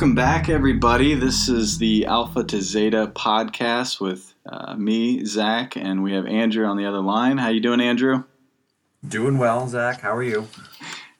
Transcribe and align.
Welcome 0.00 0.14
back, 0.14 0.48
everybody. 0.48 1.12
This 1.12 1.46
is 1.50 1.76
the 1.76 2.06
Alpha 2.06 2.42
to 2.44 2.62
Zeta 2.62 3.12
podcast 3.14 4.00
with 4.00 4.32
uh, 4.46 4.74
me, 4.74 5.26
Zach, 5.26 5.76
and 5.76 6.02
we 6.02 6.14
have 6.14 6.24
Andrew 6.24 6.64
on 6.64 6.78
the 6.78 6.86
other 6.86 7.02
line. 7.02 7.36
How 7.36 7.50
you 7.50 7.60
doing, 7.60 7.82
Andrew? 7.82 8.24
Doing 9.06 9.36
well, 9.36 9.68
Zach. 9.68 10.00
How 10.00 10.16
are 10.16 10.22
you? 10.22 10.48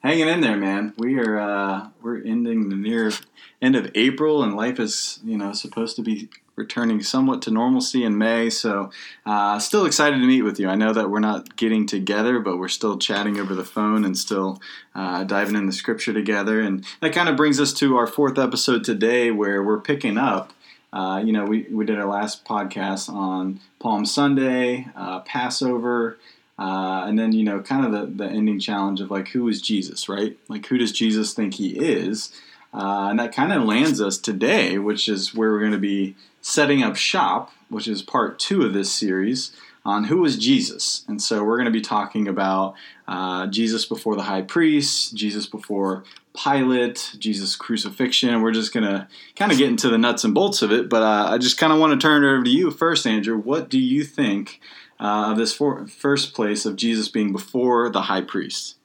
Hanging 0.03 0.29
in 0.29 0.41
there, 0.41 0.57
man. 0.57 0.95
We 0.97 1.19
are 1.19 1.39
uh, 1.39 1.89
we're 2.01 2.23
ending 2.23 2.71
the 2.71 2.77
near 2.77 3.13
end 3.61 3.77
of 3.77 3.91
April, 3.95 4.43
and 4.43 4.57
life 4.57 4.81
is 4.81 5.21
you 5.23 5.37
know 5.37 5.53
supposed 5.53 5.97
to 5.97 6.03
be 6.03 6.31
returning 6.57 7.03
somewhat 7.03 7.43
to 7.43 7.51
normalcy 7.51 8.05
in 8.05 8.17
May. 8.17 8.49
So, 8.49 8.91
uh, 9.27 9.59
still 9.59 9.85
excited 9.85 10.17
to 10.17 10.27
meet 10.27 10.41
with 10.41 10.59
you. 10.59 10.69
I 10.71 10.75
know 10.75 10.95
that 10.95 11.11
we're 11.11 11.21
not 11.21 11.55
getting 11.57 11.87
together, 11.87 12.39
but 12.39 12.57
we're 12.59 12.69
still 12.69 12.99
chatting 12.99 13.39
over 13.39 13.55
the 13.55 13.65
phone 13.65 14.05
and 14.07 14.17
still 14.17 14.61
uh, 14.95 15.25
diving 15.25 15.55
in 15.55 15.67
the 15.67 15.73
scripture 15.73 16.15
together. 16.15 16.61
And 16.63 16.85
that 17.01 17.13
kind 17.13 17.29
of 17.29 17.37
brings 17.37 17.61
us 17.61 17.75
to 17.75 17.97
our 17.99 18.07
fourth 18.07 18.39
episode 18.39 18.85
today, 18.85 19.31
where 19.31 19.63
we're 19.63 19.81
picking 19.81 20.17
up. 20.17 20.55
Uh, 20.95 21.23
you 21.25 21.33
know, 21.33 21.45
we, 21.45 21.67
we 21.71 21.85
did 21.85 21.99
our 21.99 22.09
last 22.09 22.45
podcast 22.45 23.13
on 23.13 23.61
Palm 23.79 24.05
Sunday, 24.07 24.89
uh, 24.97 25.21
Passover, 25.21 26.19
uh, 26.61 27.07
and 27.07 27.19
then, 27.19 27.33
you 27.33 27.43
know, 27.43 27.61
kind 27.61 27.87
of 27.87 27.93
the, 27.93 28.25
the 28.25 28.31
ending 28.31 28.61
challenge 28.61 29.01
of 29.01 29.11
like, 29.11 29.29
who 29.29 29.49
is 29.49 29.63
Jesus, 29.63 30.09
right? 30.11 30.37
Like, 30.49 30.67
who 30.67 30.77
does 30.77 30.93
Jesus 30.93 31.33
think 31.33 31.55
he 31.55 31.71
is? 31.71 32.31
Uh, 32.75 33.09
and 33.09 33.19
that 33.19 33.35
kind 33.35 33.53
of 33.53 33.65
lands 33.65 34.01
us 34.01 34.19
today, 34.19 34.79
which 34.79 35.09
is 35.09 35.35
where 35.35 35.51
we're 35.51 35.61
going 35.61 35.73
to 35.73 35.79
be 35.79 36.15
setting 36.43 36.83
up 36.83 36.97
shop, 36.97 37.51
which 37.71 37.89
is 37.89 38.03
part 38.03 38.39
two 38.39 38.63
of 38.63 38.75
this 38.75 38.93
series 38.93 39.53
on 39.87 40.05
who 40.05 40.19
was 40.19 40.37
Jesus. 40.37 41.05
And 41.09 41.23
so 41.23 41.43
we're 41.43 41.57
going 41.57 41.65
to 41.65 41.73
be 41.73 41.81
talking 41.81 42.29
about 42.29 42.75
uh, 43.09 43.47
Jesus 43.47 43.87
before 43.87 44.15
the 44.15 44.23
high 44.23 44.43
priest, 44.43 45.15
Jesus 45.17 45.47
before 45.47 46.05
Pilate, 46.35 47.17
Jesus 47.19 47.57
crucifixion. 47.57 48.43
We're 48.43 48.53
just 48.53 48.75
going 48.75 48.85
to 48.85 49.09
kind 49.35 49.51
of 49.51 49.59
get 49.59 49.69
into 49.69 49.89
the 49.89 49.99
nuts 49.99 50.25
and 50.25 50.35
bolts 50.35 50.61
of 50.61 50.71
it. 50.71 50.91
But 50.91 51.03
uh, 51.03 51.31
I 51.31 51.39
just 51.39 51.57
kind 51.57 51.73
of 51.73 51.81
want 51.81 51.99
to 51.99 52.07
turn 52.07 52.23
it 52.23 52.29
over 52.29 52.45
to 52.45 52.51
you 52.51 52.71
first, 52.71 53.07
Andrew. 53.07 53.39
What 53.39 53.71
do 53.71 53.79
you 53.79 54.05
think 54.05 54.61
uh, 55.01 55.31
of 55.31 55.39
this 55.39 55.53
for- 55.53 55.87
first 55.87 56.35
place 56.35 56.65
of 56.67 56.77
Jesus 56.77 57.09
being 57.09 57.33
before 57.33 57.89
the 57.89 58.03
high 58.03 58.21
priest? 58.21 58.77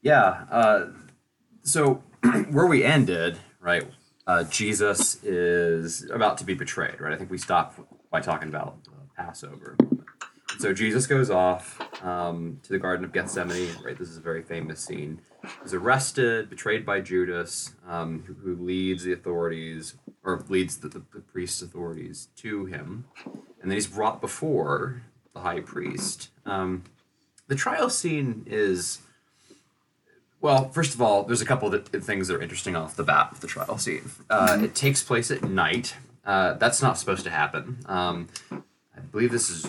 Yeah. 0.00 0.44
Uh, 0.50 0.86
so 1.62 2.02
where 2.50 2.66
we 2.66 2.84
ended, 2.84 3.38
right? 3.60 3.84
Uh, 4.26 4.44
Jesus 4.44 5.22
is 5.24 6.08
about 6.10 6.38
to 6.38 6.44
be 6.44 6.54
betrayed, 6.54 7.00
right? 7.00 7.12
I 7.12 7.16
think 7.16 7.30
we 7.30 7.38
stopped 7.38 7.80
by 8.10 8.20
talking 8.20 8.48
about 8.48 8.76
Passover. 9.16 9.76
So 10.58 10.72
Jesus 10.72 11.06
goes 11.06 11.30
off 11.30 11.78
um, 12.02 12.60
to 12.64 12.70
the 12.70 12.78
Garden 12.78 13.04
of 13.04 13.12
Gethsemane, 13.12 13.76
right? 13.84 13.98
This 13.98 14.08
is 14.08 14.16
a 14.16 14.20
very 14.20 14.42
famous 14.42 14.80
scene. 14.80 15.20
He's 15.62 15.74
arrested, 15.74 16.50
betrayed 16.50 16.84
by 16.84 17.00
Judas, 17.00 17.74
um, 17.88 18.24
who, 18.26 18.34
who, 18.34 18.62
leads 18.62 19.04
the 19.04 19.12
authorities, 19.12 19.94
or 20.22 20.44
leads 20.48 20.78
the, 20.78 20.88
the, 20.88 21.02
the 21.12 21.20
priest's 21.20 21.62
authorities 21.62 22.28
to 22.36 22.66
him. 22.66 23.06
And 23.24 23.70
then 23.70 23.72
he's 23.72 23.86
brought 23.86 24.20
before 24.20 25.02
the 25.32 25.40
high 25.40 25.60
priest. 25.60 26.30
Um, 26.44 26.84
the 27.48 27.54
trial 27.54 27.90
scene 27.90 28.44
is 28.46 29.00
well, 30.42 30.70
first 30.70 30.92
of 30.92 31.00
all, 31.00 31.22
there's 31.22 31.40
a 31.40 31.46
couple 31.46 31.72
of 31.72 31.86
things 31.86 32.26
that 32.26 32.34
are 32.34 32.42
interesting 32.42 32.74
off 32.74 32.96
the 32.96 33.04
bat 33.04 33.30
with 33.30 33.40
the 33.40 33.46
trial 33.46 33.78
scene. 33.78 34.10
Uh. 34.28 34.58
It 34.60 34.74
takes 34.74 35.02
place 35.02 35.30
at 35.30 35.44
night. 35.44 35.94
Uh, 36.24 36.54
that's 36.54 36.82
not 36.82 36.98
supposed 36.98 37.24
to 37.24 37.30
happen. 37.30 37.78
Um, 37.86 38.28
I 38.96 39.00
believe 39.00 39.32
this 39.32 39.50
is 39.50 39.66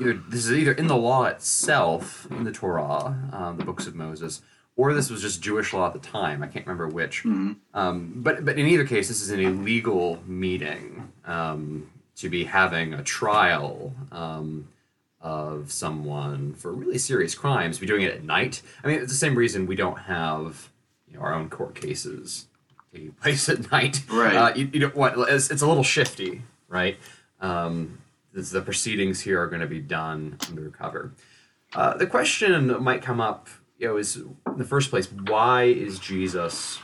either 0.00 0.14
this 0.28 0.46
is 0.46 0.52
either 0.52 0.72
in 0.72 0.86
the 0.86 0.96
law 0.96 1.24
itself, 1.24 2.26
in 2.30 2.44
the 2.44 2.52
Torah, 2.52 3.16
um, 3.32 3.56
the 3.58 3.64
books 3.64 3.86
of 3.86 3.94
Moses, 3.94 4.42
or 4.76 4.94
this 4.94 5.10
was 5.10 5.22
just 5.22 5.42
Jewish 5.42 5.72
law 5.72 5.86
at 5.86 5.92
the 5.92 5.98
time. 5.98 6.42
I 6.42 6.46
can't 6.46 6.66
remember 6.66 6.88
which. 6.88 7.20
Mm-hmm. 7.24 7.52
Um, 7.74 8.12
but 8.16 8.44
but 8.44 8.58
in 8.58 8.66
either 8.66 8.84
case, 8.84 9.08
this 9.08 9.20
is 9.20 9.30
an 9.30 9.40
illegal 9.40 10.22
meeting 10.26 11.12
um, 11.24 11.90
to 12.16 12.28
be 12.28 12.44
having 12.44 12.94
a 12.94 13.02
trial 13.02 13.92
um, 14.12 14.68
of 15.20 15.72
someone 15.72 16.54
for 16.54 16.72
really 16.72 16.98
serious 16.98 17.34
crimes, 17.34 17.78
be 17.78 17.86
doing 17.86 18.02
it 18.02 18.12
at 18.12 18.24
night. 18.24 18.62
I 18.82 18.88
mean, 18.88 19.00
it's 19.00 19.12
the 19.12 19.18
same 19.18 19.34
reason 19.34 19.66
we 19.66 19.76
don't 19.76 19.98
have 19.98 20.70
you 21.08 21.14
know 21.14 21.20
our 21.20 21.34
own 21.34 21.48
court 21.48 21.74
cases 21.74 22.46
taking 22.92 23.12
place 23.22 23.48
at 23.48 23.70
night. 23.70 24.02
Right. 24.10 24.36
Uh, 24.36 24.52
you, 24.54 24.70
you 24.72 24.80
don't 24.80 24.96
want 24.96 25.16
it's, 25.28 25.50
it's, 25.50 25.62
a 25.62 25.66
little 25.66 25.84
shifty, 25.84 26.42
right? 26.68 26.96
Um, 27.40 27.98
the 28.34 28.60
proceedings 28.60 29.20
here 29.20 29.40
are 29.40 29.46
going 29.46 29.60
to 29.60 29.66
be 29.66 29.80
done 29.80 30.36
undercover. 30.48 31.14
Uh, 31.72 31.96
the 31.96 32.06
question 32.06 32.82
might 32.82 33.02
come 33.02 33.20
up, 33.20 33.48
you 33.78 33.88
know, 33.88 33.96
is 33.96 34.16
in 34.16 34.58
the 34.58 34.64
first 34.64 34.90
place, 34.90 35.10
why 35.10 35.64
is 35.64 35.98
Jesus 35.98 36.78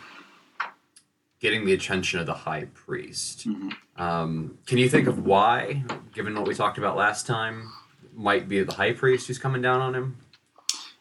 getting 1.40 1.64
the 1.64 1.72
attention 1.72 2.20
of 2.20 2.26
the 2.26 2.34
high 2.34 2.66
priest? 2.74 3.48
Mm-hmm. 3.48 3.70
Um, 4.02 4.58
can 4.66 4.78
you 4.78 4.88
think 4.88 5.06
of 5.06 5.24
why, 5.24 5.84
given 6.14 6.34
what 6.34 6.46
we 6.46 6.54
talked 6.54 6.78
about 6.78 6.96
last 6.96 7.26
time? 7.26 7.70
might 8.20 8.48
be 8.48 8.62
the 8.62 8.74
high 8.74 8.92
priest 8.92 9.26
who's 9.26 9.38
coming 9.38 9.62
down 9.62 9.80
on 9.80 9.94
him? 9.94 10.16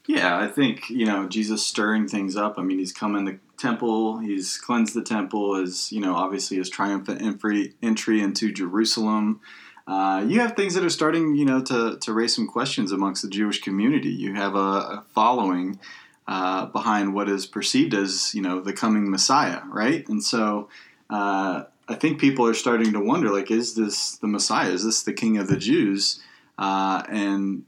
Yeah, 0.08 0.40
I 0.40 0.48
think 0.48 0.90
you 0.90 1.06
know 1.06 1.28
Jesus 1.28 1.66
stirring 1.66 2.08
things 2.08 2.36
up. 2.36 2.58
I 2.58 2.64
mean, 2.64 2.80
he's 2.80 2.94
come 2.94 3.16
in 3.16 3.26
the 3.26 3.40
temple, 3.58 4.18
he's 4.18 4.58
cleansed 4.58 4.96
the 4.96 5.04
temple, 5.04 5.56
is 5.56 5.92
you 5.92 6.02
know 6.02 6.16
obviously 6.16 6.58
his 6.58 6.70
triumphant 6.70 7.22
entry 7.22 8.22
into 8.22 8.52
Jerusalem. 8.52 9.42
Uh, 9.90 10.24
you 10.28 10.40
have 10.40 10.56
things 10.56 10.76
that 10.76 10.84
are 10.84 10.90
starting, 10.90 11.36
you 11.36 11.46
know, 11.46 11.64
to, 11.64 11.98
to 12.00 12.14
raise 12.14 12.36
some 12.36 12.46
questions 12.46 12.92
amongst 12.92 13.24
the 13.24 13.28
Jewish 13.28 13.60
community. 13.60 14.10
You 14.10 14.36
have 14.36 14.54
a, 14.54 14.60
a 14.60 15.06
following 15.16 15.80
uh, 16.28 16.68
behind 16.68 17.16
what 17.16 17.28
is 17.28 17.48
perceived 17.48 17.96
as, 17.96 18.36
you 18.36 18.42
know, 18.44 18.62
the 18.62 18.72
coming 18.72 19.10
Messiah, 19.10 19.62
right? 19.68 20.08
And 20.08 20.24
so 20.24 20.70
uh, 21.10 21.64
I 21.88 21.96
think 21.96 22.22
people 22.22 22.46
are 22.46 22.54
starting 22.54 22.94
to 22.94 23.00
wonder, 23.00 23.32
like, 23.32 23.50
is 23.50 23.74
this 23.74 24.16
the 24.18 24.28
Messiah? 24.28 24.70
Is 24.70 24.86
this 24.86 25.02
the 25.02 25.14
King 25.14 25.40
of 25.40 25.48
the 25.48 25.58
Jews? 25.58 26.22
Uh, 26.60 27.02
and 27.10 27.64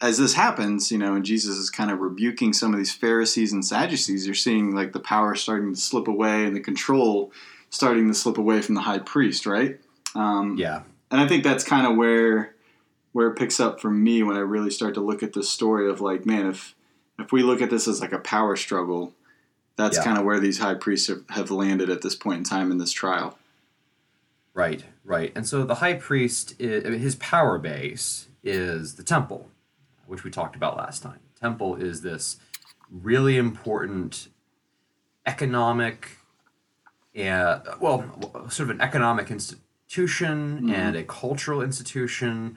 as 0.00 0.18
this 0.18 0.34
happens, 0.34 0.90
you 0.90 0.98
know, 0.98 1.14
and 1.14 1.24
Jesus 1.24 1.56
is 1.56 1.70
kind 1.70 1.92
of 1.92 2.00
rebuking 2.00 2.52
some 2.52 2.72
of 2.72 2.78
these 2.78 2.92
Pharisees 2.92 3.52
and 3.52 3.64
Sadducees, 3.64 4.26
you're 4.26 4.34
seeing 4.34 4.74
like 4.74 4.92
the 4.92 4.98
power 4.98 5.36
starting 5.36 5.72
to 5.72 5.80
slip 5.80 6.08
away 6.08 6.46
and 6.46 6.56
the 6.56 6.60
control 6.60 7.30
starting 7.70 8.08
to 8.08 8.14
slip 8.14 8.38
away 8.38 8.60
from 8.60 8.74
the 8.74 8.80
high 8.80 8.98
priest, 8.98 9.46
right? 9.46 9.78
Um, 10.16 10.56
yeah. 10.58 10.82
And 11.14 11.22
I 11.22 11.28
think 11.28 11.44
that's 11.44 11.62
kind 11.62 11.86
of 11.86 11.94
where 11.94 12.56
where 13.12 13.28
it 13.28 13.36
picks 13.36 13.60
up 13.60 13.80
for 13.80 13.88
me 13.88 14.24
when 14.24 14.36
I 14.36 14.40
really 14.40 14.72
start 14.72 14.94
to 14.94 15.00
look 15.00 15.22
at 15.22 15.32
this 15.32 15.48
story 15.48 15.88
of 15.88 16.00
like, 16.00 16.26
man, 16.26 16.48
if 16.48 16.74
if 17.20 17.30
we 17.30 17.44
look 17.44 17.62
at 17.62 17.70
this 17.70 17.86
as 17.86 18.00
like 18.00 18.10
a 18.10 18.18
power 18.18 18.56
struggle, 18.56 19.12
that's 19.76 19.96
yeah. 19.96 20.02
kind 20.02 20.18
of 20.18 20.24
where 20.24 20.40
these 20.40 20.58
high 20.58 20.74
priests 20.74 21.08
have, 21.30 21.52
landed 21.52 21.88
at 21.88 22.02
this 22.02 22.16
point 22.16 22.38
in 22.38 22.42
time 22.42 22.72
in 22.72 22.78
this 22.78 22.90
trial. 22.90 23.38
Right, 24.54 24.82
right. 25.04 25.30
And 25.36 25.46
so 25.46 25.62
the 25.62 25.76
high 25.76 25.94
priest, 25.94 26.56
is, 26.58 26.82
his 27.00 27.14
power 27.14 27.58
base 27.58 28.26
is 28.42 28.96
the 28.96 29.04
temple, 29.04 29.50
which 30.08 30.24
we 30.24 30.32
talked 30.32 30.56
about 30.56 30.76
last 30.76 31.00
time. 31.00 31.20
Temple 31.40 31.76
is 31.76 32.02
this 32.02 32.38
really 32.90 33.36
important 33.36 34.26
economic, 35.26 36.18
uh, 37.16 37.60
well, 37.78 38.50
sort 38.50 38.68
of 38.68 38.70
an 38.70 38.80
economic 38.80 39.30
institution 39.86 40.56
mm-hmm. 40.56 40.70
and 40.70 40.96
a 40.96 41.04
cultural 41.04 41.62
institution, 41.62 42.56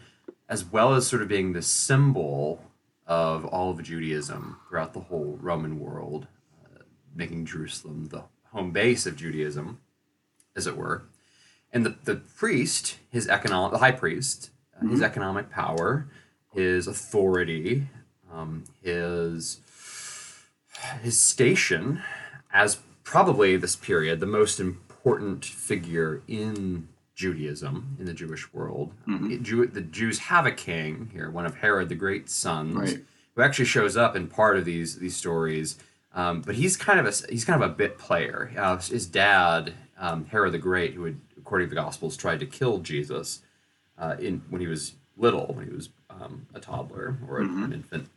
as 0.50 0.66
well 0.66 0.94
as 0.94 1.08
sort 1.08 1.22
of 1.22 1.28
being 1.28 1.54
the 1.54 1.62
symbol 1.62 2.64
of 3.06 3.46
all 3.46 3.72
of 3.72 3.82
Judaism 3.84 4.58
throughout 4.68 4.94
the 4.94 5.00
whole 5.00 5.38
Roman 5.42 5.80
world, 5.80 6.28
uh, 6.66 6.84
making 7.16 7.46
Jerusalem 7.46 8.08
the 8.08 8.24
home 8.52 8.72
base 8.72 9.06
of 9.06 9.16
Judaism, 9.16 9.80
as 10.56 10.68
it 10.68 10.76
were 10.76 11.06
and 11.72 11.86
the, 11.86 11.96
the 12.06 12.16
priest, 12.16 12.98
his 13.10 13.28
economic, 13.28 13.72
the 13.72 13.78
high 13.80 13.92
priest, 13.92 14.51
uh, 14.75 14.80
mm-hmm. 14.80 14.92
his 14.92 15.01
economic 15.01 15.50
power, 15.50 16.07
his 16.54 16.88
authority, 16.88 17.88
um, 18.34 18.63
his 18.81 19.60
his 21.01 21.19
station 21.19 22.04
as 22.51 22.78
probably 23.04 23.57
this 23.57 23.75
period 23.75 24.19
the 24.19 24.28
most 24.28 24.60
important 24.60 25.44
figure 25.44 26.22
in 26.28 26.88
Judaism 27.18 27.98
in 28.00 28.06
the 28.06 28.14
Jewish 28.14 28.54
world. 28.54 28.94
Mm-hmm. 29.08 29.31
It, 29.31 29.42
Jew, 29.42 29.66
the 29.66 29.81
Jews 29.81 30.19
have 30.19 30.46
a 30.46 30.52
king 30.52 31.10
here, 31.12 31.31
one 31.31 31.48
of 31.48 31.56
Herod 31.56 31.90
the 31.90 31.96
Great's 31.96 32.31
sons, 32.31 32.75
right. 32.75 33.04
who 33.36 33.42
actually 33.42 33.66
shows 33.66 33.98
up 33.98 34.16
in 34.16 34.28
part 34.28 34.56
of 34.56 34.66
these 34.66 35.00
these 35.00 35.16
stories. 35.18 35.80
Um, 36.14 36.42
but 36.42 36.56
he's 36.56 36.78
kind 36.78 37.00
of 37.00 37.08
a 37.08 37.31
he's 37.31 37.44
kind 37.44 37.62
of 37.62 37.69
a 37.69 37.74
bit 37.74 37.98
player. 37.98 38.52
Uh, 38.56 38.78
his 38.78 39.08
dad, 39.08 39.74
um, 39.98 40.25
Herod 40.25 40.54
the 40.54 40.60
Great, 40.60 40.94
who 40.94 41.06
had 41.06 41.19
according 41.40 41.69
to 41.69 41.75
the 41.75 41.81
Gospels, 41.81 42.16
tried 42.16 42.40
to 42.40 42.46
kill 42.46 42.78
Jesus 42.78 43.42
uh, 43.98 44.16
in 44.20 44.44
when 44.52 44.62
he 44.62 44.68
was 44.68 44.94
little, 45.18 45.48
when 45.56 45.66
he 45.68 45.74
was 45.74 45.90
um, 46.12 46.46
a 46.54 46.60
toddler 46.60 47.18
or 47.28 47.40
mm-hmm. 47.40 47.63
an 47.63 47.74
infant. 47.74 48.10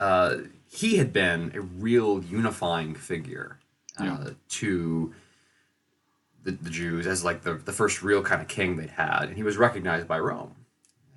Uh, 0.00 0.36
he 0.66 0.96
had 0.96 1.12
been 1.12 1.52
a 1.54 1.60
real 1.60 2.24
unifying 2.24 2.94
figure 2.94 3.58
uh, 4.00 4.04
yeah. 4.04 4.30
to 4.48 5.14
the, 6.46 6.52
the 6.52 6.70
Jews 6.70 7.06
as 7.06 7.22
like 7.24 7.42
the, 7.42 7.54
the 7.54 7.72
first 7.72 8.02
real 8.02 8.22
kind 8.22 8.40
of 8.40 8.48
king 8.48 8.76
they'd 8.76 8.90
had, 8.90 9.24
and 9.24 9.36
he 9.36 9.42
was 9.42 9.56
recognized 9.56 10.08
by 10.08 10.18
Rome. 10.18 10.52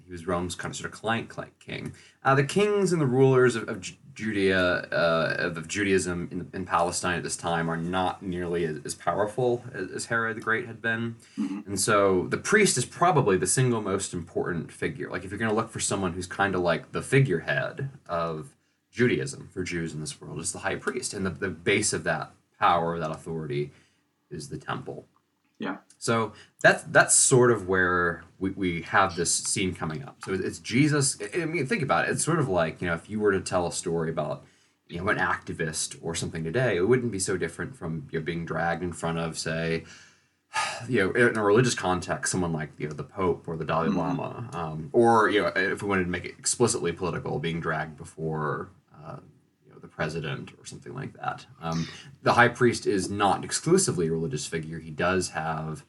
He 0.05 0.11
was 0.11 0.25
Rome's 0.27 0.55
kind 0.55 0.71
of 0.71 0.75
sort 0.75 0.91
of 0.91 0.99
client 0.99 1.29
client 1.29 1.53
king. 1.59 1.93
Uh, 2.25 2.35
the 2.35 2.43
kings 2.43 2.91
and 2.91 3.01
the 3.01 3.05
rulers 3.05 3.55
of, 3.55 3.69
of 3.69 3.77
Judea 4.15 4.59
uh, 4.91 5.35
of 5.55 5.67
Judaism 5.67 6.27
in, 6.31 6.49
in 6.53 6.65
Palestine 6.65 7.17
at 7.17 7.23
this 7.23 7.37
time 7.37 7.69
are 7.69 7.77
not 7.77 8.21
nearly 8.23 8.65
as, 8.65 8.77
as 8.83 8.95
powerful 8.95 9.63
as, 9.73 9.91
as 9.91 10.05
Herod 10.07 10.35
the 10.35 10.41
Great 10.41 10.65
had 10.65 10.81
been, 10.81 11.15
Mm-hmm. 11.37 11.59
and 11.67 11.79
so 11.79 12.25
the 12.27 12.37
priest 12.51 12.75
is 12.77 12.85
probably 12.85 13.37
the 13.37 13.47
single 13.47 13.81
most 13.81 14.13
important 14.13 14.71
figure. 14.71 15.09
Like 15.09 15.23
if 15.23 15.29
you're 15.31 15.39
going 15.39 15.51
to 15.51 15.55
look 15.55 15.69
for 15.69 15.79
someone 15.79 16.13
who's 16.13 16.27
kind 16.27 16.55
of 16.55 16.61
like 16.61 16.91
the 16.91 17.03
figurehead 17.03 17.89
of 18.07 18.49
Judaism 18.91 19.47
for 19.53 19.63
Jews 19.63 19.93
in 19.93 19.99
this 20.01 20.19
world, 20.19 20.39
it's 20.39 20.51
the 20.51 20.59
high 20.67 20.75
priest, 20.75 21.13
and 21.13 21.23
the, 21.25 21.29
the 21.29 21.49
base 21.49 21.93
of 21.93 22.03
that 22.05 22.31
power, 22.59 22.97
that 22.99 23.11
authority, 23.11 23.71
is 24.31 24.49
the 24.49 24.57
temple. 24.57 25.05
Yeah. 25.59 25.77
So 25.97 26.31
that's 26.61 26.83
that's 26.83 27.13
sort 27.13 27.51
of 27.51 27.67
where 27.67 28.23
we, 28.39 28.51
we 28.51 28.81
have 28.83 29.15
this 29.15 29.33
scene 29.33 29.75
coming 29.75 30.03
up. 30.03 30.17
So 30.23 30.33
it's 30.33 30.59
Jesus. 30.59 31.17
I 31.35 31.45
mean, 31.45 31.67
think 31.67 31.83
about 31.83 32.07
it. 32.07 32.11
It's 32.11 32.23
sort 32.23 32.39
of 32.39 32.47
like 32.47 32.81
you 32.81 32.87
know, 32.87 32.93
if 32.95 33.09
you 33.09 33.19
were 33.19 33.33
to 33.33 33.41
tell 33.41 33.67
a 33.67 33.71
story 33.71 34.09
about 34.09 34.45
you 34.87 34.99
know 34.99 35.09
an 35.09 35.17
activist 35.17 35.97
or 36.01 36.15
something 36.15 36.43
today, 36.43 36.77
it 36.77 36.87
wouldn't 36.87 37.11
be 37.11 37.19
so 37.19 37.37
different 37.37 37.75
from 37.75 38.07
you 38.11 38.19
know, 38.19 38.25
being 38.25 38.45
dragged 38.45 38.81
in 38.81 38.93
front 38.93 39.19
of, 39.19 39.37
say, 39.37 39.83
you 40.87 41.03
know, 41.03 41.11
in 41.11 41.37
a 41.37 41.43
religious 41.43 41.75
context, 41.75 42.31
someone 42.31 42.53
like 42.53 42.71
you 42.77 42.87
know 42.87 42.93
the 42.93 43.03
Pope 43.03 43.45
or 43.47 43.57
the 43.57 43.65
Dalai 43.65 43.89
Lama, 43.89 44.49
um, 44.53 44.89
or 44.93 45.29
you 45.29 45.41
know, 45.41 45.51
if 45.55 45.83
we 45.83 45.89
wanted 45.89 46.05
to 46.05 46.09
make 46.09 46.25
it 46.25 46.35
explicitly 46.39 46.93
political, 46.93 47.39
being 47.39 47.59
dragged 47.59 47.97
before. 47.97 48.69
Uh, 49.05 49.17
you 49.17 49.17
know, 49.17 49.17
the 49.17 49.38
president 49.99 50.51
or 50.57 50.65
something 50.65 50.93
like 50.93 51.13
that. 51.13 51.45
Um, 51.61 51.87
the 52.23 52.33
high 52.33 52.47
priest 52.47 52.87
is 52.87 53.09
not 53.09 53.43
exclusively 53.43 54.07
a 54.07 54.11
religious 54.11 54.45
figure. 54.45 54.79
He 54.79 54.91
does 54.91 55.29
have 55.31 55.83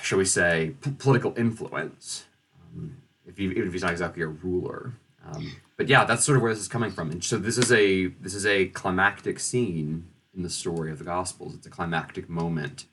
shall 0.00 0.18
we 0.18 0.24
say, 0.24 0.74
p- 0.80 0.92
political 0.92 1.34
influence, 1.36 2.24
um, 2.64 2.96
if 3.26 3.36
he, 3.36 3.44
even 3.44 3.66
if 3.66 3.72
he's 3.72 3.82
not 3.82 3.92
exactly 3.92 4.22
a 4.22 4.26
ruler. 4.26 4.94
Um, 5.24 5.56
but 5.76 5.88
yeah, 5.88 6.04
that's 6.04 6.24
sort 6.24 6.36
of 6.36 6.42
where 6.42 6.52
this 6.52 6.62
is 6.62 6.68
coming 6.68 6.90
from. 6.90 7.10
And 7.10 7.22
so 7.22 7.36
this 7.38 7.58
is 7.58 7.70
a 7.72 8.06
this 8.06 8.34
is 8.34 8.46
a 8.46 8.66
climactic 8.66 9.38
scene 9.38 10.08
in 10.34 10.42
the 10.42 10.50
story 10.50 10.90
of 10.90 10.98
the 10.98 11.04
Gospels. 11.04 11.54
It's 11.54 11.66
a 11.66 11.70
climactic 11.70 12.28
moment 12.28 12.86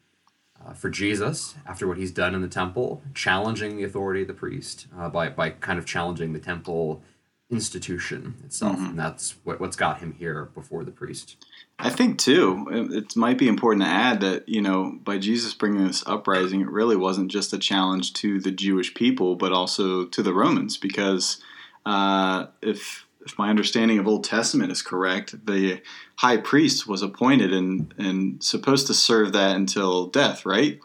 uh, 0.63 0.73
for 0.73 0.89
Jesus 0.89 1.55
after 1.65 1.87
what 1.87 1.97
he's 1.97 2.11
done 2.11 2.35
in 2.35 2.41
the 2.41 2.47
temple, 2.47 3.01
challenging 3.13 3.77
the 3.77 3.83
authority 3.83 4.21
of 4.21 4.27
the 4.27 4.33
priest 4.33 4.87
uh, 4.97 5.09
by 5.09 5.29
by 5.29 5.49
kind 5.51 5.79
of 5.79 5.85
challenging 5.85 6.33
the 6.33 6.39
temple 6.39 7.01
institution 7.51 8.35
itself, 8.45 8.77
and 8.77 8.99
that's 8.99 9.35
what 9.43 9.59
what's 9.59 9.75
got 9.75 9.99
him 9.99 10.13
here 10.13 10.45
before 10.53 10.83
the 10.83 10.91
priest. 10.91 11.37
I 11.79 11.89
think 11.89 12.19
too, 12.19 12.67
it, 12.69 13.03
it 13.03 13.15
might 13.15 13.37
be 13.37 13.47
important 13.47 13.83
to 13.83 13.89
add 13.89 14.21
that 14.21 14.47
you 14.47 14.61
know 14.61 14.99
by 15.03 15.17
Jesus 15.17 15.53
bringing 15.53 15.87
this 15.87 16.03
uprising, 16.05 16.61
it 16.61 16.69
really 16.69 16.95
wasn't 16.95 17.31
just 17.31 17.53
a 17.53 17.57
challenge 17.57 18.13
to 18.13 18.39
the 18.39 18.51
Jewish 18.51 18.93
people, 18.93 19.35
but 19.35 19.51
also 19.51 20.05
to 20.05 20.21
the 20.21 20.33
Romans, 20.33 20.77
because 20.77 21.41
uh, 21.85 22.47
if 22.61 23.05
if 23.25 23.37
my 23.37 23.49
understanding 23.49 23.99
of 23.99 24.07
Old 24.07 24.23
Testament 24.23 24.71
is 24.71 24.81
correct, 24.81 25.45
the 25.45 25.81
high 26.17 26.37
priest 26.37 26.87
was 26.87 27.01
appointed 27.01 27.53
and 27.53 27.93
and 27.97 28.43
supposed 28.43 28.87
to 28.87 28.93
serve 28.93 29.33
that 29.33 29.55
until 29.55 30.07
death, 30.07 30.45
right? 30.45 30.79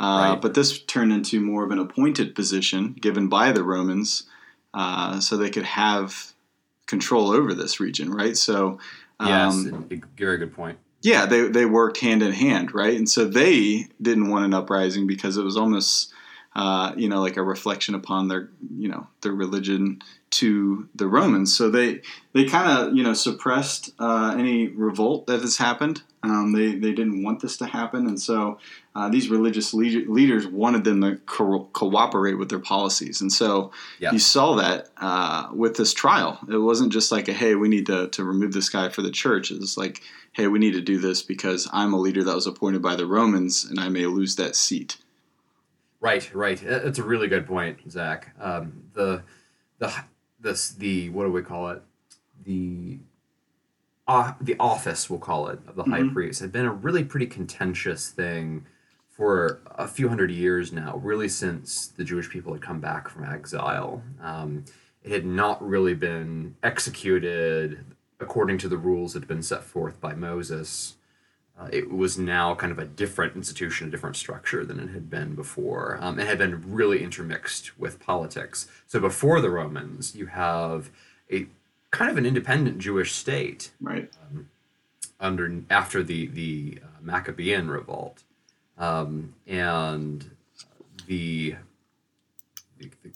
Uh, 0.00 0.30
Right. 0.30 0.40
But 0.40 0.54
this 0.54 0.80
turned 0.80 1.12
into 1.12 1.40
more 1.40 1.64
of 1.64 1.72
an 1.72 1.80
appointed 1.80 2.36
position 2.36 2.94
given 3.00 3.28
by 3.28 3.50
the 3.50 3.64
Romans, 3.64 4.27
uh, 4.74 5.20
so 5.20 5.36
they 5.36 5.50
could 5.50 5.64
have 5.64 6.32
control 6.86 7.30
over 7.30 7.54
this 7.54 7.80
region, 7.80 8.10
right? 8.10 8.36
So. 8.36 8.78
Yes, 9.20 9.52
um, 9.52 9.88
a 9.90 9.96
very 10.16 10.38
good 10.38 10.54
point. 10.54 10.78
yeah, 11.02 11.26
they 11.26 11.48
they 11.48 11.66
worked 11.66 11.98
hand 11.98 12.22
in 12.22 12.30
hand, 12.30 12.72
right? 12.72 12.96
And 12.96 13.08
so 13.08 13.24
they 13.24 13.88
didn't 14.00 14.30
want 14.30 14.44
an 14.44 14.54
uprising 14.54 15.08
because 15.08 15.36
it 15.36 15.42
was 15.42 15.56
almost 15.56 16.12
uh, 16.54 16.92
you 16.96 17.08
know 17.08 17.20
like 17.20 17.36
a 17.36 17.42
reflection 17.42 17.94
upon 17.94 18.28
their 18.28 18.50
you 18.76 18.88
know 18.88 19.06
their 19.22 19.32
religion 19.32 20.00
to 20.30 20.88
the 20.94 21.06
Romans. 21.06 21.56
So 21.56 21.70
they 21.70 22.00
they 22.32 22.44
kind 22.44 22.70
of 22.88 22.96
you 22.96 23.02
know 23.02 23.14
suppressed 23.14 23.90
uh, 23.98 24.34
any 24.38 24.68
revolt 24.68 25.26
that 25.26 25.40
has 25.40 25.56
happened. 25.58 26.02
Um, 26.22 26.52
they 26.52 26.74
they 26.74 26.92
didn't 26.92 27.22
want 27.22 27.40
this 27.40 27.56
to 27.58 27.66
happen, 27.66 28.06
and 28.06 28.20
so 28.20 28.58
uh, 28.96 29.08
these 29.08 29.28
religious 29.28 29.72
leader, 29.72 30.10
leaders 30.10 30.46
wanted 30.48 30.82
them 30.82 31.00
to 31.02 31.16
co- 31.26 31.68
cooperate 31.72 32.34
with 32.34 32.48
their 32.48 32.58
policies. 32.58 33.20
And 33.20 33.32
so 33.32 33.70
Yeah. 34.00 34.10
you 34.10 34.18
saw 34.18 34.56
that 34.56 34.88
uh, 34.96 35.48
with 35.52 35.76
this 35.76 35.94
trial. 35.94 36.40
It 36.50 36.58
wasn't 36.58 36.92
just 36.92 37.12
like 37.12 37.28
a 37.28 37.32
hey, 37.32 37.54
we 37.54 37.68
need 37.68 37.86
to 37.86 38.08
to 38.08 38.24
remove 38.24 38.52
this 38.52 38.68
guy 38.68 38.88
for 38.88 39.02
the 39.02 39.12
church. 39.12 39.50
It 39.52 39.60
was 39.60 39.76
like 39.76 40.02
hey, 40.32 40.46
we 40.46 40.58
need 40.58 40.72
to 40.74 40.80
do 40.80 40.98
this 40.98 41.22
because 41.22 41.68
I'm 41.72 41.92
a 41.94 41.98
leader 41.98 42.22
that 42.24 42.34
was 42.34 42.46
appointed 42.46 42.80
by 42.82 42.94
the 42.96 43.06
Romans, 43.06 43.64
and 43.64 43.80
I 43.80 43.88
may 43.88 44.06
lose 44.06 44.36
that 44.36 44.54
seat. 44.56 44.96
Right, 46.00 46.32
right. 46.34 46.60
That's 46.64 46.98
a 46.98 47.02
really 47.04 47.26
good 47.28 47.46
point, 47.46 47.90
Zach. 47.90 48.34
Um, 48.40 48.84
the 48.94 49.22
the 49.78 49.92
this 50.40 50.70
the 50.70 51.10
what 51.10 51.24
do 51.24 51.32
we 51.32 51.42
call 51.42 51.70
it? 51.70 51.82
The 52.44 52.98
uh, 54.06 54.32
the 54.40 54.56
office 54.60 55.10
we'll 55.10 55.18
call 55.18 55.48
it 55.48 55.58
of 55.66 55.74
the 55.74 55.84
high 55.84 56.00
Mhm. 56.00 56.12
priest 56.14 56.40
had 56.40 56.52
been 56.52 56.66
a 56.66 56.72
really 56.72 57.04
pretty 57.04 57.26
contentious 57.26 58.08
thing 58.10 58.64
for 59.10 59.60
a 59.66 59.88
few 59.88 60.08
hundred 60.08 60.30
years 60.30 60.72
now. 60.72 60.96
Really, 60.98 61.28
since 61.28 61.88
the 61.88 62.04
Jewish 62.04 62.30
people 62.30 62.52
had 62.52 62.62
come 62.62 62.80
back 62.80 63.08
from 63.08 63.24
exile, 63.24 64.02
um, 64.22 64.64
it 65.02 65.10
had 65.10 65.26
not 65.26 65.66
really 65.66 65.94
been 65.94 66.54
executed 66.62 67.84
according 68.20 68.58
to 68.58 68.68
the 68.68 68.76
rules 68.78 69.12
that 69.12 69.20
had 69.20 69.28
been 69.28 69.42
set 69.42 69.64
forth 69.64 70.00
by 70.00 70.14
Moses 70.14 70.94
uh, 71.58 71.68
it 71.72 71.90
was 71.90 72.16
now 72.18 72.54
kind 72.54 72.70
of 72.70 72.78
a 72.78 72.84
different 72.84 73.34
institution, 73.36 73.88
a 73.88 73.90
different 73.90 74.16
structure 74.16 74.64
than 74.64 74.78
it 74.78 74.90
had 74.90 75.10
been 75.10 75.34
before. 75.34 75.98
Um, 76.00 76.18
it 76.18 76.26
had 76.26 76.38
been 76.38 76.62
really 76.72 77.02
intermixed 77.02 77.78
with 77.78 77.98
politics. 78.00 78.68
So 78.86 79.00
before 79.00 79.40
the 79.40 79.50
Romans, 79.50 80.14
you 80.14 80.26
have 80.26 80.90
a 81.32 81.46
kind 81.90 82.10
of 82.10 82.16
an 82.16 82.26
independent 82.26 82.78
Jewish 82.78 83.12
state 83.14 83.72
Right. 83.80 84.10
under 85.20 85.62
after 85.70 86.02
the 86.02 86.26
the 86.28 86.78
uh, 86.82 86.86
Maccabean 87.00 87.68
revolt, 87.68 88.22
um, 88.78 89.34
and 89.46 90.30
the, 91.06 91.56
the 92.78 92.90
the 93.02 93.10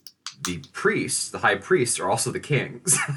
the 0.44 0.58
priests, 0.72 1.28
the 1.30 1.38
high 1.38 1.54
priests, 1.54 2.00
are 2.00 2.10
also 2.10 2.30
the 2.32 2.40
kings. 2.40 2.98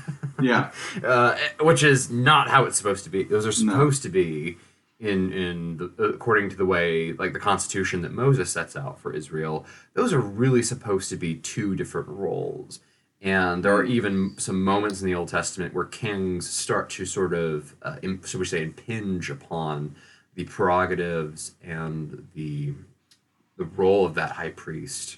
Yeah. 0.41 0.71
uh, 1.01 1.37
which 1.61 1.81
is 1.81 2.11
not 2.11 2.49
how 2.49 2.65
it's 2.65 2.75
supposed 2.77 3.05
to 3.05 3.09
be. 3.09 3.23
Those 3.23 3.45
are 3.45 3.65
No. 3.65 3.71
supposed 3.71 4.03
to 4.03 4.09
be 4.09 4.57
in 4.99 5.31
in 5.33 5.77
the, 5.77 6.03
according 6.03 6.49
to 6.49 6.55
the 6.55 6.65
way 6.65 7.13
like 7.13 7.33
the 7.33 7.39
constitution 7.39 8.01
that 8.01 8.11
Moses 8.13 8.49
sets 8.51 8.75
out 8.75 8.99
for 8.99 9.13
Israel. 9.13 9.65
Those 9.93 10.13
are 10.13 10.19
really 10.19 10.63
supposed 10.63 11.09
to 11.09 11.17
be 11.17 11.35
two 11.35 11.75
different 11.75 12.07
roles. 12.07 12.79
And 13.21 13.63
there 13.63 13.73
are 13.73 13.83
even 13.83 14.35
some 14.37 14.63
moments 14.63 15.01
in 15.01 15.07
the 15.07 15.15
Old 15.15 15.29
Testament 15.29 15.73
where 15.73 15.85
kings 15.85 16.47
start 16.49 16.89
to 16.91 17.05
sort 17.05 17.33
of, 17.33 17.75
uh, 17.81 17.95
im- 18.03 18.21
so 18.23 18.37
we 18.37 18.45
say, 18.45 18.61
impinge 18.61 19.29
upon 19.31 19.95
the 20.35 20.43
prerogatives 20.43 21.53
and 21.63 22.27
the 22.35 22.73
the 23.57 23.63
role 23.65 24.05
of 24.05 24.15
that 24.15 24.31
high 24.31 24.49
priest. 24.49 25.17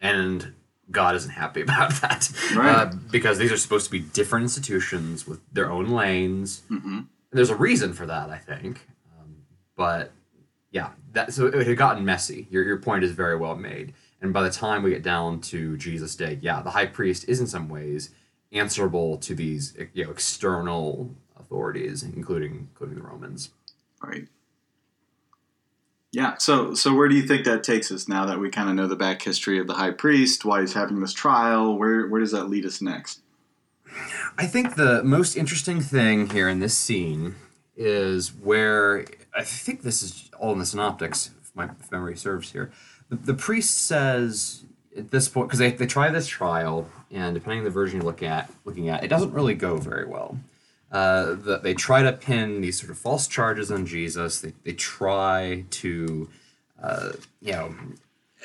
And 0.00 0.52
God 0.90 1.14
isn't 1.16 1.30
happy 1.30 1.60
about 1.68 1.92
that. 2.02 2.30
Right. 2.54 2.68
Uh, 2.74 2.92
because 3.10 3.38
these 3.38 3.50
are 3.50 3.56
supposed 3.56 3.86
to 3.86 3.90
be 3.90 4.00
different 4.00 4.44
institutions 4.44 5.26
with 5.26 5.40
their 5.52 5.70
own 5.70 5.88
lanes. 5.88 6.62
hmm 6.68 7.00
There's 7.30 7.50
a 7.50 7.56
reason 7.56 7.92
for 7.92 8.06
that, 8.06 8.30
I 8.30 8.38
think. 8.38 8.86
Um, 9.18 9.36
but 9.76 10.12
yeah, 10.70 10.90
that 11.12 11.32
so 11.32 11.46
it 11.46 11.66
had 11.66 11.76
gotten 11.76 12.04
messy. 12.04 12.46
Your, 12.50 12.62
your 12.62 12.78
point 12.78 13.04
is 13.04 13.12
very 13.12 13.36
well 13.36 13.54
made. 13.54 13.94
And 14.20 14.32
by 14.32 14.42
the 14.42 14.50
time 14.50 14.82
we 14.82 14.90
get 14.90 15.02
down 15.02 15.40
to 15.42 15.76
Jesus' 15.76 16.16
day, 16.16 16.38
yeah, 16.40 16.60
the 16.62 16.70
high 16.70 16.86
priest 16.86 17.28
is 17.28 17.40
in 17.40 17.46
some 17.46 17.68
ways 17.68 18.10
answerable 18.50 19.18
to 19.18 19.34
these 19.34 19.76
you 19.92 20.04
know 20.04 20.10
external 20.10 21.14
authorities, 21.38 22.02
including 22.02 22.68
including 22.70 22.96
the 22.96 23.02
Romans. 23.02 23.50
Right. 24.02 24.28
Yeah. 26.12 26.38
So, 26.38 26.74
so 26.74 26.94
where 26.94 27.08
do 27.08 27.14
you 27.14 27.22
think 27.22 27.44
that 27.44 27.62
takes 27.62 27.92
us 27.92 28.08
now 28.08 28.24
that 28.26 28.38
we 28.38 28.48
kind 28.48 28.70
of 28.70 28.74
know 28.74 28.86
the 28.86 28.96
back 28.96 29.20
history 29.20 29.58
of 29.58 29.66
the 29.66 29.74
high 29.74 29.90
priest, 29.90 30.44
why 30.44 30.60
he's 30.60 30.72
having 30.72 31.00
this 31.00 31.12
trial? 31.12 31.78
Where, 31.78 32.06
where 32.06 32.20
does 32.20 32.32
that 32.32 32.48
lead 32.48 32.64
us 32.64 32.80
next? 32.80 33.20
I 34.38 34.46
think 34.46 34.76
the 34.76 35.02
most 35.02 35.36
interesting 35.36 35.80
thing 35.80 36.30
here 36.30 36.48
in 36.48 36.60
this 36.60 36.76
scene 36.76 37.34
is 37.76 38.32
where 38.32 39.04
I 39.34 39.42
think 39.42 39.82
this 39.82 40.00
is 40.00 40.30
all 40.38 40.52
in 40.52 40.60
the 40.60 40.66
synoptics, 40.66 41.30
if 41.42 41.50
my 41.56 41.64
if 41.64 41.90
memory 41.90 42.16
serves 42.16 42.52
here. 42.52 42.70
The, 43.08 43.16
the 43.16 43.34
priest 43.34 43.86
says 43.86 44.62
at 44.96 45.10
this 45.10 45.28
point 45.28 45.48
because 45.48 45.58
they, 45.58 45.72
they 45.72 45.86
try 45.86 46.08
this 46.10 46.28
trial, 46.28 46.88
and 47.10 47.34
depending 47.34 47.58
on 47.58 47.64
the 47.64 47.70
version 47.70 47.98
you're 47.98 48.06
looking 48.06 48.28
at, 48.28 48.48
looking 48.64 48.88
at, 48.88 49.02
it 49.02 49.08
doesn't 49.08 49.32
really 49.32 49.54
go 49.54 49.76
very 49.76 50.06
well. 50.06 50.38
Uh, 50.92 51.34
the, 51.34 51.58
they 51.60 51.74
try 51.74 52.02
to 52.02 52.12
pin 52.12 52.60
these 52.60 52.78
sort 52.78 52.92
of 52.92 52.98
false 52.98 53.26
charges 53.26 53.72
on 53.72 53.86
Jesus. 53.86 54.40
They, 54.40 54.52
they 54.62 54.72
try 54.72 55.64
to, 55.70 56.28
uh, 56.80 57.12
you 57.42 57.52
know, 57.52 57.74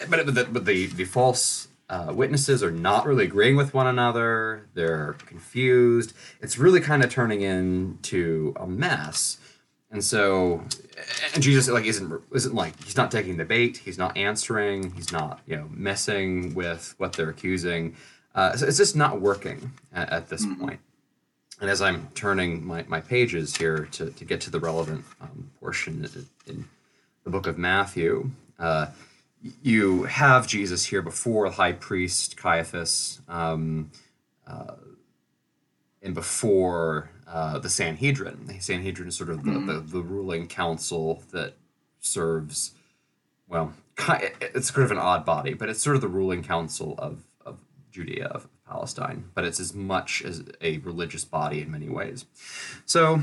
but, 0.10 0.26
but, 0.26 0.34
the, 0.34 0.46
but 0.46 0.66
the, 0.66 0.88
the 0.88 1.06
false 1.06 1.68
uh, 1.90 2.12
witnesses 2.14 2.64
are 2.64 2.72
not 2.72 3.06
really 3.06 3.26
agreeing 3.26 3.56
with 3.56 3.74
one 3.74 3.88
another. 3.88 4.68
They're 4.74 5.14
confused. 5.26 6.14
It's 6.42 6.58
really 6.58 6.80
kind 6.80 7.04
of 7.04 7.10
turning 7.10 7.42
into 7.42 8.54
a 8.56 8.66
mess. 8.66 9.38
And 9.92 10.04
so, 10.04 10.64
and 11.34 11.44
Jesus 11.44 11.70
like 11.70 11.86
isn't 11.86 12.22
isn't 12.34 12.56
like 12.56 12.84
he's 12.84 12.98
not 12.98 13.12
taking 13.12 13.38
the 13.38 13.46
bait. 13.46 13.78
He's 13.78 13.98
not 13.98 14.18
answering. 14.18 14.92
He's 14.94 15.12
not 15.12 15.42
you 15.46 15.56
know 15.56 15.68
messing 15.70 16.56
with 16.56 16.96
what 16.98 17.14
they're 17.14 17.30
accusing. 17.30 17.96
Uh, 18.34 18.56
so 18.56 18.66
it's 18.66 18.78
just 18.78 18.96
not 18.96 19.22
working 19.22 19.74
at, 19.94 20.10
at 20.12 20.30
this 20.30 20.46
point. 20.60 20.80
And 21.62 21.70
as 21.70 21.82
I'm 21.82 22.08
turning 22.16 22.66
my, 22.66 22.84
my 22.88 23.00
pages 23.00 23.56
here 23.56 23.88
to, 23.92 24.10
to 24.10 24.26
get 24.26 24.42
to 24.42 24.50
the 24.50 24.60
relevant 24.60 25.06
um, 25.22 25.52
portion 25.60 26.06
in 26.48 26.66
the 27.24 27.30
book 27.30 27.46
of 27.46 27.58
Matthew, 27.58 28.32
uh, 28.58 28.88
you 29.62 30.04
have 30.04 30.48
Jesus 30.48 30.86
here 30.86 31.02
before 31.02 31.50
the 31.50 31.56
high 31.56 31.74
priest 31.74 32.38
Caiaphas 32.38 33.22
um, 33.28 33.92
uh, 34.48 34.76
and 36.02 36.14
before 36.14 37.10
uh, 37.28 37.60
the 37.60 37.70
Sanhedrin. 37.70 38.46
The 38.48 38.60
Sanhedrin 38.60 39.10
is 39.10 39.18
sort 39.18 39.30
of 39.30 39.44
the, 39.44 39.52
mm. 39.52 39.68
the, 39.68 39.80
the, 39.80 40.02
ruling 40.02 40.48
council 40.48 41.24
that 41.32 41.56
serves, 42.00 42.72
well, 43.48 43.74
it's 44.42 44.74
sort 44.74 44.86
of 44.86 44.92
an 44.92 44.98
odd 44.98 45.26
body, 45.26 45.54
but 45.54 45.70
it's 45.70 45.82
sort 45.82 45.96
of 45.96 46.02
the 46.02 46.08
ruling 46.08 46.44
council 46.44 46.96
of, 46.98 47.24
of 47.46 47.58
Judea, 47.92 48.28
of 48.28 48.48
Palestine, 48.68 49.26
but 49.34 49.44
it's 49.44 49.60
as 49.60 49.74
much 49.74 50.22
as 50.24 50.44
a 50.62 50.78
religious 50.80 51.26
body 51.26 51.62
in 51.62 51.72
many 51.72 51.90
ways. 51.90 52.26
So 52.86 53.22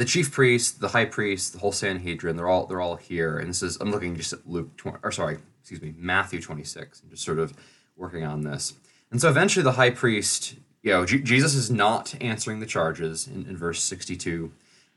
the 0.00 0.06
chief 0.06 0.32
priest, 0.32 0.80
the 0.80 0.88
high 0.88 1.04
priest, 1.04 1.52
the 1.52 1.58
whole 1.58 1.72
Sanhedrin, 1.72 2.34
they're 2.34 2.48
all 2.48 2.64
they're 2.64 2.80
all 2.80 2.96
here. 2.96 3.38
And 3.38 3.50
this 3.50 3.62
is 3.62 3.76
I'm 3.82 3.90
looking 3.90 4.16
just 4.16 4.32
at 4.32 4.48
Luke 4.48 4.74
20, 4.78 4.96
or 5.02 5.12
sorry, 5.12 5.36
excuse 5.60 5.82
me, 5.82 5.92
Matthew 5.98 6.40
26, 6.40 7.02
and 7.02 7.10
just 7.10 7.22
sort 7.22 7.38
of 7.38 7.52
working 7.98 8.24
on 8.24 8.40
this. 8.40 8.72
And 9.10 9.20
so 9.20 9.28
eventually 9.28 9.62
the 9.62 9.72
high 9.72 9.90
priest, 9.90 10.54
you 10.82 10.92
know, 10.92 11.04
G- 11.04 11.18
Jesus 11.18 11.54
is 11.54 11.70
not 11.70 12.14
answering 12.18 12.60
the 12.60 12.66
charges 12.66 13.28
in, 13.28 13.44
in 13.46 13.58
verse 13.58 13.82
62. 13.82 14.50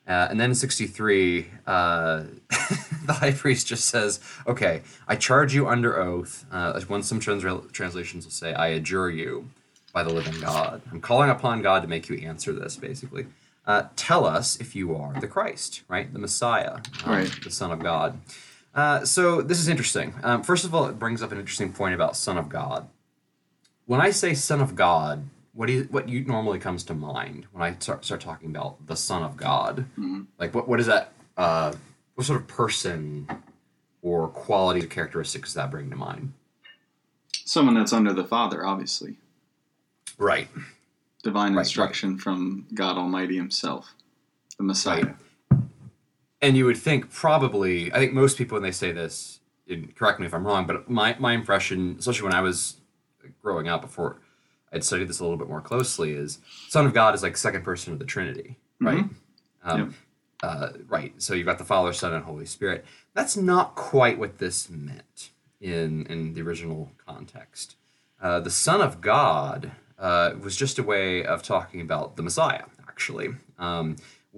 Uh, 0.07 0.27
and 0.29 0.39
then 0.39 0.51
in 0.51 0.55
63, 0.55 1.47
uh, 1.67 2.23
the 3.05 3.13
high 3.13 3.31
priest 3.33 3.67
just 3.67 3.89
says, 3.89 4.21
Okay, 4.47 4.83
I 5.05 5.17
charge 5.17 5.53
you 5.53 5.67
under 5.67 5.99
oath. 5.99 6.45
Uh, 6.49 6.71
as 6.77 6.87
one 6.87 7.03
some 7.03 7.19
trans- 7.19 7.43
translations 7.73 8.23
will 8.23 8.31
say, 8.31 8.53
I 8.53 8.67
adjure 8.67 9.09
you 9.09 9.49
by 9.91 10.03
the 10.03 10.13
living 10.13 10.39
God. 10.39 10.81
I'm 10.93 11.01
calling 11.01 11.29
upon 11.29 11.61
God 11.61 11.81
to 11.81 11.89
make 11.89 12.07
you 12.07 12.25
answer 12.25 12.53
this, 12.53 12.77
basically. 12.77 13.25
Uh, 13.65 13.83
tell 13.95 14.25
us 14.25 14.59
if 14.59 14.75
you 14.75 14.95
are 14.95 15.19
the 15.19 15.27
Christ, 15.27 15.83
right? 15.87 16.11
The 16.11 16.19
Messiah, 16.19 16.79
um, 17.05 17.11
right. 17.11 17.39
the 17.43 17.51
Son 17.51 17.71
of 17.71 17.79
God. 17.79 18.19
Uh, 18.75 19.05
so 19.05 19.41
this 19.41 19.59
is 19.59 19.69
interesting. 19.69 20.13
Um, 20.23 20.43
first 20.43 20.65
of 20.65 20.73
all, 20.75 20.87
it 20.87 20.99
brings 20.99 21.21
up 21.21 21.31
an 21.31 21.39
interesting 21.39 21.71
point 21.71 21.93
about 21.93 22.17
Son 22.17 22.37
of 22.37 22.49
God. 22.49 22.89
When 23.85 24.01
I 24.01 24.09
say 24.09 24.33
Son 24.33 24.59
of 24.59 24.75
God, 24.75 25.29
what 25.53 25.67
do 25.67 25.73
you, 25.73 25.83
what 25.91 26.09
you 26.09 26.25
normally 26.25 26.59
comes 26.59 26.83
to 26.85 26.93
mind 26.93 27.45
when 27.51 27.63
I 27.63 27.75
start, 27.77 28.03
start 28.03 28.21
talking 28.21 28.49
about 28.49 28.85
the 28.87 28.95
Son 28.95 29.23
of 29.23 29.37
God? 29.37 29.85
Mm-hmm. 29.97 30.21
Like 30.39 30.53
what 30.53 30.67
what 30.67 30.79
is 30.79 30.87
that? 30.87 31.13
Uh, 31.37 31.73
what 32.15 32.25
sort 32.25 32.41
of 32.41 32.47
person 32.47 33.27
or 34.01 34.27
qualities 34.27 34.83
or 34.83 34.87
characteristics 34.87 35.49
does 35.49 35.53
that 35.55 35.71
bring 35.71 35.89
to 35.89 35.95
mind? 35.95 36.33
Someone 37.45 37.75
that's 37.75 37.93
under 37.93 38.13
the 38.13 38.23
Father, 38.23 38.65
obviously. 38.65 39.17
Right. 40.17 40.47
Divine 41.23 41.53
right, 41.53 41.61
instruction 41.61 42.11
right. 42.11 42.21
from 42.21 42.67
God 42.73 42.97
Almighty 42.97 43.37
Himself, 43.37 43.95
the 44.57 44.63
Messiah. 44.63 45.05
Right. 45.51 45.61
And 46.41 46.57
you 46.57 46.65
would 46.65 46.77
think 46.77 47.09
probably, 47.11 47.91
I 47.93 47.97
think 47.97 48.13
most 48.13 48.37
people 48.37 48.55
when 48.55 48.63
they 48.63 48.71
say 48.71 48.91
this, 48.91 49.39
correct 49.95 50.19
me 50.19 50.25
if 50.25 50.33
I'm 50.33 50.45
wrong, 50.45 50.67
but 50.67 50.89
my, 50.89 51.15
my 51.17 51.33
impression, 51.33 51.95
especially 51.97 52.25
when 52.25 52.35
I 52.35 52.41
was 52.41 52.77
growing 53.41 53.69
up 53.69 53.81
before 53.81 54.19
I'd 54.73 54.83
studied 54.83 55.07
this 55.07 55.19
a 55.19 55.23
little 55.23 55.37
bit 55.37 55.47
more 55.47 55.61
closely, 55.61 56.11
is 56.11 56.39
Son 56.67 56.85
of 56.85 56.93
God 56.93 57.15
is 57.15 57.23
like 57.23 57.37
second 57.37 57.63
person 57.63 57.93
of 57.93 57.99
the 57.99 58.05
Trinity, 58.05 58.57
right? 58.81 59.05
Mm-hmm. 59.05 59.69
Um, 59.69 59.95
uh, 60.41 60.69
right. 60.87 61.13
So 61.21 61.33
you've 61.33 61.45
got 61.45 61.57
the 61.57 61.63
Father, 61.63 61.93
Son, 61.93 62.13
and 62.13 62.25
Holy 62.25 62.45
Spirit. 62.45 62.83
That's 63.13 63.37
not 63.37 63.75
quite 63.75 64.19
what 64.19 64.39
this 64.39 64.69
meant 64.69 65.29
in 65.61 66.05
in 66.07 66.33
the 66.33 66.41
original 66.41 66.91
context. 67.05 67.77
Uh, 68.21 68.41
the 68.41 68.49
Son 68.49 68.81
of 68.81 68.99
God 68.99 69.71
uh, 70.03 70.35
was 70.39 70.55
just 70.55 70.77
a 70.77 70.83
way 70.83 71.25
of 71.25 71.41
talking 71.41 71.81
about 71.81 72.15
the 72.15 72.21
Messiah, 72.21 72.65
actually, 72.87 73.29
um, 73.57 73.95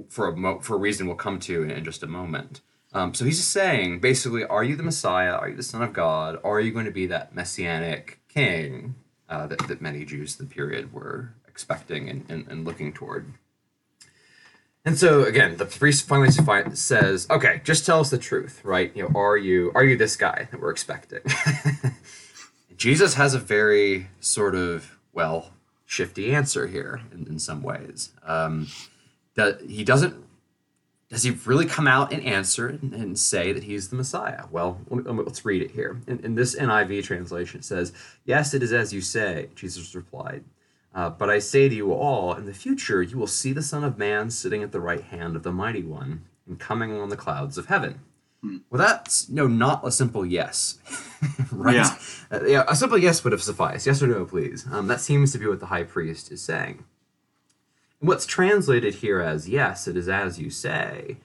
for 0.07 0.29
a 0.29 0.35
mo- 0.35 0.59
for 0.59 0.75
a 0.75 0.79
reason 0.79 1.07
we'll 1.07 1.17
come 1.17 1.39
to 1.39 1.63
in, 1.63 1.71
in 1.71 1.83
just 1.83 2.03
a 2.03 2.07
moment. 2.07 2.61
Um, 2.93 3.13
so 3.13 3.25
he's 3.25 3.39
just 3.39 3.51
saying, 3.51 3.99
basically, 3.99 4.45
are 4.45 4.63
you 4.63 4.77
the 4.77 4.83
Messiah? 4.83 5.33
Are 5.33 5.49
you 5.49 5.57
the 5.57 5.63
Son 5.63 5.81
of 5.81 5.91
God? 5.91 6.39
Are 6.45 6.61
you 6.61 6.71
going 6.71 6.85
to 6.85 6.91
be 6.91 7.07
that 7.07 7.35
messianic 7.35 8.19
king 8.29 8.95
uh, 9.29 9.47
that, 9.47 9.59
that 9.67 9.81
many 9.81 10.05
Jews 10.05 10.39
of 10.39 10.47
the 10.47 10.53
period 10.53 10.93
were 10.93 11.33
expecting 11.47 12.09
and, 12.09 12.25
and, 12.29 12.47
and 12.47 12.65
looking 12.65 12.93
toward. 12.93 13.33
And 14.83 14.97
so 14.97 15.23
again, 15.23 15.57
the 15.57 15.65
priest 15.65 16.05
finally 16.05 16.29
says, 16.75 17.25
"Okay, 17.31 17.61
just 17.63 17.87
tell 17.87 18.01
us 18.01 18.11
the 18.11 18.19
truth, 18.19 18.61
right? 18.63 18.91
You 18.95 19.03
know, 19.03 19.19
are 19.19 19.35
you 19.35 19.71
are 19.73 19.83
you 19.83 19.97
this 19.97 20.15
guy 20.15 20.47
that 20.51 20.61
we're 20.61 20.69
expecting?" 20.69 21.21
Jesus 22.77 23.15
has 23.15 23.33
a 23.33 23.39
very 23.39 24.09
sort 24.19 24.53
of 24.53 24.99
well 25.11 25.53
shifty 25.85 26.33
answer 26.33 26.67
here 26.67 27.01
in, 27.11 27.27
in 27.27 27.39
some 27.39 27.61
ways. 27.61 28.11
Um, 28.23 28.67
that 29.35 29.61
he 29.61 29.83
doesn't 29.83 30.25
does 31.09 31.23
he 31.23 31.31
really 31.45 31.67
come 31.67 31.87
out 31.87 32.11
and 32.11 32.23
answer 32.25 32.67
and, 32.67 32.93
and 32.93 33.19
say 33.19 33.53
that 33.53 33.63
he's 33.63 33.89
the 33.89 33.95
Messiah? 33.95 34.45
Well, 34.49 34.81
let 34.89 35.05
me, 35.05 35.23
let's 35.23 35.45
read 35.45 35.61
it 35.61 35.71
here. 35.71 36.01
In, 36.07 36.19
in, 36.21 36.35
this 36.35 36.55
NIV 36.55 37.03
translation, 37.03 37.59
it 37.59 37.63
says, 37.63 37.93
Yes, 38.25 38.53
it 38.53 38.63
is 38.63 38.73
as 38.73 38.91
you 38.91 39.01
say, 39.01 39.49
Jesus 39.55 39.93
replied. 39.93 40.43
Uh, 40.95 41.09
but 41.09 41.29
I 41.29 41.39
say 41.39 41.69
to 41.69 41.75
you 41.75 41.93
all, 41.93 42.33
in 42.33 42.45
the 42.45 42.53
future 42.53 43.01
you 43.03 43.17
will 43.17 43.27
see 43.27 43.53
the 43.53 43.61
Son 43.61 43.83
of 43.83 43.97
Man 43.97 44.31
sitting 44.31 44.63
at 44.63 44.71
the 44.71 44.79
right 44.79 45.03
hand 45.03 45.35
of 45.35 45.43
the 45.43 45.51
Mighty 45.51 45.83
One 45.83 46.23
and 46.47 46.59
coming 46.59 46.99
on 46.99 47.09
the 47.09 47.17
clouds 47.17 47.57
of 47.57 47.67
heaven. 47.67 47.99
Hmm. 48.45 48.57
Well, 48.69 48.79
that's 48.79 49.27
no, 49.27 49.47
not 49.47 49.81
a 49.87 49.91
simple 49.91 50.23
yes, 50.23 50.77
right? 51.51 51.75
Yeah. 51.75 51.97
Uh, 52.31 52.45
yeah, 52.45 52.63
a 52.67 52.75
simple 52.75 52.97
yes 52.97 53.23
would 53.23 53.33
have 53.33 53.41
sufficed. 53.41 53.87
Yes 53.87 54.03
or 54.03 54.07
no, 54.07 54.23
please. 54.23 54.67
Um, 54.71 54.85
that 54.85 55.01
seems 55.01 55.31
to 55.31 55.39
be 55.39 55.47
what 55.47 55.59
the 55.59 55.65
high 55.65 55.83
priest 55.83 56.31
is 56.31 56.43
saying. 56.43 56.83
What's 58.01 58.27
translated 58.27 58.95
here 58.95 59.19
as 59.19 59.49
yes, 59.49 59.87
it 59.87 59.97
is 59.97 60.07
as 60.07 60.39
you 60.39 60.51
say, 60.51 61.17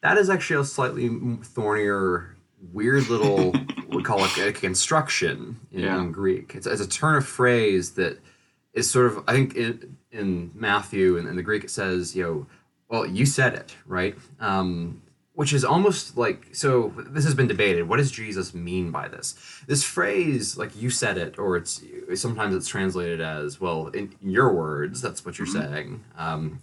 that 0.00 0.18
is 0.18 0.28
actually 0.28 0.60
a 0.60 0.64
slightly 0.64 1.08
thornier, 1.44 2.34
weird 2.72 3.08
little, 3.08 3.54
we 3.88 4.02
call 4.02 4.24
it 4.24 4.36
a 4.38 4.52
construction 4.52 5.60
in, 5.70 5.80
yeah. 5.80 6.00
in 6.00 6.10
Greek. 6.10 6.56
It's, 6.56 6.66
it's, 6.66 6.80
a 6.80 6.88
turn 6.88 7.14
of 7.14 7.26
phrase 7.26 7.92
that 7.92 8.18
is 8.72 8.90
sort 8.90 9.06
of, 9.06 9.22
I 9.28 9.34
think 9.34 9.54
in, 9.54 9.98
in 10.10 10.50
Matthew 10.54 11.16
and 11.16 11.26
in, 11.26 11.30
in 11.30 11.36
the 11.36 11.44
Greek 11.44 11.62
it 11.62 11.70
says, 11.70 12.16
you 12.16 12.24
know, 12.24 12.46
well, 12.88 13.06
you 13.06 13.24
said 13.24 13.54
it, 13.54 13.76
right? 13.86 14.16
Um, 14.40 15.02
which 15.40 15.54
is 15.54 15.64
almost 15.64 16.18
like 16.18 16.48
so 16.52 16.92
this 16.98 17.24
has 17.24 17.34
been 17.34 17.46
debated. 17.46 17.88
What 17.88 17.96
does 17.96 18.10
jesus 18.10 18.52
mean 18.52 18.90
by 18.90 19.08
this? 19.08 19.34
This 19.66 19.82
phrase 19.82 20.58
like 20.58 20.76
you 20.76 20.90
said 20.90 21.16
it 21.16 21.38
or 21.38 21.56
it's 21.56 21.82
sometimes 22.16 22.54
it's 22.54 22.68
translated 22.68 23.22
as 23.22 23.58
well 23.58 23.86
in, 23.86 24.14
your 24.20 24.52
words 24.52 25.00
that's 25.00 25.24
what 25.24 25.38
you're 25.38 25.48
mm-hmm. 25.48 25.72
saying. 25.72 26.04
Um, 26.18 26.60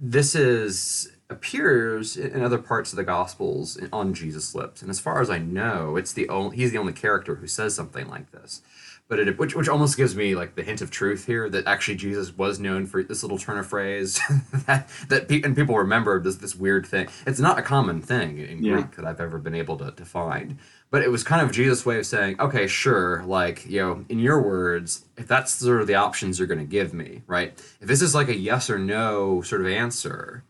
this 0.00 0.34
is 0.34 1.12
appears 1.28 2.16
in 2.16 2.42
other 2.42 2.56
parts 2.56 2.94
of 2.94 2.96
the 2.96 3.04
gospels 3.04 3.78
on 3.92 4.14
jesus 4.14 4.54
lips. 4.54 4.80
And 4.80 4.90
as 4.90 4.98
far 4.98 5.20
as 5.20 5.28
i 5.28 5.36
know 5.36 5.96
it's 5.96 6.14
the 6.14 6.26
only 6.30 6.56
he's 6.56 6.72
the 6.72 6.78
only 6.78 6.94
character 6.94 7.34
who 7.34 7.46
says 7.46 7.74
something 7.74 8.08
like 8.08 8.32
this 8.32 8.62
but 9.08 9.18
it 9.18 9.38
which 9.38 9.54
which 9.54 9.68
almost 9.68 9.96
gives 9.96 10.16
me 10.16 10.34
like 10.34 10.54
the 10.54 10.62
hint 10.62 10.80
of 10.80 10.90
truth 10.90 11.26
here 11.26 11.48
that 11.50 11.66
actually 11.66 11.96
Jesus 11.96 12.36
was 12.36 12.58
known 12.58 12.86
for 12.86 13.02
this 13.02 13.22
little 13.22 13.38
turn 13.38 13.58
of 13.58 13.66
phrase 13.66 14.20
that 14.66 14.88
that 15.08 15.28
pe- 15.28 15.42
and 15.42 15.54
people 15.54 15.76
remember 15.76 16.20
this 16.20 16.36
this 16.36 16.54
weird 16.54 16.86
thing. 16.86 17.08
It's 17.26 17.40
not 17.40 17.58
a 17.58 17.62
common 17.62 18.00
thing 18.00 18.38
in 18.38 18.64
yeah. 18.64 18.72
Greek 18.74 18.96
that 18.96 19.04
I've 19.04 19.20
ever 19.20 19.38
been 19.38 19.54
able 19.54 19.76
to, 19.78 19.90
to 19.90 20.04
find. 20.04 20.58
But 20.90 21.02
it 21.02 21.10
was 21.10 21.24
kind 21.24 21.42
of 21.42 21.50
Jesus' 21.50 21.84
way 21.84 21.98
of 21.98 22.06
saying, 22.06 22.38
okay, 22.38 22.68
sure, 22.68 23.24
like, 23.24 23.66
you 23.66 23.80
know, 23.80 24.04
in 24.08 24.20
your 24.20 24.40
words, 24.40 25.04
if 25.16 25.26
that's 25.26 25.52
sort 25.52 25.80
of 25.80 25.88
the 25.88 25.96
options 25.96 26.38
you're 26.38 26.46
going 26.46 26.60
to 26.60 26.64
give 26.64 26.94
me, 26.94 27.22
right? 27.26 27.52
If 27.80 27.88
this 27.88 28.00
is 28.00 28.14
like 28.14 28.28
a 28.28 28.36
yes 28.36 28.70
or 28.70 28.78
no 28.78 29.42
sort 29.42 29.60
of 29.60 29.66
answer, 29.66 30.44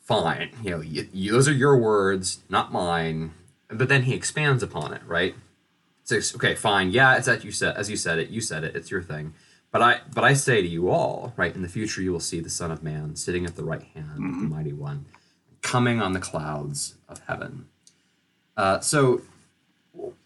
fine. 0.00 0.52
You 0.62 0.70
know, 0.70 0.80
you, 0.80 1.06
you, 1.12 1.32
those 1.32 1.48
are 1.48 1.52
your 1.52 1.76
words, 1.76 2.44
not 2.48 2.72
mine. 2.72 3.34
But 3.68 3.90
then 3.90 4.04
he 4.04 4.14
expands 4.14 4.62
upon 4.62 4.94
it, 4.94 5.02
right? 5.06 5.34
Six. 6.04 6.34
Okay, 6.34 6.54
fine. 6.54 6.90
Yeah, 6.90 7.16
it's 7.16 7.28
as 7.28 7.44
you 7.44 7.50
said. 7.50 7.76
As 7.76 7.90
you 7.90 7.96
said 7.96 8.18
it, 8.18 8.28
you 8.28 8.40
said 8.40 8.62
it. 8.62 8.76
It's 8.76 8.90
your 8.90 9.02
thing. 9.02 9.34
But 9.70 9.82
I, 9.82 10.00
but 10.14 10.22
I 10.22 10.34
say 10.34 10.62
to 10.62 10.68
you 10.68 10.88
all, 10.88 11.32
right? 11.36 11.52
In 11.52 11.62
the 11.62 11.68
future, 11.68 12.00
you 12.00 12.12
will 12.12 12.20
see 12.20 12.38
the 12.38 12.50
Son 12.50 12.70
of 12.70 12.84
Man 12.84 13.16
sitting 13.16 13.44
at 13.44 13.56
the 13.56 13.64
right 13.64 13.82
hand 13.82 14.06
mm-hmm. 14.10 14.28
of 14.28 14.34
the 14.36 14.42
mm-hmm. 14.42 14.54
Mighty 14.54 14.72
One, 14.72 15.06
coming 15.62 16.00
on 16.00 16.12
the 16.12 16.20
clouds 16.20 16.94
of 17.08 17.20
heaven. 17.26 17.66
Uh, 18.56 18.78
so, 18.78 19.22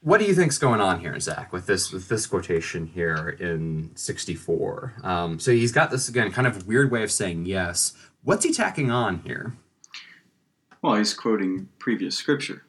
what 0.02 0.18
do 0.18 0.26
you 0.26 0.34
think's 0.34 0.58
going 0.58 0.82
on 0.82 1.00
here, 1.00 1.18
Zach, 1.18 1.50
with 1.50 1.66
this 1.66 1.92
with 1.92 2.08
this 2.08 2.26
quotation 2.26 2.88
here 2.88 3.36
in 3.40 3.92
sixty 3.94 4.34
four? 4.34 4.94
Um, 5.02 5.38
so 5.38 5.52
he's 5.52 5.72
got 5.72 5.90
this 5.90 6.08
again, 6.08 6.30
kind 6.30 6.46
of 6.46 6.66
weird 6.66 6.90
way 6.90 7.02
of 7.02 7.10
saying 7.10 7.46
yes. 7.46 7.94
What's 8.24 8.44
he 8.44 8.52
tacking 8.52 8.90
on 8.90 9.20
here? 9.20 9.56
Well, 10.82 10.96
he's 10.96 11.14
quoting 11.14 11.68
previous 11.78 12.16
scripture. 12.16 12.64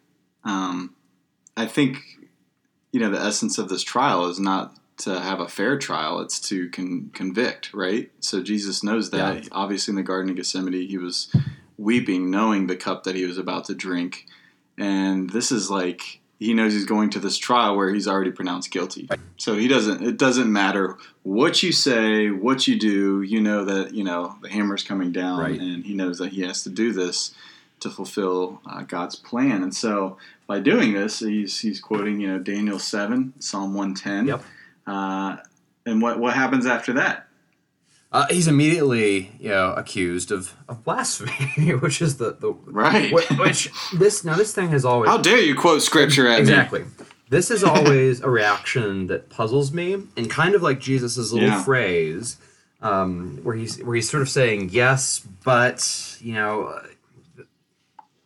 Um, 0.45 0.95
I 1.57 1.65
think 1.65 1.97
you 2.91 2.99
know 2.99 3.09
the 3.09 3.19
essence 3.19 3.57
of 3.57 3.69
this 3.69 3.83
trial 3.83 4.25
is 4.27 4.39
not 4.39 4.75
to 4.97 5.19
have 5.19 5.39
a 5.39 5.47
fair 5.47 5.77
trial 5.77 6.19
it's 6.19 6.39
to 6.39 6.69
con- 6.69 7.09
convict 7.13 7.73
right 7.73 8.11
so 8.19 8.43
jesus 8.43 8.83
knows 8.83 9.11
that 9.11 9.43
yeah. 9.43 9.49
obviously 9.51 9.91
in 9.91 9.95
the 9.95 10.03
garden 10.03 10.29
of 10.29 10.35
gethsemane 10.35 10.87
he 10.87 10.97
was 10.97 11.33
weeping 11.77 12.29
knowing 12.29 12.67
the 12.67 12.75
cup 12.75 13.03
that 13.03 13.15
he 13.15 13.25
was 13.25 13.37
about 13.37 13.65
to 13.65 13.73
drink 13.73 14.25
and 14.77 15.29
this 15.29 15.51
is 15.51 15.69
like 15.69 16.19
he 16.39 16.53
knows 16.53 16.73
he's 16.73 16.85
going 16.85 17.09
to 17.11 17.19
this 17.19 17.37
trial 17.37 17.75
where 17.75 17.93
he's 17.93 18.07
already 18.07 18.31
pronounced 18.31 18.71
guilty. 18.71 19.09
So 19.35 19.55
he 19.55 19.67
doesn't. 19.67 20.01
It 20.01 20.17
doesn't 20.17 20.51
matter 20.51 20.97
what 21.23 21.61
you 21.61 21.73
say, 21.73 22.29
what 22.29 22.65
you 22.65 22.79
do. 22.79 23.21
You 23.21 23.41
know 23.41 23.65
that 23.65 23.93
you 23.93 24.05
know 24.05 24.37
the 24.41 24.49
hammer's 24.49 24.83
coming 24.83 25.11
down, 25.11 25.39
right. 25.39 25.59
and 25.59 25.85
he 25.85 25.93
knows 25.93 26.17
that 26.19 26.31
he 26.31 26.41
has 26.43 26.63
to 26.63 26.69
do 26.69 26.93
this 26.93 27.35
to 27.81 27.89
fulfill 27.89 28.61
uh, 28.65 28.81
God's 28.83 29.15
plan. 29.15 29.63
And 29.63 29.73
so 29.75 30.17
by 30.47 30.59
doing 30.59 30.93
this, 30.93 31.19
he's 31.19 31.59
he's 31.59 31.79
quoting 31.79 32.19
you 32.19 32.27
know 32.27 32.39
Daniel 32.39 32.79
seven, 32.79 33.33
Psalm 33.39 33.73
one 33.73 33.93
ten. 33.93 34.27
Yep. 34.27 34.43
Uh, 34.87 35.37
and 35.85 36.01
what 36.01 36.19
what 36.19 36.33
happens 36.33 36.65
after 36.65 36.93
that? 36.93 37.27
Uh, 38.11 38.25
he's 38.31 38.47
immediately, 38.47 39.31
you 39.39 39.49
know, 39.49 39.71
accused 39.73 40.31
of, 40.31 40.55
of 40.67 40.83
blasphemy, 40.83 41.75
which 41.79 42.01
is 42.01 42.17
the, 42.17 42.33
the 42.33 42.51
right. 42.65 43.13
Which, 43.13 43.29
which 43.37 43.71
this 43.93 44.23
now 44.25 44.35
this 44.35 44.53
thing 44.53 44.69
has 44.69 44.83
always. 44.83 45.09
How 45.09 45.17
dare 45.17 45.39
you 45.39 45.55
quote 45.55 45.83
scripture 45.83 46.27
at 46.27 46.39
exactly. 46.39 46.81
me? 46.83 46.87
This 47.29 47.51
is 47.51 47.63
always 47.63 48.21
a 48.21 48.29
reaction 48.29 49.05
that 49.07 49.29
puzzles 49.29 49.71
me, 49.71 49.93
and 50.17 50.29
kind 50.29 50.55
of 50.55 50.63
like 50.63 50.79
Jesus's 50.79 51.31
little 51.31 51.49
Yeah. 51.49 51.63
phrase, 51.63 52.37
um, 52.81 53.39
where 53.43 53.55
he's 53.55 53.77
where 53.83 53.95
he's 53.95 54.09
sort 54.09 54.23
of 54.23 54.29
saying 54.29 54.69
yes, 54.71 55.21
but 55.43 56.17
you 56.19 56.33
know, 56.33 56.81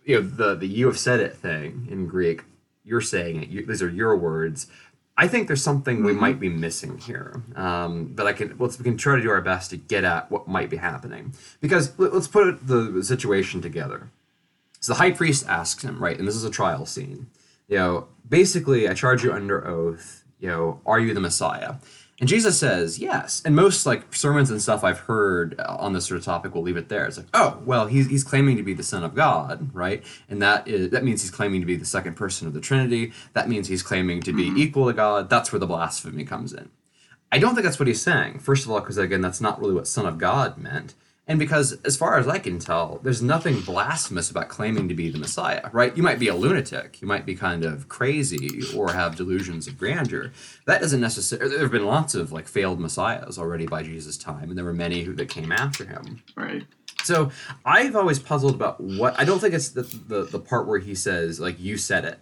you 0.06 0.16
know 0.22 0.28
the 0.28 0.56
the 0.56 0.68
you 0.68 0.88
have 0.88 1.00
said 1.00 1.20
it 1.20 1.36
thing 1.36 1.88
in 1.90 2.08
Greek. 2.08 2.44
You're 2.84 3.02
saying 3.02 3.44
it. 3.44 3.50
You, 3.50 3.66
these 3.66 3.82
are 3.82 3.90
your 3.90 4.16
words. 4.18 4.68
I 5.16 5.28
think 5.28 5.48
there's 5.48 5.64
something 5.64 6.04
we 6.04 6.12
Mm-hmm. 6.12 6.22
might 6.22 6.40
be 6.40 6.50
missing 6.50 6.98
here, 6.98 7.44
um, 7.56 8.08
but 8.16 8.26
I 8.26 8.34
can 8.34 8.56
let's 8.58 8.78
we 8.80 8.84
can 8.84 8.98
try 8.98 9.16
to 9.16 9.22
do 9.22 9.30
our 9.30 9.42
best 9.42 9.70
to 9.70 9.78
get 9.78 10.04
at 10.04 10.30
what 10.32 10.48
might 10.48 10.70
be 10.70 10.78
happening 10.78 11.34
because 11.62 11.98
let, 12.00 12.14
us 12.14 12.28
put 12.28 12.68
the 12.68 13.04
situation 13.04 13.62
together. 13.62 14.10
So 14.80 14.94
the 14.94 15.00
high 15.00 15.12
priest 15.12 15.46
asks 15.48 15.84
him, 15.84 16.04
right, 16.04 16.18
and 16.18 16.28
this 16.28 16.36
is 16.36 16.44
a 16.44 16.50
trial 16.50 16.86
scene. 16.86 17.28
You 17.70 17.78
know, 17.78 18.08
basically, 18.28 18.90
I 18.90 18.94
charge 18.96 19.24
you 19.24 19.32
under 19.32 19.66
oath. 19.66 20.26
You 20.40 20.50
know, 20.50 20.82
are 20.86 21.00
you 21.00 21.14
the 21.14 21.22
Messiah? 21.22 21.76
And 22.20 22.30
Jesus 22.30 22.60
says 22.60 23.00
yes. 23.00 23.42
And 23.44 23.56
most 23.56 23.86
like 23.86 24.14
sermons 24.14 24.52
and 24.52 24.62
stuff 24.62 24.84
I've 24.84 25.00
heard 25.00 25.60
uh, 25.60 25.76
on 25.80 25.94
this 25.94 26.06
sort 26.06 26.20
of 26.20 26.24
topic 26.26 26.54
will 26.54 26.62
leave 26.62 26.78
it 26.78 26.88
there. 26.88 27.06
It's 27.06 27.18
like, 27.18 27.26
oh, 27.34 27.60
well, 27.66 27.88
he's, 27.88 28.08
he's 28.08 28.24
claiming 28.24 28.56
to 28.58 28.64
be 28.64 28.74
the 28.74 28.84
Son 28.84 29.04
of 29.04 29.16
God, 29.16 29.74
right? 29.74 30.04
And 30.30 30.42
that 30.42 30.68
is 30.68 30.92
that 30.92 31.04
means 31.04 31.22
he's 31.22 31.32
claiming 31.32 31.60
to 31.62 31.66
be 31.66 31.76
the 31.76 31.86
second 31.86 32.16
person 32.16 32.48
of 32.48 32.54
the 32.54 32.62
Trinity. 32.62 33.12
That 33.34 33.50
means 33.50 33.68
he's 33.68 33.84
claiming 33.84 34.22
to 34.22 34.34
be 34.34 34.48
equal 34.56 34.88
to 34.88 34.94
God. 34.94 35.30
That's 35.30 35.52
where 35.52 35.60
the 35.60 35.68
blasphemy 35.68 36.24
comes 36.24 36.54
in. 36.54 36.70
I 37.32 37.40
don't 37.40 37.56
think 37.56 37.66
that's 37.66 37.80
what 37.80 37.88
he's 37.88 38.02
saying. 38.02 38.40
First 38.40 38.64
of 38.64 38.72
all, 38.72 38.80
because 38.80 39.00
again, 39.00 39.22
that's 39.22 39.42
not 39.42 39.60
really 39.60 39.74
what 39.74 39.88
Son 39.88 40.06
of 40.06 40.20
God 40.20 40.58
meant. 40.58 40.94
And 41.26 41.40
because, 41.40 41.80
as 41.86 41.96
far 41.96 42.18
as 42.18 42.28
I 42.28 42.38
can 42.38 42.60
tell, 42.60 43.00
there's 43.02 43.22
nothing 43.22 43.62
blasphemous 43.62 44.30
about 44.30 44.50
claiming 44.50 44.90
to 44.90 44.94
be 44.94 45.10
the 45.10 45.18
Messiah, 45.18 45.70
right? 45.72 45.96
You 45.96 46.04
might 46.04 46.20
be 46.20 46.28
a 46.28 46.36
lunatic, 46.36 47.02
you 47.02 47.08
might 47.08 47.26
be 47.26 47.34
kind 47.34 47.64
of 47.64 47.88
crazy 47.88 48.62
or 48.76 48.92
have 48.92 49.16
delusions 49.16 49.66
of 49.66 49.78
grandeur. 49.78 50.34
That 50.66 50.82
doesn't 50.82 51.00
necessarily. 51.00 51.50
There 51.50 51.60
have 51.60 51.72
been 51.72 51.86
lots 51.86 52.14
of 52.14 52.34
like 52.34 52.48
failed 52.48 52.80
messiahs 52.80 53.38
already 53.38 53.66
by 53.66 53.84
Jesus' 53.84 54.18
time, 54.18 54.50
and 54.50 54.58
there 54.58 54.66
were 54.66 54.74
many 54.74 55.04
who 55.04 55.14
that 55.14 55.30
came 55.30 55.54
after 55.54 55.86
him. 55.86 56.22
Right. 56.36 56.64
So 57.04 57.32
I've 57.66 57.96
always 57.96 58.20
puzzled 58.20 58.56
about 58.56 58.82
what 58.82 59.18
I 59.18 59.24
don't 59.24 59.40
think 59.40 59.54
it's 59.54 59.70
the, 59.70 59.84
the 59.84 60.24
the 60.24 60.40
part 60.40 60.68
where 60.68 60.80
he 60.80 60.94
says 60.94 61.40
like 61.40 61.58
you 61.58 61.78
said 61.78 62.04
it. 62.04 62.20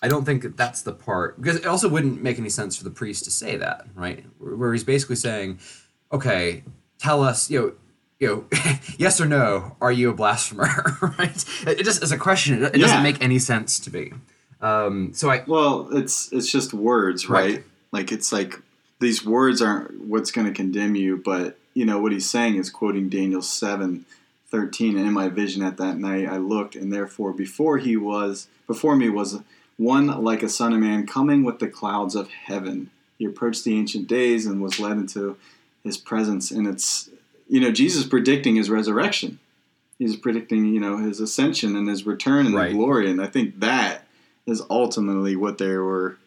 I 0.00 0.08
don't 0.08 0.24
think 0.24 0.42
that 0.42 0.56
that's 0.56 0.82
the 0.82 0.92
part 0.92 1.40
because 1.40 1.56
it 1.56 1.66
also 1.66 1.88
wouldn't 1.88 2.22
make 2.22 2.38
any 2.38 2.50
sense 2.50 2.76
for 2.76 2.84
the 2.84 2.90
priest 2.90 3.24
to 3.24 3.30
say 3.32 3.56
that, 3.56 3.86
right? 3.94 4.24
Where 4.38 4.72
he's 4.72 4.84
basically 4.84 5.16
saying, 5.16 5.58
"Okay, 6.12 6.62
tell 6.98 7.22
us, 7.22 7.50
you 7.50 7.60
know, 7.60 7.72
you 8.24 8.28
know, 8.52 8.58
yes 8.98 9.20
or 9.20 9.26
no, 9.26 9.76
are 9.80 9.92
you 9.92 10.10
a 10.10 10.14
blasphemer?" 10.14 10.96
right? 11.18 11.44
It 11.66 11.84
just 11.84 12.02
as 12.02 12.12
a 12.12 12.18
question, 12.18 12.54
it, 12.54 12.62
it 12.74 12.76
Yeah. 12.76 12.86
doesn't 12.86 13.02
make 13.02 13.22
any 13.22 13.38
sense 13.38 13.78
to 13.80 13.92
me. 13.92 14.12
Um, 14.60 15.12
so 15.12 15.30
I 15.30 15.44
Well, 15.46 15.88
it's 15.92 16.32
it's 16.32 16.50
just 16.50 16.72
words, 16.74 17.28
right? 17.28 17.54
Right. 17.56 17.64
Like 17.92 18.12
it's 18.12 18.32
like 18.32 18.60
these 19.00 19.24
words 19.24 19.60
aren't 19.60 20.00
what's 20.00 20.30
going 20.30 20.46
to 20.46 20.52
condemn 20.52 20.94
you, 20.94 21.16
but 21.16 21.58
you 21.74 21.84
know 21.84 21.98
what 22.00 22.12
he's 22.12 22.28
saying 22.30 22.56
is 22.56 22.70
quoting 22.70 23.08
Daniel 23.08 23.42
seven 23.42 24.04
thirteen. 24.50 24.96
And 24.96 25.06
in 25.06 25.12
my 25.12 25.28
vision 25.28 25.62
at 25.62 25.76
that 25.78 25.98
night, 25.98 26.28
I 26.28 26.38
looked, 26.38 26.76
and 26.76 26.92
therefore 26.92 27.32
before 27.32 27.78
he 27.78 27.96
was 27.96 28.48
before 28.66 28.96
me 28.96 29.08
was 29.10 29.40
one 29.76 30.06
like 30.06 30.42
a 30.42 30.48
son 30.48 30.72
of 30.72 30.80
man 30.80 31.06
coming 31.06 31.42
with 31.44 31.58
the 31.58 31.68
clouds 31.68 32.14
of 32.14 32.30
heaven. 32.30 32.90
He 33.18 33.24
approached 33.26 33.64
the 33.64 33.76
ancient 33.76 34.06
days 34.08 34.46
and 34.46 34.62
was 34.62 34.80
led 34.80 34.96
into 34.96 35.36
his 35.82 35.96
presence. 35.98 36.50
And 36.50 36.66
it's 36.66 37.10
you 37.48 37.60
know 37.60 37.70
Jesus 37.70 38.06
predicting 38.06 38.56
his 38.56 38.70
resurrection. 38.70 39.38
He's 39.98 40.16
predicting 40.16 40.66
you 40.66 40.80
know 40.80 40.98
his 40.98 41.20
ascension 41.20 41.76
and 41.76 41.88
his 41.88 42.06
return 42.06 42.46
and 42.46 42.54
Right. 42.54 42.70
the 42.70 42.76
glory. 42.76 43.10
And 43.10 43.20
I 43.20 43.26
think 43.26 43.60
that 43.60 44.06
is 44.46 44.62
ultimately 44.68 45.36
what 45.36 45.58
they 45.58 45.76
were 45.76 46.18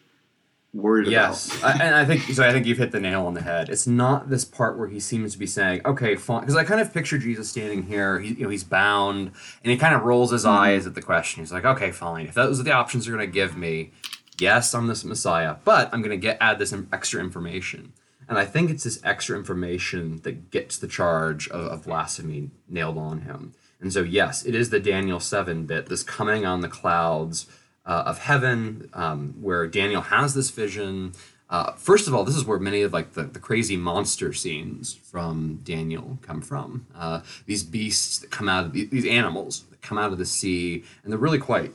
worried 0.74 1.08
Yes, 1.08 1.56
about. 1.58 1.80
I, 1.80 1.84
and 1.84 1.94
I 1.94 2.04
think 2.04 2.22
so. 2.22 2.46
I 2.46 2.52
think 2.52 2.66
you've 2.66 2.78
hit 2.78 2.92
the 2.92 3.00
nail 3.00 3.26
on 3.26 3.34
the 3.34 3.42
head. 3.42 3.68
It's 3.68 3.86
not 3.86 4.28
this 4.28 4.44
part 4.44 4.78
where 4.78 4.88
he 4.88 5.00
seems 5.00 5.32
to 5.32 5.38
be 5.38 5.46
saying, 5.46 5.82
"Okay, 5.84 6.14
fine," 6.14 6.40
because 6.40 6.56
I 6.56 6.64
kind 6.64 6.80
of 6.80 6.92
picture 6.92 7.18
Jesus 7.18 7.48
standing 7.48 7.84
here. 7.84 8.20
He, 8.20 8.34
you 8.34 8.44
know, 8.44 8.50
he's 8.50 8.64
bound, 8.64 9.32
and 9.62 9.70
he 9.70 9.76
kind 9.76 9.94
of 9.94 10.02
rolls 10.02 10.30
his 10.30 10.44
mm-hmm. 10.44 10.58
eyes 10.58 10.86
at 10.86 10.94
the 10.94 11.02
question. 11.02 11.42
He's 11.42 11.52
like, 11.52 11.64
"Okay, 11.64 11.90
fine. 11.90 12.26
If 12.26 12.34
those 12.34 12.60
are 12.60 12.64
the 12.64 12.72
options 12.72 13.06
you're 13.06 13.16
going 13.16 13.28
to 13.28 13.32
give 13.32 13.56
me, 13.56 13.90
yes, 14.38 14.74
I'm 14.74 14.86
this 14.86 15.04
Messiah, 15.04 15.56
but 15.64 15.88
I'm 15.92 16.00
going 16.02 16.10
to 16.10 16.16
get 16.16 16.38
add 16.40 16.58
this 16.58 16.74
extra 16.92 17.20
information." 17.20 17.92
And 18.28 18.38
I 18.38 18.44
think 18.44 18.70
it's 18.70 18.84
this 18.84 19.00
extra 19.02 19.36
information 19.36 20.20
that 20.22 20.50
gets 20.50 20.76
the 20.76 20.86
charge 20.86 21.48
of, 21.48 21.66
of 21.66 21.84
blasphemy 21.84 22.50
nailed 22.68 22.98
on 22.98 23.22
him. 23.22 23.54
And 23.80 23.92
so, 23.92 24.02
yes, 24.02 24.44
it 24.44 24.54
is 24.54 24.70
the 24.70 24.80
Daniel 24.80 25.20
7 25.20 25.64
bit, 25.64 25.86
this 25.86 26.02
coming 26.02 26.44
on 26.44 26.60
the 26.60 26.68
clouds 26.68 27.46
uh, 27.86 28.04
of 28.06 28.18
heaven, 28.18 28.90
um, 28.92 29.34
where 29.40 29.66
Daniel 29.66 30.02
has 30.02 30.34
this 30.34 30.50
vision. 30.50 31.12
Uh, 31.48 31.72
first 31.72 32.06
of 32.06 32.14
all, 32.14 32.24
this 32.24 32.36
is 32.36 32.44
where 32.44 32.58
many 32.58 32.82
of 32.82 32.92
like 32.92 33.14
the, 33.14 33.22
the 33.22 33.38
crazy 33.38 33.76
monster 33.76 34.32
scenes 34.32 34.94
from 34.94 35.60
Daniel 35.64 36.18
come 36.20 36.42
from. 36.42 36.86
Uh, 36.94 37.20
these 37.46 37.62
beasts 37.62 38.18
that 38.18 38.30
come 38.30 38.48
out 38.48 38.66
of 38.66 38.72
the, 38.72 38.84
these 38.86 39.06
animals 39.06 39.64
that 39.70 39.80
come 39.80 39.96
out 39.96 40.12
of 40.12 40.18
the 40.18 40.26
sea, 40.26 40.84
and 41.02 41.12
they're 41.12 41.18
really 41.18 41.38
quite 41.38 41.72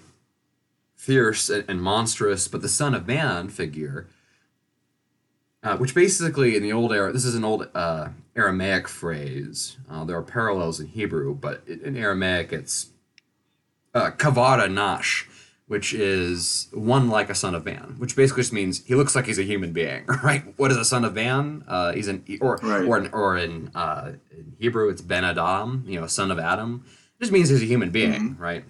fierce 0.96 1.50
and, 1.50 1.66
and 1.68 1.82
monstrous. 1.82 2.48
But 2.48 2.62
the 2.62 2.70
Son 2.70 2.94
of 2.94 3.08
Man 3.08 3.48
figure, 3.50 4.08
uh, 5.64 5.78
which 5.78 5.96
basically 5.96 6.56
in 6.58 6.64
the 6.64 6.74
old 6.74 6.92
era, 6.94 7.12
this 7.12 7.26
is 7.26 7.36
an 7.36 7.44
old 7.46 7.70
uh, 7.74 8.10
Aramaic 8.36 8.88
phrase. 8.88 9.78
Uh, 9.90 10.04
there 10.04 10.18
are 10.18 10.22
parallels 10.24 10.80
in 10.80 10.88
Hebrew, 10.88 11.34
but 11.36 11.64
in 11.68 11.96
Aramaic 11.96 12.52
it's 12.52 12.88
uh, 13.94 14.12
kavada 14.12 14.72
nash, 14.72 15.28
which 15.68 15.94
is 15.94 16.68
one 16.74 17.10
like 17.10 17.30
a 17.30 17.36
son 17.36 17.56
of 17.56 17.64
man, 17.66 17.96
which 17.98 18.16
basically 18.16 18.42
just 18.44 18.54
means 18.54 18.84
he 18.86 18.96
looks 18.96 19.16
like 19.16 19.26
he's 19.28 19.40
a 19.40 19.44
human 19.44 19.72
being, 19.72 20.06
right? 20.24 20.44
What 20.58 20.72
is 20.72 20.78
a 20.78 20.86
son 20.86 21.06
of 21.06 21.14
man? 21.16 21.64
Uh, 21.68 21.94
he's 21.94 22.08
an 22.08 22.24
or 22.42 22.60
Right. 22.62 22.84
or 22.86 22.98
in, 22.98 23.10
or 23.14 23.38
in, 23.38 23.72
uh, 23.74 24.14
in 24.32 24.54
Hebrew 24.60 24.90
it's 24.90 25.02
ben 25.02 25.24
Adam, 25.24 25.84
you 25.88 26.00
know, 26.00 26.08
son 26.08 26.32
of 26.32 26.40
Adam. 26.40 26.84
It 27.20 27.24
just 27.24 27.32
means 27.32 27.50
he's 27.50 27.62
a 27.62 27.66
human 27.66 27.92
being, 27.92 28.36
right? 28.38 28.66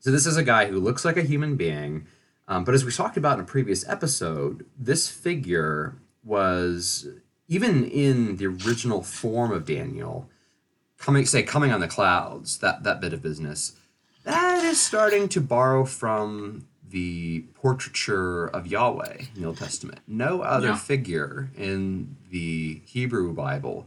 So 0.00 0.10
this 0.10 0.26
is 0.26 0.36
a 0.36 0.42
guy 0.42 0.66
who 0.66 0.78
looks 0.78 1.04
like 1.04 1.16
a 1.16 1.22
human 1.22 1.56
being, 1.56 2.06
um, 2.46 2.64
but 2.64 2.74
as 2.74 2.84
we 2.84 2.92
talked 2.92 3.16
about 3.16 3.38
in 3.38 3.44
a 3.44 3.46
previous 3.46 3.88
episode, 3.88 4.66
this 4.78 5.08
figure 5.08 5.96
was 6.24 7.06
even 7.48 7.84
in 7.84 8.36
the 8.36 8.46
original 8.46 9.02
form 9.02 9.50
of 9.52 9.64
Daniel, 9.64 10.28
coming 10.98 11.24
say 11.26 11.42
coming 11.42 11.70
on 11.72 11.80
the 11.80 11.88
clouds, 11.88 12.58
that 12.58 12.82
that 12.84 13.00
bit 13.00 13.12
of 13.12 13.22
business, 13.22 13.72
that 14.24 14.64
is 14.64 14.80
starting 14.80 15.28
to 15.30 15.40
borrow 15.40 15.84
from 15.84 16.66
the 16.90 17.40
portraiture 17.54 18.46
of 18.46 18.66
Yahweh 18.66 19.16
in 19.34 19.42
the 19.42 19.46
Old 19.46 19.58
Testament. 19.58 20.00
No 20.06 20.40
other 20.42 20.68
Yeah. 20.68 20.76
figure 20.76 21.50
in 21.56 22.16
the 22.30 22.80
Hebrew 22.86 23.32
Bible 23.34 23.86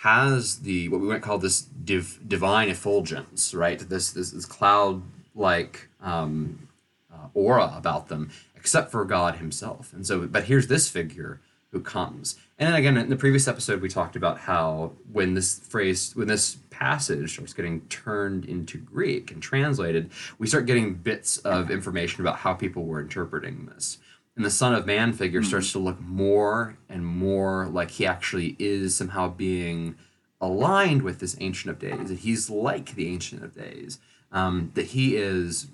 has 0.00 0.60
the 0.60 0.88
what 0.88 1.00
we 1.00 1.08
might 1.08 1.22
call 1.22 1.38
this 1.38 1.60
div, 1.62 2.20
divine 2.26 2.68
effulgence, 2.68 3.54
right? 3.54 3.78
This 3.78 4.10
this, 4.10 4.30
this 4.30 4.44
cloud 4.46 5.02
like 5.34 5.88
um, 6.00 6.68
uh, 7.12 7.28
aura 7.34 7.72
about 7.76 8.08
them, 8.08 8.30
except 8.56 8.90
for 8.90 9.04
God 9.04 9.36
Himself. 9.36 9.92
And 9.92 10.06
so, 10.06 10.26
but 10.26 10.44
here's 10.44 10.66
this 10.68 10.88
figure 10.88 11.40
who 11.76 11.82
comes. 11.82 12.36
And 12.58 12.68
then 12.68 12.74
again, 12.74 12.96
in 12.96 13.10
the 13.10 13.16
previous 13.16 13.46
episode, 13.46 13.82
we 13.82 13.90
talked 13.90 14.16
about 14.16 14.38
how 14.38 14.92
when 15.12 15.34
this 15.34 15.58
phrase, 15.58 16.16
when 16.16 16.26
this 16.26 16.56
passage 16.70 17.34
starts 17.34 17.52
getting 17.52 17.82
turned 17.82 18.46
into 18.46 18.78
Greek 18.78 19.30
and 19.30 19.42
translated, 19.42 20.10
we 20.38 20.46
start 20.46 20.64
getting 20.64 20.94
bits 20.94 21.36
of 21.38 21.70
information 21.70 22.22
about 22.22 22.38
how 22.38 22.54
people 22.54 22.84
were 22.84 23.00
interpreting 23.00 23.66
this. 23.66 23.98
And 24.36 24.44
the 24.44 24.50
Son 24.50 24.74
of 24.74 24.86
Man 24.86 25.12
figure 25.12 25.42
starts 25.42 25.72
to 25.72 25.78
look 25.78 26.00
more 26.00 26.78
and 26.88 27.04
more 27.04 27.66
like 27.66 27.90
he 27.90 28.06
actually 28.06 28.56
is 28.58 28.96
somehow 28.96 29.28
being 29.28 29.96
aligned 30.40 31.02
with 31.02 31.18
this 31.20 31.36
Ancient 31.40 31.70
of 31.70 31.78
Days, 31.78 32.08
that 32.08 32.20
he's 32.20 32.48
like 32.48 32.94
the 32.94 33.08
Ancient 33.08 33.42
of 33.42 33.54
Days, 33.54 33.98
um, 34.32 34.72
that 34.74 34.86
he 34.86 35.16
is 35.16 35.68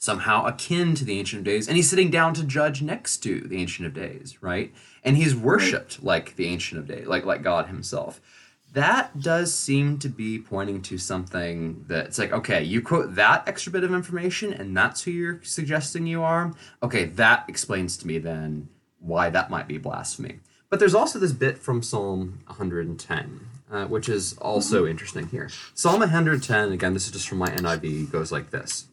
somehow 0.00 0.46
akin 0.46 0.94
to 0.94 1.04
the 1.04 1.18
Ancient 1.18 1.40
of 1.40 1.44
Days, 1.44 1.68
and 1.68 1.76
he's 1.76 1.88
sitting 1.88 2.10
down 2.10 2.32
to 2.34 2.42
judge 2.42 2.80
next 2.80 3.18
to 3.18 3.42
the 3.42 3.58
Ancient 3.58 3.86
of 3.86 3.94
Days, 3.94 4.38
right? 4.40 4.72
And 5.04 5.16
he's 5.16 5.36
worshipped 5.36 6.02
like 6.02 6.34
the 6.34 6.46
Ancient 6.46 6.80
of 6.80 6.88
Days, 6.88 7.06
like 7.06 7.24
like 7.24 7.42
God 7.42 7.66
Himself. 7.66 8.20
that 8.72 9.20
does 9.20 9.52
seem 9.52 9.98
to 9.98 10.08
be 10.08 10.38
pointing 10.38 10.80
to 10.80 10.96
something 10.96 11.84
that's 11.88 12.18
like, 12.18 12.32
okay, 12.32 12.62
you 12.62 12.80
quote 12.80 13.14
that 13.16 13.46
extra 13.46 13.72
bit 13.72 13.84
of 13.84 13.92
information 13.92 14.52
and 14.52 14.76
that's 14.76 15.02
who 15.02 15.10
you're 15.10 15.40
suggesting 15.42 16.06
you 16.06 16.22
are. 16.22 16.54
Okay, 16.80 17.04
that 17.04 17.44
explains 17.48 17.96
to 17.98 18.06
me 18.06 18.18
then 18.18 18.68
why 19.00 19.28
that 19.28 19.50
might 19.50 19.66
be 19.66 19.76
blasphemy. 19.76 20.38
But 20.68 20.78
there's 20.78 20.94
also 20.94 21.18
this 21.18 21.32
bit 21.32 21.58
from 21.58 21.82
Psalm 21.82 22.42
110, 22.46 23.40
uh, 23.72 23.86
which 23.86 24.08
is 24.08 24.38
also 24.38 24.82
mm-hmm. 24.82 24.92
interesting 24.92 25.26
here. 25.26 25.50
Psalm 25.74 25.98
110, 25.98 26.70
again, 26.70 26.94
this 26.94 27.06
is 27.06 27.12
just 27.12 27.28
from 27.28 27.38
my 27.38 27.48
NIV, 27.48 28.12
goes 28.12 28.30
like 28.30 28.50
this 28.50 28.86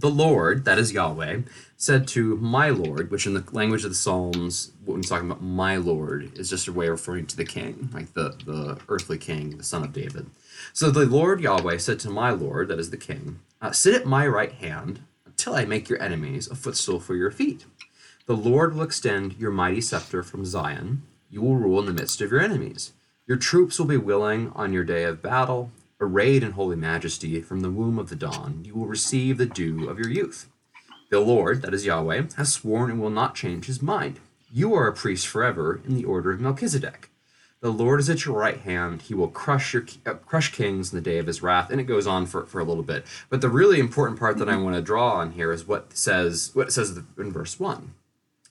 The 0.00 0.10
Lord, 0.10 0.64
that 0.64 0.78
is 0.78 0.92
Yahweh, 0.92 1.40
said 1.76 2.06
to 2.08 2.36
my 2.36 2.68
Lord, 2.68 3.10
which 3.10 3.26
in 3.26 3.34
the 3.34 3.44
language 3.50 3.82
of 3.82 3.90
the 3.90 3.96
Psalms, 3.96 4.70
when 4.84 4.98
we're 4.98 5.02
talking 5.02 5.28
about 5.28 5.42
my 5.42 5.74
Lord, 5.74 6.38
is 6.38 6.48
just 6.48 6.68
a 6.68 6.72
way 6.72 6.86
of 6.86 6.92
referring 6.92 7.26
to 7.26 7.36
the 7.36 7.44
king, 7.44 7.90
like 7.92 8.14
the, 8.14 8.36
the 8.46 8.78
earthly 8.88 9.18
king, 9.18 9.56
the 9.56 9.64
son 9.64 9.82
of 9.82 9.92
David. 9.92 10.26
So 10.72 10.92
the 10.92 11.04
Lord 11.04 11.40
Yahweh 11.40 11.78
said 11.78 11.98
to 12.00 12.10
my 12.10 12.30
Lord, 12.30 12.68
that 12.68 12.78
is 12.78 12.90
the 12.90 12.96
king, 12.96 13.40
uh, 13.60 13.72
Sit 13.72 13.92
at 13.92 14.06
my 14.06 14.24
right 14.24 14.52
hand 14.52 15.00
until 15.26 15.56
I 15.56 15.64
make 15.64 15.88
your 15.88 16.00
enemies 16.00 16.46
a 16.46 16.54
footstool 16.54 17.00
for 17.00 17.16
your 17.16 17.32
feet. 17.32 17.66
The 18.26 18.36
Lord 18.36 18.76
will 18.76 18.84
extend 18.84 19.34
your 19.36 19.50
mighty 19.50 19.80
scepter 19.80 20.22
from 20.22 20.44
Zion. 20.44 21.02
You 21.28 21.42
will 21.42 21.56
rule 21.56 21.80
in 21.80 21.86
the 21.86 21.92
midst 21.92 22.20
of 22.20 22.30
your 22.30 22.40
enemies. 22.40 22.92
Your 23.26 23.36
troops 23.36 23.80
will 23.80 23.86
be 23.86 23.96
willing 23.96 24.52
on 24.54 24.72
your 24.72 24.84
day 24.84 25.02
of 25.02 25.22
battle. 25.22 25.72
Arrayed 26.00 26.44
in 26.44 26.52
holy 26.52 26.76
majesty 26.76 27.40
from 27.42 27.60
the 27.60 27.70
womb 27.70 27.98
of 27.98 28.08
the 28.08 28.14
dawn, 28.14 28.62
you 28.64 28.72
will 28.72 28.86
receive 28.86 29.36
the 29.36 29.46
dew 29.46 29.88
of 29.88 29.98
your 29.98 30.08
youth. 30.08 30.48
The 31.10 31.18
Lord, 31.18 31.62
that 31.62 31.74
is 31.74 31.86
Yahweh, 31.86 32.22
has 32.36 32.52
sworn 32.52 32.88
and 32.88 33.00
will 33.00 33.10
not 33.10 33.34
change 33.34 33.66
his 33.66 33.82
mind. 33.82 34.20
You 34.52 34.74
are 34.74 34.86
a 34.86 34.92
priest 34.92 35.26
forever 35.26 35.80
in 35.84 35.96
the 35.96 36.04
order 36.04 36.30
of 36.30 36.40
Melchizedek. 36.40 37.10
The 37.60 37.72
Lord 37.72 37.98
is 37.98 38.08
at 38.08 38.24
your 38.24 38.38
right 38.38 38.60
hand. 38.60 39.02
He 39.02 39.14
will 39.14 39.26
crush 39.26 39.74
your 39.74 39.86
uh, 40.06 40.14
crush 40.14 40.52
kings 40.52 40.92
in 40.92 40.96
the 40.96 41.02
day 41.02 41.18
of 41.18 41.26
his 41.26 41.42
wrath. 41.42 41.68
And 41.70 41.80
it 41.80 41.84
goes 41.84 42.06
on 42.06 42.26
for, 42.26 42.46
for 42.46 42.60
a 42.60 42.64
little 42.64 42.84
bit. 42.84 43.04
But 43.28 43.40
the 43.40 43.48
really 43.48 43.80
important 43.80 44.20
part 44.20 44.38
that 44.38 44.48
I 44.48 44.56
want 44.56 44.76
to 44.76 44.82
draw 44.82 45.14
on 45.14 45.32
here 45.32 45.50
is 45.50 45.66
what 45.66 45.96
says 45.96 46.52
what 46.54 46.68
it 46.68 46.70
says 46.70 46.96
in 47.18 47.32
verse 47.32 47.58
one 47.58 47.94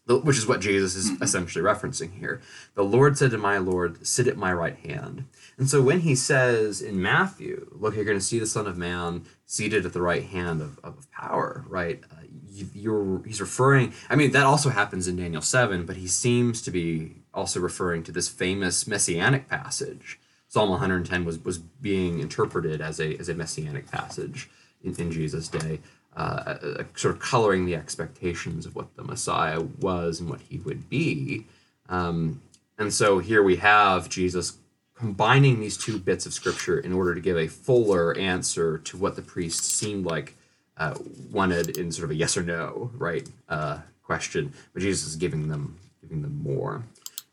which 0.08 0.38
is 0.38 0.48
what 0.48 0.62
Jesus 0.62 0.96
is 0.96 1.12
mm-hmm. 1.12 1.24
essentially 1.24 1.64
referencing 1.64 2.18
here. 2.20 2.42
The 2.76 2.84
Lord 2.84 3.18
said 3.18 3.32
to 3.32 3.38
my 3.38 3.58
Lord, 3.58 4.06
Sit 4.06 4.28
at 4.28 4.38
my 4.38 4.54
right 4.54 4.78
hand. 4.78 5.26
And 5.58 5.70
so 5.70 5.82
when 5.82 6.02
he 6.02 6.16
says 6.16 6.82
in 6.82 7.02
Matthew, 7.02 7.70
Look, 7.72 7.96
you're 7.96 8.06
going 8.06 8.18
to 8.18 8.24
see 8.24 8.40
the 8.40 8.46
Son 8.46 8.68
of 8.68 8.78
Man 8.78 9.26
seated 9.46 9.86
at 9.86 9.94
the 9.94 10.02
right 10.02 10.24
hand 10.24 10.62
of, 10.62 10.80
of 10.84 11.12
power, 11.12 11.66
right? 11.68 12.02
Uh, 12.12 12.24
you, 12.50 13.24
he's 13.26 13.42
referring, 13.42 13.94
I 14.10 14.16
mean, 14.16 14.32
that 14.32 14.46
also 14.46 14.70
happens 14.70 15.08
in 15.08 15.18
Daniel 15.18 15.42
7, 15.42 15.86
but 15.86 15.98
he 15.98 16.08
seems 16.08 16.62
to 16.64 16.72
be 16.72 17.18
also 17.34 17.60
referring 17.60 18.04
to 18.04 18.12
this 18.12 18.28
famous 18.30 18.88
messianic 18.88 19.48
passage. 19.48 20.20
Psalm 20.48 20.70
110 20.70 21.26
was, 21.26 21.44
was 21.44 21.58
being 21.58 22.20
interpreted 22.20 22.82
as 22.82 23.00
a, 23.00 23.18
as 23.18 23.30
a 23.30 23.36
messianic 23.36 23.92
passage 23.92 24.50
in, 24.82 24.96
in 24.96 25.12
Jesus' 25.12 25.48
day 25.48 25.80
uh, 26.18 26.58
uh, 26.80 26.84
sort 26.96 27.14
of 27.14 27.22
coloring 27.22 27.66
the 27.66 27.76
expectations 27.76 28.66
of 28.66 28.76
what 28.76 28.96
the 28.96 29.04
Messiah 29.04 29.62
was 29.62 30.20
and 30.20 30.28
what 30.28 30.42
he 30.42 30.58
would 30.58 30.90
be. 30.90 31.46
Um, 31.90 32.42
and 32.80 32.92
so 32.92 33.20
here 33.20 33.44
we 33.44 33.58
have 33.58 34.10
Jesus 34.10 34.58
combining 34.96 35.60
these 35.60 35.78
two 35.78 36.00
bits 36.00 36.26
of 36.26 36.34
scripture 36.34 36.80
in 36.80 36.92
order 36.92 37.14
to 37.14 37.22
give 37.22 37.38
a 37.38 37.48
fuller 37.48 38.18
answer 38.18 38.80
to 38.80 38.98
what 38.98 39.16
the 39.16 39.22
priest 39.22 39.64
seemed 39.64 40.06
like 40.06 40.36
uh, 40.78 40.96
wanted 41.32 41.78
in 41.78 41.92
sort 41.92 42.06
of 42.06 42.12
a 42.12 42.16
yes 42.16 42.36
or 42.36 42.42
no, 42.42 42.90
right, 42.96 43.30
uh, 43.48 43.78
question. 44.02 44.52
But 44.74 44.82
Jesus 44.82 45.08
is 45.08 45.16
giving 45.18 45.50
them 45.50 45.78
giving 46.02 46.24
them 46.24 46.42
more. 46.42 46.84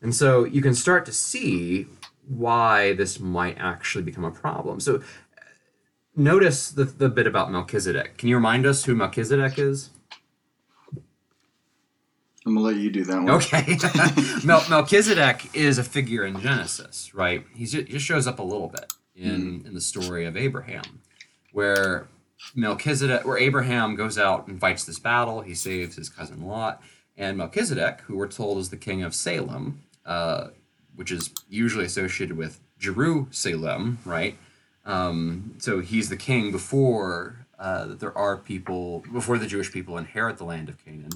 And 0.01 0.13
so 0.13 0.43
you 0.43 0.61
can 0.61 0.75
start 0.75 1.05
to 1.07 1.11
see 1.11 1.87
why 2.27 2.93
this 2.93 3.19
might 3.19 3.57
actually 3.57 4.03
become 4.03 4.25
a 4.25 4.31
problem. 4.31 4.79
So 4.79 5.01
notice 6.15 6.71
the, 6.71 6.85
the 6.85 7.09
bit 7.09 7.27
about 7.27 7.51
Melchizedek. 7.51 8.17
Can 8.17 8.29
you 8.29 8.35
remind 8.35 8.65
us 8.65 8.85
who 8.85 8.95
Melchizedek 8.95 9.59
is? 9.59 9.89
I'm 12.45 12.53
gonna 12.53 12.67
let 12.67 12.75
you 12.75 12.91
do 12.91 13.03
that 13.05 13.23
one. 13.23 13.29
Okay. 13.31 13.77
Mel- 14.45 14.65
Melchizedek 14.69 15.55
is 15.55 15.79
a 15.79 15.83
figure 15.83 16.25
in 16.25 16.39
Genesis, 16.39 17.13
right? 17.15 17.43
He 17.55 17.65
just 17.65 18.05
shows 18.05 18.27
up 18.27 18.37
a 18.37 18.43
little 18.43 18.67
bit 18.67 18.93
in 19.15 19.61
mm. 19.61 19.65
in 19.65 19.73
the 19.73 19.81
story 19.81 20.25
of 20.25 20.37
Abraham, 20.37 21.01
where 21.53 22.07
Melchizedek, 22.53 23.25
where 23.25 23.39
Abraham 23.39 23.95
goes 23.95 24.19
out 24.19 24.47
and 24.47 24.59
fights 24.59 24.83
this 24.85 24.99
battle. 24.99 25.41
He 25.41 25.55
saves 25.55 25.95
his 25.95 26.07
cousin 26.07 26.45
Lot, 26.45 26.83
and 27.17 27.37
Melchizedek, 27.37 28.01
who 28.01 28.17
we're 28.17 28.27
told 28.27 28.59
is 28.59 28.69
the 28.69 28.77
king 28.77 29.01
of 29.01 29.15
Salem, 29.15 29.81
uh, 30.05 30.49
which 30.95 31.11
is 31.11 31.31
usually 31.49 31.85
associated 31.85 32.37
with 32.37 32.59
Jerusalem, 32.77 33.97
right? 34.05 34.37
Um, 34.85 35.55
so 35.57 35.79
he's 35.79 36.09
the 36.09 36.17
king 36.17 36.51
before 36.51 37.45
uh, 37.57 37.85
there 37.85 38.15
are 38.17 38.37
people, 38.37 39.03
before 39.11 39.37
the 39.37 39.47
Jewish 39.47 39.71
people 39.71 39.97
inherit 39.97 40.37
the 40.37 40.43
land 40.43 40.69
of 40.69 40.83
Canaan. 40.83 41.11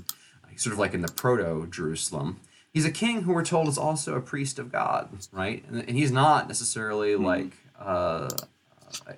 Sort 0.55 0.73
of 0.73 0.79
like 0.79 0.93
in 0.93 1.01
the 1.01 1.07
proto 1.07 1.67
Jerusalem. 1.67 2.41
He's 2.73 2.85
a 2.85 2.91
king 2.91 3.21
who 3.21 3.31
we're 3.31 3.45
told 3.45 3.69
is 3.69 3.77
also 3.77 4.15
a 4.15 4.21
priest 4.21 4.59
of 4.59 4.69
God, 4.69 5.07
right? 5.31 5.63
And, 5.69 5.79
and 5.87 5.91
he's 5.91 6.11
not 6.11 6.49
necessarily 6.49 7.13
mm-hmm. 7.13 7.25
like 7.25 7.53
uh, 7.79 8.29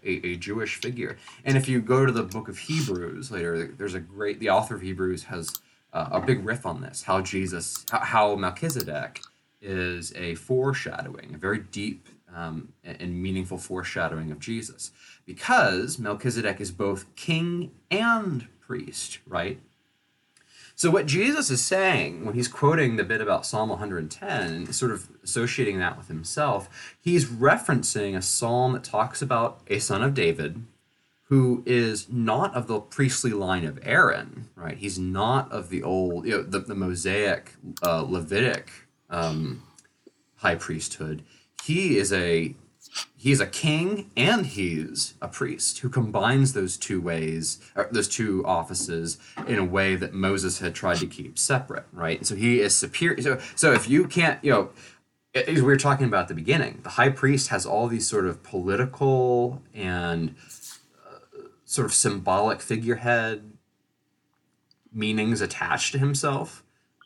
a, 0.03 0.27
a, 0.27 0.35
Jewish 0.35 0.75
figure. 0.75 1.17
And 1.43 1.57
if 1.57 1.67
you 1.67 1.81
go 1.81 2.05
to 2.05 2.11
the 2.11 2.21
book 2.21 2.47
of 2.47 2.59
Hebrews 2.59 3.31
later, 3.31 3.65
there's 3.65 3.95
a 3.95 3.99
great, 3.99 4.39
the 4.39 4.51
author 4.51 4.75
of 4.75 4.81
Hebrews 4.81 5.23
has 5.23 5.55
uh, 5.93 6.09
a 6.11 6.21
big 6.21 6.45
riff 6.45 6.65
on 6.65 6.81
this 6.81 7.03
how 7.03 7.21
Jesus, 7.21 7.85
how, 7.89 7.99
how 7.99 8.35
Melchizedek 8.35 9.21
is 9.61 10.13
a 10.15 10.35
foreshadowing, 10.35 11.31
a 11.33 11.37
very 11.37 11.59
deep 11.59 12.07
um, 12.35 12.73
and 12.83 13.21
meaningful 13.21 13.57
foreshadowing 13.57 14.31
of 14.31 14.39
Jesus. 14.39 14.91
Because 15.25 15.99
Melchizedek 15.99 16.59
is 16.61 16.71
both 16.71 17.13
king 17.15 17.71
and 17.89 18.47
priest, 18.59 19.19
right? 19.27 19.59
So, 20.75 20.89
what 20.89 21.05
Jesus 21.05 21.51
is 21.51 21.63
saying 21.63 22.25
when 22.25 22.33
he's 22.33 22.47
quoting 22.47 22.95
the 22.95 23.03
bit 23.03 23.21
about 23.21 23.45
Psalm 23.45 23.69
110, 23.69 24.73
sort 24.73 24.91
of 24.91 25.09
associating 25.23 25.77
that 25.79 25.97
with 25.97 26.07
himself, 26.07 26.95
he's 26.99 27.25
referencing 27.25 28.15
a 28.15 28.21
psalm 28.21 28.73
that 28.73 28.83
talks 28.83 29.21
about 29.21 29.61
a 29.67 29.79
son 29.79 30.01
of 30.01 30.13
David 30.13 30.63
who 31.25 31.63
is 31.65 32.09
not 32.09 32.53
of 32.55 32.67
the 32.67 32.79
priestly 32.79 33.31
line 33.31 33.63
of 33.63 33.79
Aaron, 33.83 34.49
right? 34.55 34.77
He's 34.77 34.99
not 34.99 35.51
of 35.51 35.69
the 35.69 35.83
old, 35.83 36.25
you 36.25 36.31
know, 36.31 36.43
the, 36.43 36.59
the 36.59 36.75
Mosaic, 36.75 37.53
uh, 37.83 38.03
Levitic 38.03 38.67
um, 39.09 39.63
high 40.37 40.55
priesthood 40.55 41.23
he 41.63 41.97
is 41.97 42.11
a 42.11 42.55
he's 43.15 43.39
a 43.39 43.47
king 43.47 44.09
and 44.17 44.47
he's 44.47 45.13
a 45.21 45.27
priest 45.27 45.79
who 45.79 45.89
combines 45.89 46.53
those 46.53 46.75
two 46.75 46.99
ways 46.99 47.59
those 47.91 48.07
two 48.07 48.43
offices 48.45 49.17
in 49.47 49.57
a 49.57 49.63
way 49.63 49.95
that 49.95 50.13
moses 50.13 50.59
had 50.59 50.73
tried 50.75 50.97
to 50.97 51.07
keep 51.07 51.37
separate 51.37 51.85
right? 51.93 52.25
So 52.25 52.35
he 52.35 52.59
is 52.59 52.75
superior. 52.75 53.21
So, 53.21 53.39
so 53.55 53.73
if 53.73 53.89
you 53.89 54.07
can't 54.07 54.43
you 54.43 54.51
know 54.51 54.69
as 55.33 55.55
we 55.55 55.61
were 55.61 55.77
talking 55.77 56.07
about 56.07 56.23
at 56.23 56.27
the 56.27 56.33
beginning. 56.33 56.81
The 56.83 56.89
high 56.89 57.09
priest 57.09 57.47
has 57.49 57.65
all 57.65 57.87
these 57.87 58.07
sort 58.07 58.25
of 58.25 58.43
political 58.43 59.61
and 59.73 60.35
uh, 61.07 61.19
sort 61.63 61.85
of 61.85 61.93
symbolic 61.93 62.59
figurehead 62.61 63.53
meanings 64.91 65.39
attached 65.39 65.93
to 65.93 65.99
himself. 65.99 66.63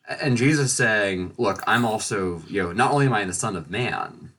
And 0.07 0.37
jesus 0.37 0.71
saying 0.71 1.33
look 1.37 1.63
i'm 1.65 1.83
also 1.83 2.43
you 2.47 2.61
know 2.61 2.71
not 2.71 2.91
only 2.91 3.07
am 3.07 3.13
i 3.13 3.25
the 3.25 3.33
son 3.33 3.55
of 3.55 3.71
man 3.71 4.31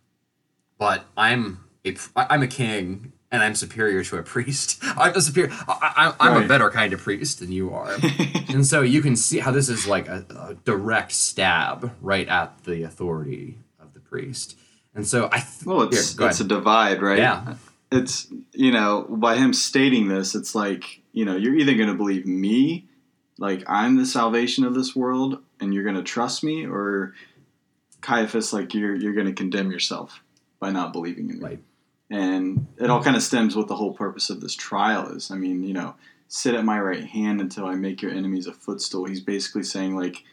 but 0.78 1.04
I'm 1.16 1.64
a 1.84 1.96
I'm 2.16 2.42
a 2.42 2.46
king 2.46 3.12
and 3.30 3.42
I'm 3.42 3.54
superior 3.54 4.04
to 4.04 4.16
a 4.18 4.22
priest. 4.22 4.78
I'm 4.82 5.14
a 5.14 5.20
superior. 5.20 5.52
I, 5.68 6.14
am 6.20 6.34
right. 6.34 6.44
a 6.44 6.48
better 6.48 6.70
kind 6.70 6.92
of 6.92 7.00
priest 7.00 7.40
than 7.40 7.52
you 7.52 7.72
are, 7.72 7.96
and 8.48 8.66
so 8.66 8.82
you 8.82 9.02
can 9.02 9.16
see 9.16 9.38
how 9.38 9.50
this 9.50 9.68
is 9.68 9.86
like 9.86 10.08
a, 10.08 10.24
a, 10.30 10.54
direct 10.64 11.12
stab 11.12 11.92
right 12.00 12.28
at 12.28 12.64
the 12.64 12.82
authority 12.82 13.58
of 13.80 13.94
the 13.94 14.00
priest. 14.00 14.56
And 14.94 15.06
so 15.06 15.28
I 15.30 15.40
th- 15.40 15.66
well, 15.66 15.82
it's 15.82 16.16
here, 16.16 16.28
it's 16.28 16.40
a 16.40 16.44
divide, 16.44 17.02
right? 17.02 17.18
Yeah, 17.18 17.56
it's 17.90 18.28
you 18.52 18.72
know 18.72 19.06
by 19.08 19.36
him 19.36 19.52
stating 19.52 20.08
this, 20.08 20.34
it's 20.34 20.54
like 20.54 21.02
you 21.12 21.24
know 21.24 21.36
you're 21.36 21.56
either 21.56 21.74
going 21.74 21.88
to 21.88 21.94
believe 21.94 22.26
me, 22.26 22.86
like 23.38 23.64
I'm 23.66 23.96
the 23.96 24.06
salvation 24.06 24.64
of 24.64 24.74
this 24.74 24.94
world, 24.94 25.42
and 25.60 25.74
you're 25.74 25.84
going 25.84 25.96
to 25.96 26.02
trust 26.02 26.44
me, 26.44 26.64
or 26.64 27.14
Caiaphas, 28.00 28.52
like 28.52 28.72
you're 28.72 28.94
you're 28.94 29.14
going 29.14 29.26
to 29.26 29.32
condemn 29.32 29.70
yourself 29.70 30.22
by 30.66 30.72
not 30.72 30.92
believing 30.92 31.30
in 31.30 31.38
me. 31.38 31.44
Right. 31.44 31.62
And 32.10 32.66
it 32.76 32.90
all 32.90 33.02
kind 33.02 33.14
of 33.14 33.22
stems 33.22 33.54
what 33.54 33.68
the 33.68 33.76
whole 33.76 33.92
purpose 33.92 34.30
of 34.30 34.40
this 34.40 34.54
trial 34.54 35.08
is. 35.10 35.30
I 35.30 35.36
mean, 35.36 35.62
you 35.62 35.74
know, 35.74 35.94
sit 36.26 36.56
at 36.56 36.64
my 36.64 36.80
right 36.80 37.04
hand 37.04 37.40
until 37.40 37.66
I 37.66 37.74
make 37.74 38.02
your 38.02 38.10
enemies 38.10 38.48
a 38.48 38.52
footstool. 38.52 39.04
He's 39.04 39.20
basically 39.20 39.62
saying, 39.62 39.96
like, 39.96 40.24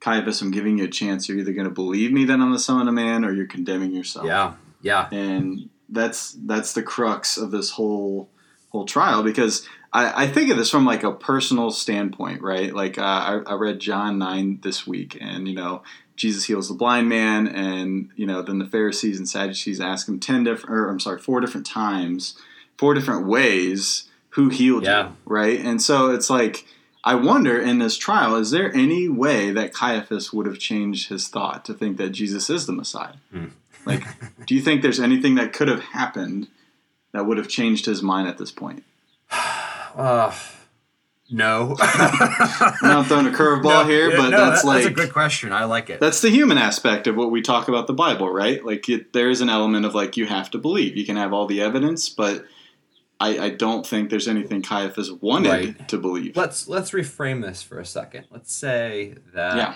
Caiaphas, 0.00 0.40
I'm 0.40 0.50
giving 0.50 0.78
you 0.78 0.84
a 0.84 0.88
chance. 0.88 1.28
You're 1.28 1.38
either 1.38 1.52
going 1.52 1.68
to 1.68 1.74
believe 1.74 2.10
me 2.10 2.24
that 2.24 2.40
I'm 2.40 2.52
the 2.52 2.58
Son 2.58 2.80
of 2.80 2.88
a 2.88 2.92
Man, 2.92 3.24
or 3.24 3.32
you're 3.32 3.46
condemning 3.46 3.92
yourself. 3.92 4.26
Yeah, 4.26 4.54
yeah. 4.80 5.08
And 5.12 5.68
that's 5.88 6.32
that's 6.32 6.72
the 6.72 6.82
crux 6.82 7.36
of 7.36 7.50
this 7.50 7.70
whole 7.70 8.30
whole 8.70 8.86
trial 8.86 9.22
because 9.22 9.68
I, 9.92 10.24
I 10.24 10.26
think 10.26 10.50
of 10.50 10.56
this 10.56 10.70
from 10.70 10.86
like 10.86 11.02
a 11.02 11.12
personal 11.12 11.70
standpoint, 11.70 12.40
right? 12.40 12.74
Like 12.74 12.96
uh, 12.98 13.02
I, 13.02 13.40
I 13.46 13.54
read 13.54 13.78
John 13.78 14.18
nine 14.18 14.58
this 14.62 14.86
week, 14.86 15.18
and 15.20 15.46
you 15.46 15.54
know 15.54 15.82
Jesus 16.22 16.44
heals 16.44 16.68
the 16.68 16.74
blind 16.74 17.08
man, 17.08 17.48
and 17.48 18.10
you 18.14 18.26
know 18.26 18.42
then 18.42 18.60
the 18.60 18.64
Pharisees 18.64 19.18
and 19.18 19.28
Sadducees 19.28 19.80
ask 19.80 20.06
him 20.08 20.20
ten 20.20 20.44
different, 20.44 20.72
or 20.72 20.88
I'm 20.88 21.00
sorry, 21.00 21.18
four 21.18 21.40
different 21.40 21.66
times, 21.66 22.38
four 22.78 22.94
different 22.94 23.26
ways 23.26 24.04
who 24.30 24.48
healed 24.48 24.84
Yeah. 24.84 25.08
you, 25.08 25.16
right? 25.24 25.58
And 25.58 25.82
so 25.82 26.10
it's 26.10 26.30
like 26.30 26.64
I 27.02 27.16
wonder 27.16 27.60
in 27.60 27.80
this 27.80 27.96
trial, 27.98 28.36
is 28.36 28.52
there 28.52 28.72
any 28.72 29.08
way 29.08 29.50
that 29.50 29.74
Caiaphas 29.74 30.32
would 30.32 30.46
have 30.46 30.60
changed 30.60 31.08
his 31.08 31.26
thought 31.26 31.64
to 31.64 31.74
think 31.74 31.96
that 31.96 32.10
Jesus 32.10 32.48
is 32.48 32.66
the 32.66 32.72
Messiah? 32.72 33.14
Hmm. 33.32 33.46
Like, 33.84 34.04
do 34.46 34.54
you 34.54 34.60
think 34.62 34.80
there's 34.82 35.00
anything 35.00 35.34
that 35.34 35.52
could 35.52 35.66
have 35.66 35.82
happened 35.82 36.46
that 37.10 37.26
would 37.26 37.36
have 37.36 37.48
changed 37.48 37.86
his 37.86 38.00
mind 38.00 38.28
at 38.28 38.38
this 38.38 38.52
point? 38.52 38.84
Uh, 39.94 40.32
no. 41.32 41.76
I'm 41.80 42.74
not 42.82 43.06
throwing 43.06 43.26
a 43.26 43.30
curveball 43.30 43.86
here, 43.88 44.10
but 44.16 44.30
no, 44.30 44.50
that's 44.50 44.62
that- 44.62 44.68
like 44.68 44.82
that's 44.84 44.92
a 44.92 44.94
good 44.94 45.12
question. 45.12 45.52
I 45.52 45.64
like 45.64 45.90
it. 45.90 45.98
that's 46.00 46.20
the 46.20 46.30
human 46.30 46.58
aspect 46.58 47.06
of 47.06 47.16
what 47.16 47.30
we 47.30 47.42
talk 47.42 47.68
about 47.68 47.86
the 47.86 47.92
Bible, 47.94 48.28
right? 48.30 48.64
Like 48.64 48.88
it, 48.88 49.12
there 49.12 49.30
is 49.30 49.40
an 49.40 49.48
element 49.48 49.84
of 49.86 49.94
like 49.94 50.16
you 50.16 50.26
have 50.26 50.50
to 50.52 50.58
believe. 50.58 50.96
You 50.96 51.04
can 51.06 51.16
have 51.16 51.32
all 51.32 51.46
the 51.46 51.60
evidence, 51.60 52.08
but 52.08 52.44
I, 53.20 53.38
I 53.38 53.48
don't 53.50 53.86
think 53.86 54.10
there's 54.10 54.28
anything 54.28 54.62
Caiaphas 54.62 55.10
wanted 55.12 55.48
Right. 55.50 55.88
to 55.88 55.98
believe. 55.98 56.36
let's 56.36 56.68
let's 56.68 56.90
reframe 56.90 57.40
this 57.42 57.62
for 57.62 57.78
a 57.78 57.86
second. 57.86 58.26
Let's 58.30 58.52
say 58.52 59.14
that 59.34 59.56
yeah, 59.56 59.74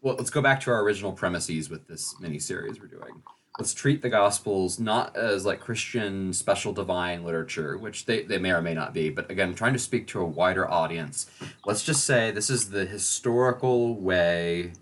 well, 0.00 0.16
let's 0.16 0.30
go 0.30 0.42
back 0.42 0.60
to 0.62 0.70
our 0.70 0.82
original 0.82 1.12
premises 1.12 1.70
with 1.70 1.86
this 1.88 2.14
mini 2.20 2.38
series 2.38 2.80
we're 2.80 2.86
doing. 2.88 3.22
Let's 3.58 3.74
treat 3.74 4.00
the 4.00 4.08
Gospels 4.08 4.80
not 4.80 5.14
as 5.14 5.44
like 5.44 5.60
Christian 5.60 6.32
special 6.32 6.72
divine 6.72 7.22
literature, 7.22 7.76
which 7.76 8.06
they, 8.06 8.22
they 8.22 8.38
may 8.38 8.52
or 8.52 8.62
may 8.62 8.72
not 8.72 8.94
be, 8.94 9.10
but 9.10 9.30
again, 9.30 9.54
trying 9.54 9.74
to 9.74 9.78
speak 9.78 10.06
to 10.08 10.20
a 10.20 10.24
wider 10.24 10.68
audience. 10.70 11.30
Let's 11.66 11.84
just 11.84 12.04
say 12.04 12.30
this 12.30 12.48
is 12.48 12.70
the 12.70 12.86
historical 12.86 13.94
way, 13.94 14.72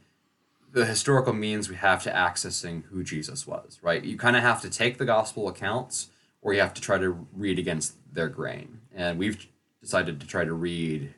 the 0.73 0.87
historical 0.87 1.33
means 1.33 1.69
we 1.69 1.77
have 1.77 2.05
to 2.05 2.13
accessing 2.13 2.85
who 2.85 3.03
Jesus 3.03 3.45
was, 3.45 3.81
right? 3.83 4.05
You 4.05 4.17
kind 4.17 4.37
of 4.37 4.43
have 4.43 4.63
to 4.63 4.71
take 4.71 4.99
the 4.99 5.05
Gospel 5.05 5.49
accounts 5.49 6.11
or 6.41 6.55
you 6.55 6.61
have 6.61 6.75
to 6.75 6.81
try 6.81 6.99
to 6.99 7.27
read 7.35 7.59
against 7.59 7.95
their 8.15 8.29
grain. 8.29 8.81
And 8.95 9.19
we've 9.19 9.49
decided 9.81 10.21
to 10.21 10.27
try 10.27 10.45
to 10.45 10.53
read 10.53 11.15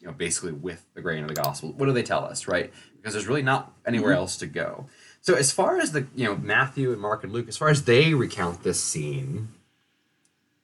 you 0.00 0.06
know, 0.06 0.12
basically 0.12 0.52
with 0.52 0.86
the 0.94 1.00
grain 1.00 1.22
of 1.22 1.28
the 1.28 1.34
gospel. 1.34 1.72
What 1.72 1.86
do 1.86 1.92
they 1.92 2.02
tell 2.02 2.24
us, 2.24 2.46
right? 2.46 2.72
Because 2.96 3.12
there's 3.14 3.26
really 3.26 3.42
not 3.42 3.72
anywhere 3.86 4.12
mm-hmm. 4.12 4.20
else 4.20 4.36
to 4.38 4.46
go. 4.46 4.86
So 5.28 5.34
as 5.34 5.52
far 5.52 5.78
as 5.78 5.92
the 5.92 6.06
you 6.14 6.24
know 6.24 6.36
Matthew 6.38 6.90
and 6.90 6.98
Mark 7.02 7.22
and 7.22 7.30
Luke, 7.30 7.48
as 7.48 7.56
far 7.58 7.68
as 7.68 7.82
they 7.84 8.14
recount 8.14 8.62
this 8.62 8.82
scene, 8.82 9.48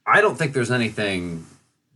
I 0.06 0.22
don't 0.22 0.36
think 0.38 0.54
there's 0.54 0.70
anything 0.70 1.44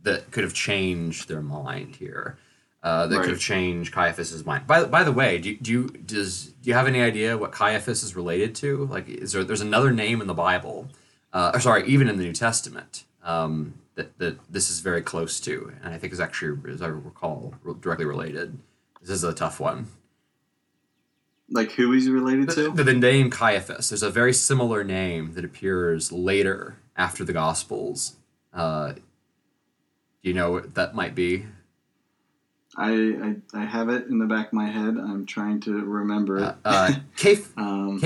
that 0.03 0.29
could 0.29 0.43
have 0.43 0.53
changed 0.53 1.27
their 1.27 1.41
mind 1.41 1.95
here. 1.95 2.37
Uh, 2.83 3.07
that 3.07 3.15
Right. 3.15 3.23
could 3.23 3.31
have 3.31 3.39
changed 3.41 3.91
Caiaphas's 3.91 4.45
mind. 4.45 4.67
By, 4.67 4.83
by 4.83 5.03
the 5.03 5.11
way, 5.11 5.39
do, 5.39 5.49
you- 5.49 5.57
do 5.57 5.71
you 5.71 5.87
does 5.87 6.51
do 6.61 6.69
you 6.69 6.75
have 6.75 6.85
any 6.85 7.01
idea 7.01 7.39
what 7.39 7.51
Caiaphas 7.51 8.03
is 8.03 8.15
related 8.15 8.53
to? 8.57 8.85
Like, 8.85 9.09
is 9.09 9.31
there 9.31 9.43
there's 9.43 9.61
another 9.61 9.89
name 9.89 10.21
in 10.21 10.27
the 10.27 10.35
Bible, 10.35 10.89
uh, 11.33 11.49
or 11.55 11.59
sorry, 11.59 11.87
even 11.87 12.07
in 12.07 12.17
the 12.17 12.23
New 12.23 12.33
Testament, 12.33 13.03
um, 13.23 13.73
that 13.95 14.15
that 14.19 14.37
this 14.47 14.69
is 14.69 14.81
very 14.81 15.01
close 15.01 15.39
to, 15.39 15.73
and 15.83 15.91
I 15.91 15.97
think 15.97 16.13
is 16.13 16.19
actually, 16.19 16.71
as 16.71 16.83
I 16.83 16.87
recall, 16.89 17.55
directly 17.81 18.05
related. 18.05 18.59
This 19.01 19.09
is 19.09 19.23
a 19.23 19.33
tough 19.33 19.59
one. 19.59 19.87
Like 21.51 21.71
who 21.73 21.91
he's 21.91 22.09
related 22.09 22.49
to? 22.51 22.71
The, 22.71 22.83
the 22.83 22.93
name 22.93 23.29
Caiaphas. 23.29 23.89
There's 23.89 24.03
a 24.03 24.09
very 24.09 24.33
similar 24.33 24.83
name 24.83 25.33
that 25.33 25.45
appears 25.45 26.11
later 26.11 26.77
after 26.95 27.23
the 27.23 27.33
Gospels. 27.33 28.15
Uh, 28.53 28.93
do 28.93 29.01
you 30.23 30.33
know 30.33 30.51
what 30.51 30.75
that 30.75 30.95
might 30.95 31.15
be? 31.15 31.45
I, 32.77 33.35
I 33.53 33.61
I 33.61 33.65
have 33.65 33.89
it 33.89 34.07
in 34.07 34.19
the 34.19 34.25
back 34.25 34.47
of 34.47 34.53
my 34.53 34.67
head. 34.67 34.95
I'm 34.97 35.25
trying 35.25 35.59
to 35.61 35.73
remember 35.83 36.37
it. 36.37 36.43
Uh, 36.43 36.53
uh, 36.65 36.91
Caph- 37.17 37.51
Um, 37.57 37.99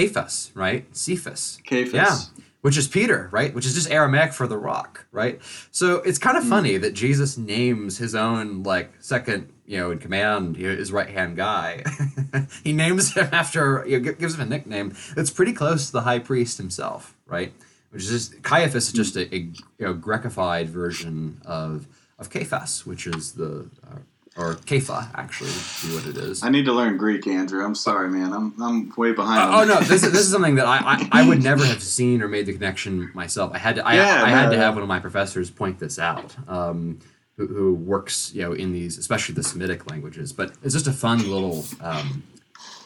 right? 0.55 0.85
Cephas. 0.95 1.59
Cephas. 1.67 1.93
Yeah. 1.93 2.17
Which 2.63 2.77
is 2.77 2.87
Peter, 2.87 3.27
right? 3.33 3.53
Which 3.53 3.65
is 3.65 3.73
just 3.73 3.91
Aramaic 3.91 4.31
for 4.31 4.47
the 4.47 4.57
rock, 4.57 5.05
right? 5.11 5.41
So 5.71 5.95
it's 5.97 6.17
kind 6.17 6.37
of 6.37 6.45
funny 6.45 6.77
that 6.77 6.93
Jesus 6.93 7.37
names 7.37 7.97
his 7.97 8.15
own 8.15 8.63
like 8.63 8.93
second, 9.01 9.51
you 9.65 9.77
know, 9.77 9.91
in 9.91 9.99
command, 9.99 10.55
you 10.55 10.69
know, 10.69 10.75
his 10.77 10.89
right 10.89 11.09
hand 11.09 11.35
guy. 11.35 11.83
he 12.63 12.71
names 12.71 13.15
him 13.15 13.27
after, 13.33 13.83
you 13.85 13.99
know, 13.99 14.13
gives 14.13 14.35
him 14.35 14.39
a 14.39 14.45
nickname 14.45 14.95
that's 15.13 15.29
pretty 15.29 15.51
close 15.51 15.87
to 15.87 15.91
the 15.91 16.01
high 16.03 16.19
priest 16.19 16.57
himself, 16.57 17.17
right? 17.25 17.53
Which 17.89 18.03
is 18.03 18.09
just 18.09 18.43
Caiaphas 18.43 18.87
is 18.87 18.93
just 18.93 19.17
a, 19.17 19.35
a 19.35 19.39
you 19.39 19.53
know, 19.81 19.93
Grecified 19.93 20.69
version 20.69 21.41
of 21.43 21.85
of 22.17 22.31
Cephas, 22.31 22.85
which 22.85 23.07
is 23.07 23.33
the 23.33 23.69
uh, 23.85 23.97
or 24.35 24.55
Kepha 24.55 25.09
actually 25.13 25.51
be 25.87 25.95
what 25.95 26.07
it 26.07 26.17
is. 26.17 26.43
I 26.43 26.49
need 26.49 26.65
to 26.65 26.73
learn 26.73 26.97
Greek, 26.97 27.27
Andrew. 27.27 27.63
I'm 27.63 27.75
sorry, 27.75 28.09
man. 28.09 28.33
I'm 28.33 28.61
I'm 28.61 28.93
way 28.97 29.11
behind. 29.11 29.53
Oh, 29.53 29.61
oh 29.61 29.65
no, 29.65 29.79
this 29.81 30.03
is 30.03 30.11
this 30.11 30.21
is 30.21 30.31
something 30.31 30.55
that 30.55 30.65
I, 30.65 30.77
I, 30.77 31.09
I 31.21 31.27
would 31.27 31.43
never 31.51 31.65
have 31.65 31.83
seen 31.83 32.21
or 32.21 32.27
made 32.27 32.47
the 32.47 32.53
connection 32.53 33.11
myself. 33.13 33.51
I 33.53 33.59
had 33.59 33.75
to 33.75 33.85
I, 33.85 33.95
Yeah, 33.95 34.23
I 34.23 34.29
had 34.29 34.49
to 34.49 34.57
have 34.57 34.73
one 34.73 34.81
of 34.81 34.89
my 34.89 34.99
professors 34.99 35.51
point 35.51 35.79
this 35.79 35.99
out, 35.99 36.35
um, 36.47 36.99
who, 37.37 37.47
who 37.47 37.73
works 37.75 38.33
you 38.33 38.41
know 38.41 38.53
in 38.53 38.73
these 38.73 38.97
especially 38.97 39.35
the 39.35 39.43
Semitic 39.43 39.89
languages. 39.89 40.33
But 40.33 40.53
it's 40.63 40.73
just 40.73 40.87
a 40.87 40.93
fun 40.93 41.19
little 41.29 41.63
um, 41.81 42.23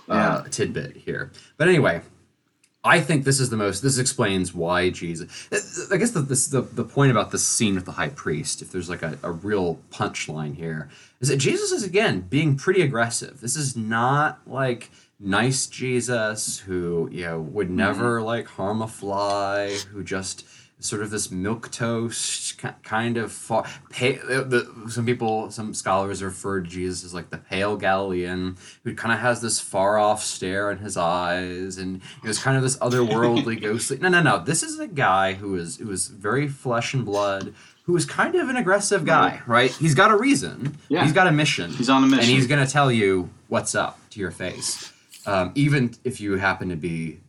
uh, 0.10 0.44
tidbit 0.50 0.98
here. 0.98 1.32
But 1.58 1.70
anyway, 1.70 2.02
I 2.88 3.02
think 3.02 3.26
this 3.26 3.40
is 3.40 3.50
the 3.50 3.58
most. 3.58 3.82
This 3.82 3.98
explains 3.98 4.54
why 4.54 4.90
Jesus. 4.90 5.48
I 5.92 5.98
guess 5.98 6.12
the 6.12 6.22
this, 6.22 6.48
the 6.48 6.62
the 6.62 6.84
point 6.84 7.12
about 7.12 7.32
this 7.32 7.46
scene 7.46 7.76
with 7.76 7.86
the 7.86 7.92
high 7.92 8.10
priest, 8.10 8.62
if 8.62 8.72
there's 8.72 8.90
like 8.90 9.04
a, 9.04 9.18
a 9.24 9.32
real 9.32 9.80
punchline 9.92 10.56
here, 10.56 10.90
is 11.20 11.28
that 11.28 11.38
Jesus 11.38 11.72
is 11.72 11.84
again 11.84 12.22
being 12.22 12.56
pretty 12.56 12.82
aggressive. 12.82 13.42
This 13.42 13.56
is 13.56 13.76
not 13.76 14.40
like 14.48 14.90
nice 15.20 15.68
Jesus 15.68 16.60
who 16.60 17.10
you 17.12 17.26
know 17.26 17.40
would 17.40 17.68
mm-hmm. 17.68 17.78
never 17.78 18.22
like 18.22 18.48
harm 18.48 18.82
a 18.82 18.88
fly, 18.88 19.78
who 19.92 20.04
just 20.04 20.46
sort 20.80 21.02
of 21.02 21.10
this 21.10 21.32
milk 21.32 21.72
toast 21.72 22.62
kind 22.84 23.18
of 23.18 23.32
far, 23.32 23.66
pale, 23.90 24.20
the, 24.46 24.72
some 24.90 25.06
people 25.08 25.50
some 25.50 25.74
scholars 25.74 26.22
refer 26.22 26.62
to 26.62 26.70
jesus 26.70 27.04
as 27.04 27.14
like 27.16 27.32
the 27.32 27.38
pale 27.38 27.76
galilean 27.76 28.56
who 28.84 28.94
kind 28.94 29.12
of 29.12 29.20
has 29.20 29.42
this 29.42 29.60
far 29.60 29.98
off 29.98 30.24
stare 30.24 30.70
in 30.70 30.78
his 30.78 30.96
eyes 30.96 31.78
and 31.80 32.02
it 32.24 32.28
was 32.28 32.38
kind 32.38 32.56
of 32.56 32.62
this 32.62 32.78
otherworldly 32.78 33.60
ghostly 33.62 33.98
no 33.98 34.08
no 34.08 34.22
no 34.22 34.38
this 34.44 34.62
is 34.62 34.78
a 34.80 34.88
guy 34.88 35.34
who 35.34 35.56
is 35.56 35.78
who 35.78 35.90
is 35.90 36.08
very 36.10 36.48
flesh 36.48 36.94
and 36.94 37.06
blood 37.06 37.54
who 37.86 37.96
is 37.98 38.06
kind 38.06 38.36
of 38.36 38.48
an 38.50 38.56
aggressive 38.56 39.04
guy 39.04 39.42
right 39.48 39.72
he's 39.72 39.96
got 39.96 40.12
a 40.12 40.16
reason 40.16 40.78
Yeah. 40.90 41.04
he's 41.04 41.14
got 41.14 41.26
a 41.28 41.32
mission 41.32 41.72
He's 41.72 41.90
on 41.90 42.04
a 42.04 42.08
mission. 42.08 42.20
and 42.26 42.30
he's 42.30 42.46
going 42.46 42.64
to 42.64 42.72
tell 42.72 42.92
you 42.92 43.30
what's 43.48 43.74
up 43.74 44.00
to 44.12 44.20
your 44.20 44.32
face 44.32 44.94
um, 45.26 45.52
even 45.56 45.96
if 46.04 46.22
you 46.22 46.38
happen 46.38 46.70
to 46.70 46.76
be 46.76 47.20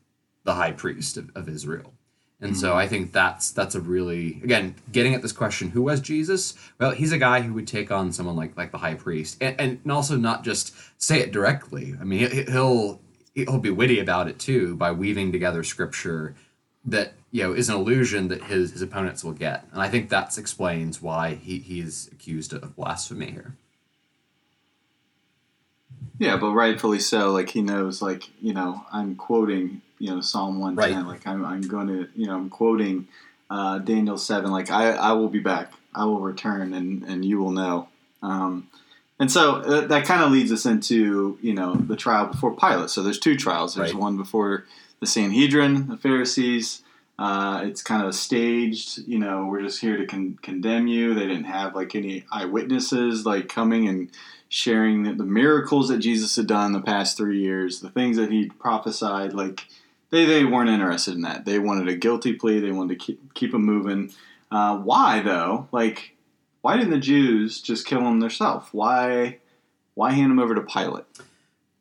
the 0.45 0.55
high 0.55 0.73
priest 0.73 1.17
of, 1.17 1.31
of 1.35 1.49
Israel. 1.49 1.93
And 2.41 2.57
so 2.57 2.69
mm-hmm. 2.69 2.79
I 2.79 2.87
think 2.87 3.13
that's 3.13 3.51
that's 3.51 3.75
a 3.75 3.81
really 3.81 4.41
again 4.45 4.77
getting 4.93 5.15
at 5.15 5.23
this 5.23 5.33
question: 5.33 5.71
Who 5.71 5.83
was 5.83 6.01
Jesus? 6.01 6.55
Well, 6.79 6.93
he's 6.93 7.11
a 7.11 7.19
guy 7.19 7.41
who 7.41 7.53
would 7.55 7.67
take 7.67 7.91
on 7.91 8.13
someone 8.13 8.37
like 8.37 8.57
like 8.57 8.71
the 8.71 8.79
high 8.79 8.95
priest, 8.95 9.39
and, 9.41 9.61
and 9.61 9.93
also 9.93 10.17
not 10.17 10.45
just 10.45 10.73
say 10.99 11.19
it 11.19 11.33
directly. 11.33 11.97
I 12.01 12.05
mean, 12.05 12.31
he- 12.31 12.45
he'll 12.45 13.01
he'll 13.35 13.59
be 13.59 13.71
witty 13.71 13.99
about 13.99 14.29
it 14.29 14.39
too 14.39 14.77
by 14.77 14.93
weaving 14.93 15.33
together 15.33 15.65
scripture 15.65 16.37
that 16.85 17.15
you 17.33 17.43
know 17.43 17.53
is 17.53 17.69
an 17.69 17.75
illusion 17.75 18.29
that 18.29 18.45
his 18.45 18.71
his 18.73 18.83
opponents 18.83 19.25
will 19.25 19.33
get, 19.33 19.67
and 19.73 19.83
I 19.83 19.89
think 19.89 20.09
that 20.11 20.39
explains 20.39 21.03
why 21.03 21.35
he 21.35 21.59
he's 21.59 22.09
accused 22.13 22.53
of 22.53 22.77
blasphemy 22.77 23.33
here. 23.33 23.55
Yeah, 26.19 26.37
but 26.37 26.53
rightfully 26.53 26.99
so. 26.99 27.31
Like 27.33 27.51
he 27.51 27.63
knows, 27.63 28.03
like 28.03 28.31
you 28.41 28.53
know, 28.53 28.85
I'm 28.93 29.17
quoting, 29.17 29.83
you 29.99 30.11
know, 30.11 30.21
Psalm 30.21 30.61
one 30.61 30.77
ten. 30.77 30.95
Right. 30.95 31.07
Like 31.07 31.27
I'm, 31.27 31.45
I'm 31.45 31.63
going 31.63 31.89
to, 31.89 32.09
you 32.15 32.27
know, 32.27 32.37
I'm 32.37 32.51
quoting 32.51 33.09
uh, 33.51 33.79
Daniel 33.79 34.19
seven. 34.19 34.51
Like 34.51 34.71
I, 34.71 34.91
I 34.93 35.13
will 35.13 35.29
be 35.29 35.41
back. 35.41 35.73
I 35.95 36.05
will 36.05 36.21
return, 36.21 36.75
and 36.75 37.03
and 37.05 37.25
you 37.25 37.39
will 37.39 37.51
know. 37.53 37.89
Um, 38.23 38.69
and 39.21 39.31
so 39.33 39.57
uh, 39.57 39.87
that 39.89 40.05
kind 40.05 40.23
of 40.23 40.31
leads 40.31 40.53
us 40.53 40.65
into 40.67 41.39
you 41.43 41.55
know 41.55 41.75
the 41.75 41.97
trial 41.97 42.27
before 42.27 42.55
Pilate. 42.55 42.91
So 42.91 43.03
there's 43.03 43.19
two 43.19 43.37
trials. 43.37 43.75
There's 43.75 43.93
Right. 43.93 44.01
one 44.03 44.17
before 44.17 44.65
the 45.01 45.07
Sanhedrin, 45.07 45.89
the 45.89 45.97
Pharisees. 45.97 46.83
Uh, 47.19 47.63
it's 47.65 47.83
kind 47.83 48.05
of 48.07 48.15
staged. 48.15 48.99
You 49.09 49.19
know, 49.19 49.47
we're 49.47 49.63
just 49.63 49.81
here 49.81 49.97
to 49.97 50.07
con- 50.07 50.39
condemn 50.41 50.87
you. 50.87 51.15
They 51.15 51.27
didn't 51.27 51.45
have 51.45 51.75
like 51.75 51.97
any 51.97 52.25
eyewitnesses 52.31 53.27
like 53.27 53.49
coming 53.49 53.89
and 53.89 54.11
sharing 54.49 55.03
the, 55.03 55.13
the 55.15 55.25
miracles 55.25 55.89
that 55.89 55.99
Jesus 55.99 56.37
had 56.37 56.47
done 56.47 56.73
the 56.73 56.81
past 56.81 57.17
three 57.17 57.41
years, 57.41 57.81
the 57.81 57.91
things 57.91 58.17
that 58.19 58.31
he 58.31 58.51
prophesied. 58.61 59.33
Like 59.33 59.65
they, 60.11 60.25
they 60.25 60.45
weren't 60.45 60.71
interested 60.71 61.15
in 61.15 61.23
that. 61.23 61.45
They 61.45 61.59
wanted 61.59 61.89
a 61.89 61.97
guilty 61.97 62.33
plea. 62.33 62.61
They 62.61 62.73
wanted 62.73 62.99
to 62.99 63.05
keep 63.05 63.35
keep 63.35 63.55
him 63.55 63.65
moving. 63.65 64.13
Uh, 64.51 64.79
why 64.79 65.21
though? 65.21 65.69
Like 65.73 66.17
why 66.63 66.77
didn't 66.77 66.91
the 66.91 66.99
Jews 66.99 67.61
just 67.61 67.87
kill 67.87 68.01
him 68.01 68.21
themselves? 68.21 68.69
Why 68.73 69.39
why 69.95 70.13
hand 70.13 70.33
him 70.33 70.39
over 70.39 70.55
to 70.55 70.61
Pilate? 70.61 71.05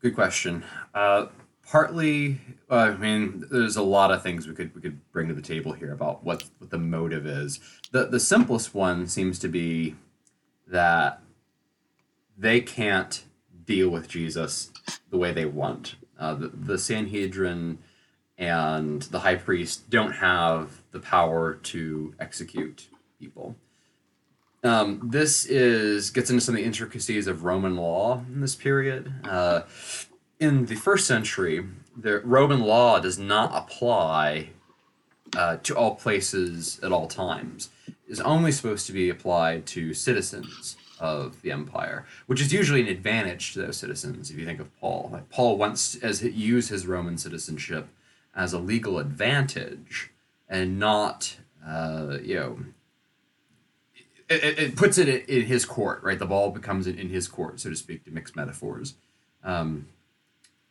Good 0.01 0.15
question. 0.15 0.63
Uh, 0.93 1.27
partly, 1.65 2.39
uh, 2.69 2.75
I 2.75 2.97
mean, 2.97 3.45
there's 3.51 3.75
a 3.75 3.81
lot 3.81 4.11
of 4.11 4.23
things 4.23 4.47
we 4.47 4.53
could 4.53 4.73
we 4.75 4.81
could 4.81 4.99
bring 5.11 5.27
to 5.27 5.33
the 5.33 5.41
table 5.41 5.73
here 5.73 5.91
about 5.91 6.23
what 6.23 6.43
what 6.59 6.69
the 6.69 6.77
motive 6.77 7.25
is. 7.25 7.59
the 7.91 8.05
The 8.05 8.19
simplest 8.19 8.73
one 8.73 9.07
seems 9.07 9.39
to 9.39 9.47
be 9.47 9.95
that 10.67 11.21
they 12.37 12.61
can't 12.61 13.23
deal 13.65 13.89
with 13.89 14.07
Jesus 14.07 14.71
the 15.09 15.17
way 15.17 15.31
they 15.31 15.45
want. 15.45 15.95
Uh, 16.19 16.33
the, 16.33 16.47
the 16.47 16.77
Sanhedrin 16.77 17.79
and 18.37 19.03
the 19.03 19.19
high 19.19 19.35
priest 19.35 19.89
don't 19.89 20.13
have 20.13 20.81
the 20.91 20.99
power 20.99 21.55
to 21.55 22.13
execute 22.19 22.87
people. 23.19 23.55
Um, 24.63 25.01
this 25.03 25.45
is 25.45 26.09
gets 26.11 26.29
into 26.29 26.41
some 26.41 26.55
of 26.55 26.61
the 26.61 26.65
intricacies 26.65 27.27
of 27.27 27.43
Roman 27.43 27.75
law 27.75 28.23
in 28.31 28.41
this 28.41 28.55
period. 28.55 29.13
Uh, 29.23 29.61
in 30.39 30.65
the 30.65 30.75
first 30.75 31.07
century, 31.07 31.65
the 31.95 32.19
Roman 32.19 32.61
law 32.61 32.99
does 32.99 33.17
not 33.17 33.51
apply 33.55 34.49
uh, 35.35 35.57
to 35.57 35.75
all 35.75 35.95
places 35.95 36.79
at 36.83 36.91
all 36.91 37.07
times. 37.07 37.69
It's 38.07 38.19
only 38.21 38.51
supposed 38.51 38.87
to 38.87 38.93
be 38.93 39.09
applied 39.09 39.65
to 39.67 39.93
citizens 39.93 40.77
of 40.99 41.41
the 41.41 41.51
empire, 41.51 42.05
which 42.25 42.41
is 42.41 42.53
usually 42.53 42.81
an 42.81 42.87
advantage 42.87 43.53
to 43.53 43.59
those 43.59 43.77
citizens. 43.77 44.31
If 44.31 44.37
you 44.37 44.45
think 44.45 44.59
of 44.59 44.75
Paul, 44.79 45.09
like 45.11 45.29
Paul 45.29 45.57
wants 45.57 45.95
as 45.97 46.23
use 46.23 46.69
his 46.69 46.87
Roman 46.87 47.17
citizenship 47.17 47.87
as 48.37 48.53
a 48.53 48.59
legal 48.59 48.99
advantage 48.99 50.11
and 50.47 50.79
not, 50.79 51.35
uh, 51.67 52.19
you 52.21 52.35
know, 52.35 52.59
it, 54.29 54.59
it, 54.59 54.75
puts 54.75 54.97
it 54.97 55.27
in 55.27 55.45
his 55.45 55.65
court, 55.65 56.03
right? 56.03 56.19
The 56.19 56.25
ball 56.25 56.51
becomes 56.51 56.85
in, 56.85 57.09
his 57.09 57.27
court, 57.27 57.59
so 57.59 57.69
to 57.69 57.75
speak, 57.75 58.05
to 58.05 58.11
mix 58.11 58.35
metaphors. 58.35 58.93
Um, 59.43 59.87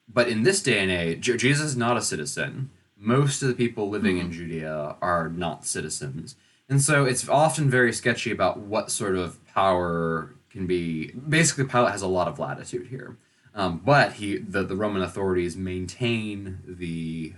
but 0.09 0.29
in 0.29 0.45
this 0.45 0.63
day 0.63 0.79
and 0.79 0.91
age, 0.91 1.23
Jesus 1.23 1.67
is 1.67 1.77
not 1.77 1.97
a 1.97 2.03
citizen. 2.03 2.71
Most 2.97 3.43
of 3.43 3.49
the 3.49 3.55
people 3.55 3.89
living 3.89 4.19
in 4.19 4.31
Judea 4.31 4.97
are 5.03 5.29
not 5.29 5.67
citizens. 5.67 6.37
And 6.69 6.81
so 6.81 7.05
it's 7.05 7.29
often 7.29 7.69
very 7.69 7.93
sketchy 7.93 8.31
about 8.31 8.59
what 8.59 8.91
sort 8.91 9.17
of 9.17 9.45
power 9.47 10.35
can 10.51 10.67
be. 10.67 11.13
Basically, 11.13 11.65
Pilate 11.65 11.93
has 11.93 12.03
a 12.03 12.07
lot 12.07 12.29
of 12.29 12.39
latitude 12.39 12.89
here. 12.89 13.17
Um, 13.55 13.81
but 13.85 14.15
he, 14.15 14.37
the, 14.37 14.63
the 14.63 14.77
Roman 14.77 15.03
authorities 15.03 15.57
maintain 15.57 16.59
the 16.67 17.33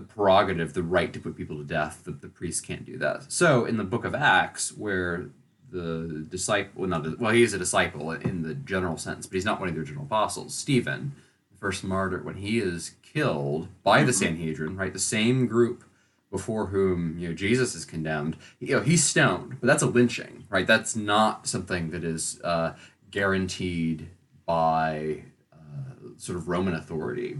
the 0.00 0.06
prerogative, 0.06 0.72
the 0.72 0.82
right 0.82 1.12
to 1.12 1.20
put 1.20 1.36
people 1.36 1.58
to 1.58 1.64
death. 1.64 2.02
The, 2.04 2.12
the 2.12 2.28
priest 2.28 2.66
can't 2.66 2.84
do 2.84 2.96
that. 2.98 3.30
So 3.30 3.64
in 3.64 3.76
the 3.76 3.84
book 3.84 4.04
of 4.04 4.14
Acts, 4.14 4.72
where 4.72 5.26
the 5.70 6.26
disciple, 6.28 6.82
well, 6.82 6.90
not 6.90 7.18
well, 7.20 7.32
he 7.32 7.42
is 7.42 7.54
a 7.54 7.58
disciple 7.58 8.10
in 8.10 8.42
the 8.42 8.54
general 8.54 8.96
sense, 8.96 9.26
but 9.26 9.34
he's 9.34 9.44
not 9.44 9.60
one 9.60 9.68
of 9.68 9.74
the 9.74 9.80
original 9.80 10.04
apostles. 10.04 10.54
Stephen, 10.54 11.12
the 11.52 11.58
first 11.58 11.84
martyr, 11.84 12.22
when 12.22 12.36
he 12.36 12.58
is 12.58 12.92
killed 13.02 13.68
by 13.82 14.02
the 14.02 14.10
mm-hmm. 14.10 14.24
Sanhedrin, 14.24 14.76
right, 14.76 14.92
the 14.92 14.98
same 14.98 15.46
group 15.46 15.84
before 16.30 16.66
whom 16.66 17.18
you 17.18 17.28
know 17.28 17.34
Jesus 17.34 17.74
is 17.74 17.84
condemned, 17.84 18.36
you 18.58 18.74
know 18.74 18.82
he's 18.82 19.04
stoned, 19.04 19.58
but 19.60 19.66
that's 19.66 19.82
a 19.82 19.86
lynching, 19.86 20.44
right? 20.48 20.66
That's 20.66 20.96
not 20.96 21.46
something 21.46 21.90
that 21.90 22.04
is 22.04 22.40
uh, 22.42 22.74
guaranteed 23.10 24.08
by 24.46 25.24
uh, 25.52 26.08
sort 26.16 26.38
of 26.38 26.48
Roman 26.48 26.74
authority 26.74 27.36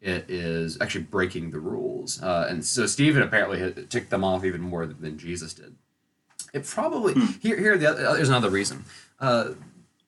it 0.00 0.26
is 0.28 0.78
actually 0.80 1.04
breaking 1.04 1.50
the 1.50 1.58
rules. 1.58 2.22
Uh, 2.22 2.46
and 2.48 2.64
so 2.64 2.86
Stephen 2.86 3.22
apparently 3.22 3.84
ticked 3.86 4.10
them 4.10 4.24
off 4.24 4.44
even 4.44 4.60
more 4.60 4.86
than 4.86 5.18
Jesus 5.18 5.54
did. 5.54 5.74
It 6.52 6.64
probably 6.64 7.14
hmm. 7.14 7.26
here 7.40 7.58
here 7.58 7.76
the 7.76 7.90
other, 7.90 8.02
there's 8.14 8.28
another 8.28 8.50
reason. 8.50 8.84
Uh, 9.18 9.50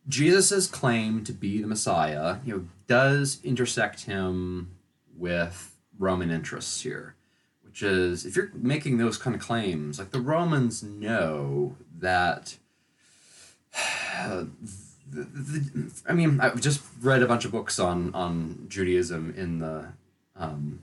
Jesus's 0.09 0.66
claim 0.66 1.24
to 1.24 1.33
be 1.33 1.61
the 1.61 1.66
Messiah, 1.66 2.37
you 2.44 2.55
know, 2.55 2.64
does 2.87 3.40
intersect 3.44 4.05
him 4.05 4.70
with 5.16 5.77
Roman 5.98 6.31
interests 6.31 6.81
here, 6.81 7.14
which 7.62 7.83
is 7.83 8.24
if 8.24 8.37
you're 8.37 8.51
making 8.55 8.96
those 8.96 9.18
kind 9.18 9.37
of 9.37 9.42
claims, 9.42 9.98
like 9.98 10.11
the 10.11 10.20
Romans 10.20 10.83
know 10.83 11.77
that. 11.98 12.57
Uh, 14.20 14.46
the, 15.11 15.23
the, 15.25 16.03
I 16.09 16.12
mean, 16.12 16.40
I've 16.40 16.61
just 16.61 16.83
read 17.01 17.23
a 17.23 17.27
bunch 17.27 17.44
of 17.44 17.53
books 17.53 17.79
on 17.79 18.14
on 18.14 18.66
Judaism 18.68 19.35
in 19.37 19.59
the 19.59 19.87
um, 20.37 20.83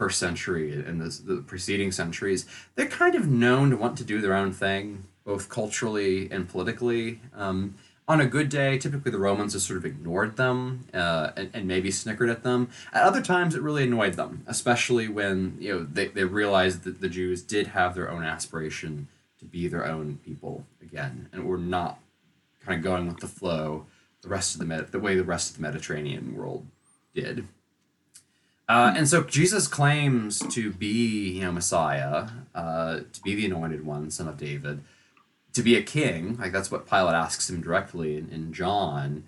first 0.00 0.18
century 0.18 0.72
and 0.72 1.00
the, 1.00 1.34
the 1.34 1.42
preceding 1.42 1.92
centuries. 1.92 2.46
They're 2.74 2.86
kind 2.86 3.14
of 3.14 3.28
known 3.28 3.70
to 3.70 3.76
want 3.76 3.98
to 3.98 4.04
do 4.04 4.20
their 4.20 4.34
own 4.34 4.52
thing, 4.52 5.04
both 5.24 5.48
culturally 5.48 6.30
and 6.30 6.48
politically. 6.48 7.20
Um, 7.34 7.74
on 8.08 8.20
a 8.20 8.26
good 8.26 8.48
day, 8.48 8.78
typically 8.78 9.12
the 9.12 9.18
Romans 9.18 9.52
just 9.52 9.66
sort 9.66 9.76
of 9.76 9.84
ignored 9.84 10.36
them 10.36 10.86
uh, 10.92 11.30
and, 11.36 11.50
and 11.52 11.68
maybe 11.68 11.90
snickered 11.90 12.28
at 12.28 12.42
them. 12.42 12.70
At 12.92 13.04
other 13.04 13.22
times, 13.22 13.54
it 13.54 13.62
really 13.62 13.84
annoyed 13.84 14.14
them, 14.14 14.42
especially 14.46 15.06
when 15.06 15.56
you 15.60 15.72
know 15.72 15.82
they, 15.84 16.08
they 16.08 16.24
realized 16.24 16.82
that 16.84 17.00
the 17.00 17.08
Jews 17.08 17.42
did 17.42 17.68
have 17.68 17.94
their 17.94 18.10
own 18.10 18.24
aspiration 18.24 19.06
to 19.38 19.44
be 19.44 19.68
their 19.68 19.86
own 19.86 20.18
people 20.24 20.66
again, 20.82 21.28
and 21.32 21.44
were 21.44 21.58
not 21.58 22.00
kind 22.64 22.78
of 22.78 22.84
going 22.84 23.06
with 23.06 23.20
the 23.20 23.28
flow 23.28 23.86
the 24.22 24.28
rest 24.28 24.54
of 24.54 24.60
the 24.60 24.66
Med- 24.66 24.92
the 24.92 25.00
way 25.00 25.16
the 25.16 25.24
rest 25.24 25.50
of 25.50 25.56
the 25.56 25.62
Mediterranean 25.62 26.34
world 26.36 26.66
did. 27.14 27.46
Uh, 28.68 28.94
and 28.96 29.08
so 29.08 29.24
Jesus 29.24 29.66
claims 29.66 30.38
to 30.54 30.72
be, 30.72 31.30
you 31.30 31.42
know, 31.42 31.50
Messiah, 31.50 32.28
uh, 32.54 33.00
to 33.12 33.22
be 33.24 33.34
the 33.34 33.46
anointed 33.46 33.84
one, 33.84 34.10
son 34.10 34.28
of 34.28 34.36
David, 34.36 34.84
to 35.54 35.62
be 35.62 35.74
a 35.74 35.82
king. 35.82 36.36
Like 36.38 36.52
that's 36.52 36.70
what 36.70 36.88
Pilate 36.88 37.14
asks 37.14 37.50
him 37.50 37.60
directly 37.60 38.16
in, 38.16 38.28
in 38.30 38.52
John. 38.52 39.24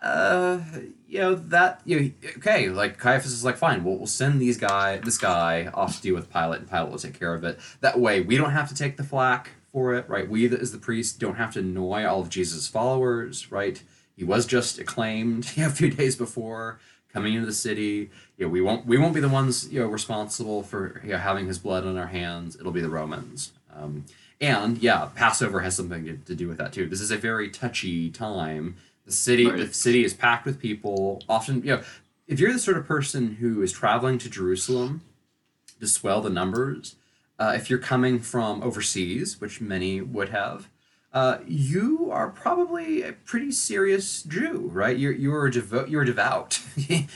Uh, 0.00 0.60
you 1.08 1.18
know 1.18 1.34
that 1.34 1.80
you 1.86 1.98
know, 1.98 2.10
okay. 2.36 2.68
Like 2.68 2.98
Caiaphas 2.98 3.32
is 3.32 3.44
like, 3.44 3.56
fine. 3.56 3.82
We'll, 3.82 3.96
we'll 3.96 4.06
send 4.06 4.40
these 4.40 4.58
guy, 4.58 4.98
this 4.98 5.16
guy, 5.16 5.70
off 5.72 5.96
to 5.96 6.02
deal 6.02 6.14
with 6.14 6.30
Pilate, 6.30 6.60
and 6.60 6.70
Pilate 6.70 6.90
will 6.90 6.98
take 6.98 7.18
care 7.18 7.34
of 7.34 7.42
it. 7.42 7.58
That 7.80 7.98
way, 7.98 8.20
we 8.20 8.36
don't 8.36 8.50
have 8.50 8.68
to 8.68 8.74
take 8.74 8.96
the 8.96 9.04
flack 9.04 9.50
for 9.74 9.92
it, 9.92 10.08
right? 10.08 10.30
We, 10.30 10.46
as 10.56 10.70
the 10.70 10.78
priest, 10.78 11.18
don't 11.18 11.34
have 11.34 11.52
to 11.54 11.58
annoy 11.58 12.06
all 12.06 12.20
of 12.20 12.30
Jesus' 12.30 12.68
followers, 12.68 13.50
right? 13.50 13.82
He 14.16 14.22
was 14.22 14.46
just 14.46 14.78
acclaimed 14.78 15.50
you 15.56 15.64
know, 15.64 15.68
a 15.68 15.72
few 15.72 15.90
days 15.90 16.14
before 16.14 16.78
coming 17.12 17.34
into 17.34 17.46
the 17.46 17.52
city. 17.52 18.08
You 18.38 18.46
know, 18.46 18.48
we 18.48 18.60
won't 18.60 18.86
we 18.86 18.96
won't 18.96 19.14
be 19.14 19.20
the 19.20 19.28
ones 19.28 19.68
you 19.72 19.80
know 19.80 19.86
responsible 19.86 20.62
for 20.62 21.02
you 21.02 21.10
know, 21.10 21.18
having 21.18 21.48
his 21.48 21.58
blood 21.58 21.84
on 21.84 21.98
our 21.98 22.06
hands. 22.06 22.54
It'll 22.54 22.70
be 22.70 22.80
the 22.80 22.88
Romans. 22.88 23.52
Um, 23.74 24.04
and 24.40 24.78
yeah, 24.78 25.08
Passover 25.16 25.60
has 25.60 25.74
something 25.74 26.04
to, 26.04 26.16
to 26.18 26.34
do 26.36 26.46
with 26.46 26.58
that 26.58 26.72
too. 26.72 26.86
This 26.86 27.00
is 27.00 27.10
a 27.10 27.16
very 27.16 27.50
touchy 27.50 28.10
time. 28.10 28.76
The 29.06 29.12
city 29.12 29.46
right. 29.46 29.58
the 29.58 29.74
city 29.74 30.04
is 30.04 30.14
packed 30.14 30.46
with 30.46 30.60
people. 30.60 31.20
Often, 31.28 31.64
you 31.64 31.76
know, 31.76 31.82
if 32.28 32.38
you're 32.38 32.52
the 32.52 32.60
sort 32.60 32.76
of 32.76 32.86
person 32.86 33.36
who 33.40 33.60
is 33.60 33.72
traveling 33.72 34.18
to 34.18 34.30
Jerusalem 34.30 35.00
to 35.80 35.88
swell 35.88 36.20
the 36.20 36.30
numbers, 36.30 36.94
uh, 37.38 37.52
if 37.56 37.68
you're 37.68 37.78
coming 37.78 38.20
from 38.20 38.62
overseas, 38.62 39.40
which 39.40 39.60
many 39.60 40.00
would 40.00 40.28
have, 40.30 40.68
uh, 41.12 41.38
you 41.46 42.10
are 42.10 42.28
probably 42.28 43.02
a 43.02 43.12
pretty 43.12 43.52
serious 43.52 44.22
Jew, 44.24 44.68
right? 44.72 44.98
You're 44.98 45.12
you're 45.12 45.48
devout. 45.48 45.88
You're 45.88 46.04
devout. 46.04 46.60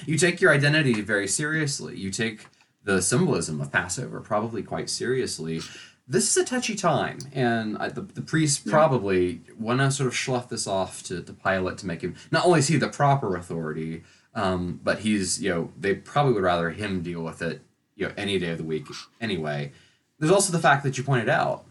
you 0.07 0.17
take 0.17 0.41
your 0.41 0.53
identity 0.53 1.01
very 1.01 1.27
seriously. 1.27 1.97
You 1.97 2.11
take 2.11 2.47
the 2.85 3.03
symbolism 3.03 3.61
of 3.61 3.73
Passover 3.73 4.21
probably 4.21 4.63
quite 4.63 4.89
seriously. 4.89 5.61
This 6.07 6.31
is 6.31 6.37
a 6.39 6.45
touchy 6.45 6.75
time, 6.75 7.19
and 7.35 7.77
I, 7.77 7.91
the, 7.91 8.01
the 8.01 8.23
priests 8.23 8.65
yeah. 8.65 8.73
probably 8.73 9.43
want 9.59 9.81
to 9.81 9.91
sort 9.91 10.07
of 10.07 10.15
slough 10.15 10.49
this 10.49 10.67
off 10.67 11.03
to, 11.03 11.21
to 11.21 11.33
Pilate 11.35 11.77
to 11.79 11.87
make 11.87 12.01
him 12.01 12.15
not 12.31 12.47
only 12.47 12.63
see 12.63 12.77
the 12.77 12.89
proper 12.89 13.37
authority, 13.37 14.05
um, 14.35 14.81
but 14.83 15.01
he's 15.01 15.43
you 15.43 15.51
know 15.51 15.73
they 15.79 15.95
probably 15.95 16.33
would 16.35 16.45
rather 16.45 16.71
him 16.71 17.03
deal 17.03 17.23
with 17.23 17.43
it 17.43 17.63
you 17.97 18.07
know 18.07 18.15
any 18.17 18.39
day 18.39 18.51
of 18.51 18.59
the 18.59 18.65
week 18.65 18.87
anyway. 19.21 19.73
There's 20.19 20.33
also 20.33 20.53
the 20.53 20.59
fact 20.59 20.83
that 20.85 20.99
you 20.99 21.05
pointed 21.05 21.29
out 21.29 21.65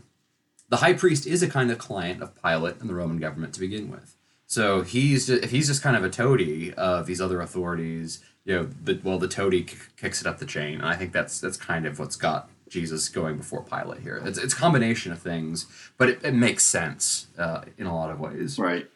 the 0.69 0.77
high 0.77 0.93
priest 0.93 1.25
is 1.25 1.41
a 1.41 1.47
kind 1.47 1.71
of 1.71 1.77
client 1.77 2.21
of 2.21 2.41
Pilate 2.41 2.79
and 2.79 2.89
the 2.89 2.93
Roman 2.93 3.17
government 3.17 3.53
to 3.53 3.59
begin 3.59 3.89
with. 3.89 4.15
So 4.45 4.81
he's 4.81 5.27
just, 5.27 5.43
if 5.43 5.51
he's 5.51 5.67
just 5.67 5.81
kind 5.81 5.95
of 5.95 6.03
a 6.03 6.09
toady 6.09 6.73
of 6.73 7.05
these 7.05 7.19
other 7.19 7.41
authorities, 7.41 8.23
you 8.45 8.55
know, 8.55 8.69
the, 8.83 8.99
well, 9.03 9.19
the 9.19 9.27
toady 9.27 9.63
k- 9.63 9.77
kicks 9.97 10.21
it 10.21 10.27
up 10.27 10.39
the 10.39 10.45
chain, 10.45 10.75
and 10.75 10.85
I 10.85 10.95
think 10.95 11.11
that's 11.11 11.41
that's 11.41 11.57
kind 11.57 11.85
of 11.85 11.99
what's 11.99 12.15
got 12.15 12.49
Jesus 12.69 13.09
going 13.09 13.37
before 13.37 13.61
Pilate 13.63 14.01
here. 14.01 14.21
It's 14.23 14.37
it's 14.37 14.53
a 14.53 14.57
combination 14.57 15.11
of 15.11 15.19
things, 15.19 15.65
but 15.97 16.09
it, 16.09 16.23
it 16.23 16.33
makes 16.33 16.63
sense 16.63 17.27
uh, 17.37 17.63
in 17.77 17.87
a 17.87 17.95
lot 17.95 18.09
of 18.09 18.21
ways. 18.21 18.57
Right. 18.57 18.87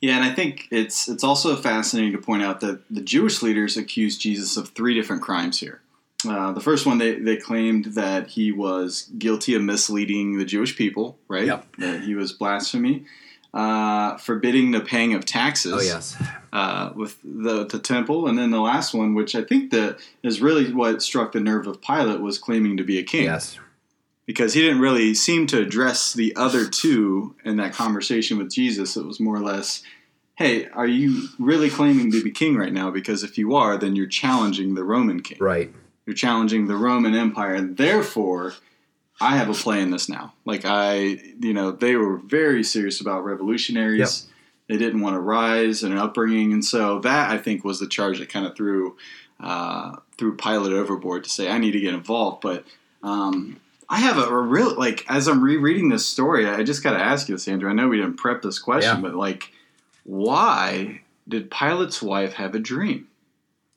Yeah, 0.00 0.16
and 0.16 0.24
I 0.24 0.32
think 0.32 0.68
it's 0.70 1.08
it's 1.08 1.24
also 1.24 1.56
fascinating 1.56 2.12
to 2.12 2.18
point 2.18 2.44
out 2.44 2.60
that 2.60 2.82
the 2.88 3.00
Jewish 3.00 3.42
leaders 3.42 3.76
accuse 3.76 4.16
Jesus 4.16 4.56
of 4.56 4.68
three 4.68 4.94
different 4.94 5.22
crimes 5.22 5.58
here. 5.58 5.80
Uh, 6.26 6.52
the 6.52 6.60
first 6.60 6.86
one, 6.86 6.98
they, 6.98 7.14
they 7.14 7.36
claimed 7.36 7.86
that 7.86 8.28
he 8.28 8.52
was 8.52 9.10
guilty 9.18 9.54
of 9.54 9.62
misleading 9.62 10.38
the 10.38 10.44
Jewish 10.44 10.76
people, 10.76 11.18
right? 11.28 11.46
Yep. 11.46 11.76
That 11.78 12.02
he 12.02 12.14
was 12.14 12.32
blasphemy, 12.32 13.04
uh, 13.54 14.16
forbidding 14.16 14.70
the 14.72 14.80
paying 14.80 15.14
of 15.14 15.24
taxes. 15.24 15.72
Oh 15.74 15.80
yes. 15.80 16.16
Uh, 16.52 16.92
with 16.94 17.18
the 17.22 17.66
the 17.66 17.78
temple, 17.78 18.26
and 18.26 18.38
then 18.38 18.50
the 18.50 18.60
last 18.60 18.94
one, 18.94 19.14
which 19.14 19.34
I 19.34 19.44
think 19.44 19.70
that 19.72 19.98
is 20.22 20.40
really 20.40 20.72
what 20.72 21.02
struck 21.02 21.32
the 21.32 21.40
nerve 21.40 21.66
of 21.66 21.80
Pilate, 21.80 22.20
was 22.20 22.38
claiming 22.38 22.76
to 22.78 22.84
be 22.84 22.98
a 22.98 23.02
king. 23.02 23.24
Yes. 23.24 23.58
Because 24.24 24.54
he 24.54 24.60
didn't 24.60 24.80
really 24.80 25.14
seem 25.14 25.46
to 25.48 25.60
address 25.60 26.12
the 26.12 26.34
other 26.34 26.66
two 26.66 27.36
in 27.44 27.58
that 27.58 27.72
conversation 27.72 28.38
with 28.38 28.50
Jesus. 28.50 28.96
It 28.96 29.06
was 29.06 29.20
more 29.20 29.36
or 29.36 29.40
less, 29.40 29.84
hey, 30.34 30.66
are 30.70 30.86
you 30.88 31.28
really 31.38 31.70
claiming 31.70 32.10
to 32.10 32.24
be 32.24 32.32
king 32.32 32.56
right 32.56 32.72
now? 32.72 32.90
Because 32.90 33.22
if 33.22 33.38
you 33.38 33.54
are, 33.54 33.78
then 33.78 33.94
you're 33.94 34.08
challenging 34.08 34.74
the 34.74 34.82
Roman 34.82 35.22
king. 35.22 35.38
Right. 35.40 35.72
You're 36.06 36.14
challenging 36.14 36.66
the 36.66 36.76
Roman 36.76 37.14
Empire. 37.14 37.60
Therefore, 37.60 38.54
I 39.20 39.36
have 39.36 39.48
a 39.48 39.54
play 39.54 39.80
in 39.80 39.90
this 39.90 40.08
now. 40.08 40.34
Like 40.44 40.62
I, 40.64 41.18
you 41.40 41.52
know, 41.52 41.72
they 41.72 41.96
were 41.96 42.18
very 42.18 42.62
serious 42.62 43.00
about 43.00 43.24
revolutionaries. 43.24 44.28
they 44.68 44.76
didn't 44.76 45.00
want 45.00 45.14
to 45.14 45.20
rise 45.20 45.82
and 45.82 45.92
an 45.92 45.98
upbringing, 45.98 46.52
and 46.52 46.64
so 46.64 47.00
that 47.00 47.30
I 47.30 47.38
think 47.38 47.64
was 47.64 47.80
the 47.80 47.86
charge 47.86 48.18
that 48.18 48.28
kind 48.28 48.46
of 48.46 48.56
threw 48.56 48.96
uh, 49.40 49.96
threw 50.18 50.36
Pilate 50.36 50.72
overboard 50.72 51.24
to 51.24 51.30
say 51.30 51.50
I 51.50 51.58
need 51.58 51.72
to 51.72 51.80
get 51.80 51.94
involved. 51.94 52.40
But 52.40 52.64
um, 53.02 53.60
I 53.88 53.98
have 54.00 54.18
a, 54.18 54.22
a, 54.22 54.40
real 54.40 54.74
like 54.74 55.04
as 55.08 55.28
I'm 55.28 55.42
rereading 55.42 55.88
this 55.88 56.06
story, 56.06 56.46
I 56.48 56.62
just 56.62 56.82
got 56.82 56.92
to 56.92 57.02
ask 57.02 57.28
you 57.28 57.34
this, 57.34 57.48
Andrew. 57.48 57.70
I 57.70 57.72
know 57.72 57.88
we 57.88 57.98
didn't 57.98 58.16
prep 58.16 58.42
this 58.42 58.58
question, 58.58 58.96
yeah. 58.96 59.00
but 59.02 59.14
like, 59.14 59.50
why 60.04 61.02
did 61.28 61.50
Pilate's 61.50 62.02
wife 62.02 62.34
have 62.34 62.54
a 62.54 62.58
dream? 62.58 63.08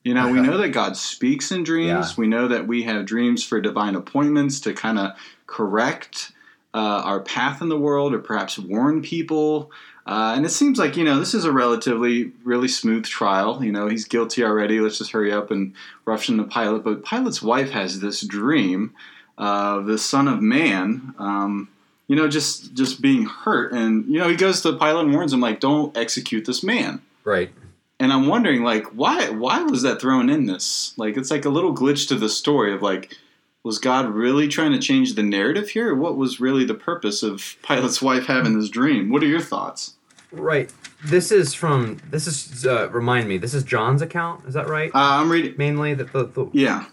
You 0.09 0.15
know, 0.15 0.31
we 0.31 0.41
know 0.41 0.57
that 0.57 0.69
God 0.69 0.97
speaks 0.97 1.51
in 1.51 1.63
dreams. 1.63 2.09
Yeah. 2.09 2.13
We 2.17 2.25
know 2.25 2.47
that 2.47 2.65
we 2.65 2.81
have 2.81 3.05
dreams 3.05 3.43
for 3.43 3.61
divine 3.61 3.93
appointments 3.93 4.59
to 4.61 4.73
kind 4.73 4.97
of 4.97 5.11
correct 5.45 6.31
uh, 6.73 7.03
our 7.05 7.19
path 7.19 7.61
in 7.61 7.69
the 7.69 7.77
world 7.77 8.15
or 8.15 8.17
perhaps 8.17 8.57
warn 8.57 9.03
people. 9.03 9.69
Uh, 10.07 10.33
and 10.35 10.47
it 10.47 10.49
seems 10.49 10.79
like, 10.79 10.97
you 10.97 11.03
know, 11.03 11.19
this 11.19 11.35
is 11.35 11.45
a 11.45 11.51
relatively, 11.51 12.31
really 12.43 12.67
smooth 12.67 13.05
trial. 13.05 13.63
You 13.63 13.71
know, 13.71 13.87
he's 13.87 14.05
guilty 14.05 14.43
already. 14.43 14.79
Let's 14.79 14.97
just 14.97 15.11
hurry 15.11 15.31
up 15.31 15.51
and 15.51 15.75
rush 16.05 16.27
into 16.27 16.43
Pilate. 16.45 16.83
But 16.83 17.05
Pilate's 17.05 17.43
wife 17.43 17.69
has 17.69 17.99
this 17.99 18.21
dream 18.21 18.95
of 19.37 19.85
the 19.85 19.99
Son 19.99 20.27
of 20.27 20.41
Man, 20.41 21.13
um, 21.19 21.69
you 22.07 22.15
know, 22.15 22.27
just 22.27 22.73
just 22.73 22.99
being 22.99 23.25
hurt. 23.25 23.73
And, 23.73 24.05
you 24.07 24.17
know, 24.17 24.27
he 24.27 24.35
goes 24.35 24.61
to 24.61 24.73
Pilate 24.73 25.05
and 25.05 25.13
warns 25.13 25.33
him, 25.33 25.41
like, 25.41 25.59
don't 25.59 25.95
execute 25.95 26.45
this 26.45 26.63
man. 26.63 27.03
Right. 27.23 27.51
And 27.99 28.13
I'm 28.13 28.27
wondering, 28.27 28.63
like, 28.63 28.85
why 28.87 29.29
why 29.29 29.61
was 29.63 29.81
that 29.81 29.99
thrown 29.99 30.29
in 30.29 30.45
this? 30.45 30.93
Like, 30.97 31.17
it's 31.17 31.31
like 31.31 31.45
a 31.45 31.49
little 31.49 31.75
glitch 31.75 32.07
to 32.07 32.15
the 32.15 32.29
story 32.29 32.73
of, 32.73 32.81
like, 32.81 33.17
was 33.63 33.77
God 33.77 34.09
really 34.09 34.47
trying 34.47 34.71
to 34.71 34.79
change 34.79 35.15
the 35.15 35.23
narrative 35.23 35.69
here? 35.69 35.93
What 35.93 36.15
was 36.15 36.39
really 36.39 36.63
the 36.63 36.73
purpose 36.73 37.23
of 37.23 37.57
Pilate's 37.61 38.01
wife 38.01 38.25
having 38.25 38.57
this 38.57 38.69
dream? 38.69 39.09
What 39.09 39.21
are 39.21 39.27
your 39.27 39.41
thoughts? 39.41 39.95
Right. 40.31 40.71
This 41.03 41.31
is 41.31 41.53
from. 41.53 41.99
This 42.09 42.27
is 42.27 42.65
uh, 42.65 42.89
remind 42.89 43.27
me. 43.27 43.37
This 43.37 43.53
is 43.53 43.63
John's 43.63 44.01
account. 44.01 44.45
Is 44.45 44.53
that 44.53 44.67
right? 44.67 44.91
Uh, 44.93 45.19
I'm 45.21 45.29
reading 45.29 45.55
mainly 45.57 45.93
that 45.93 46.13
the, 46.13 46.25
the 46.25 46.49
yeah. 46.53 46.85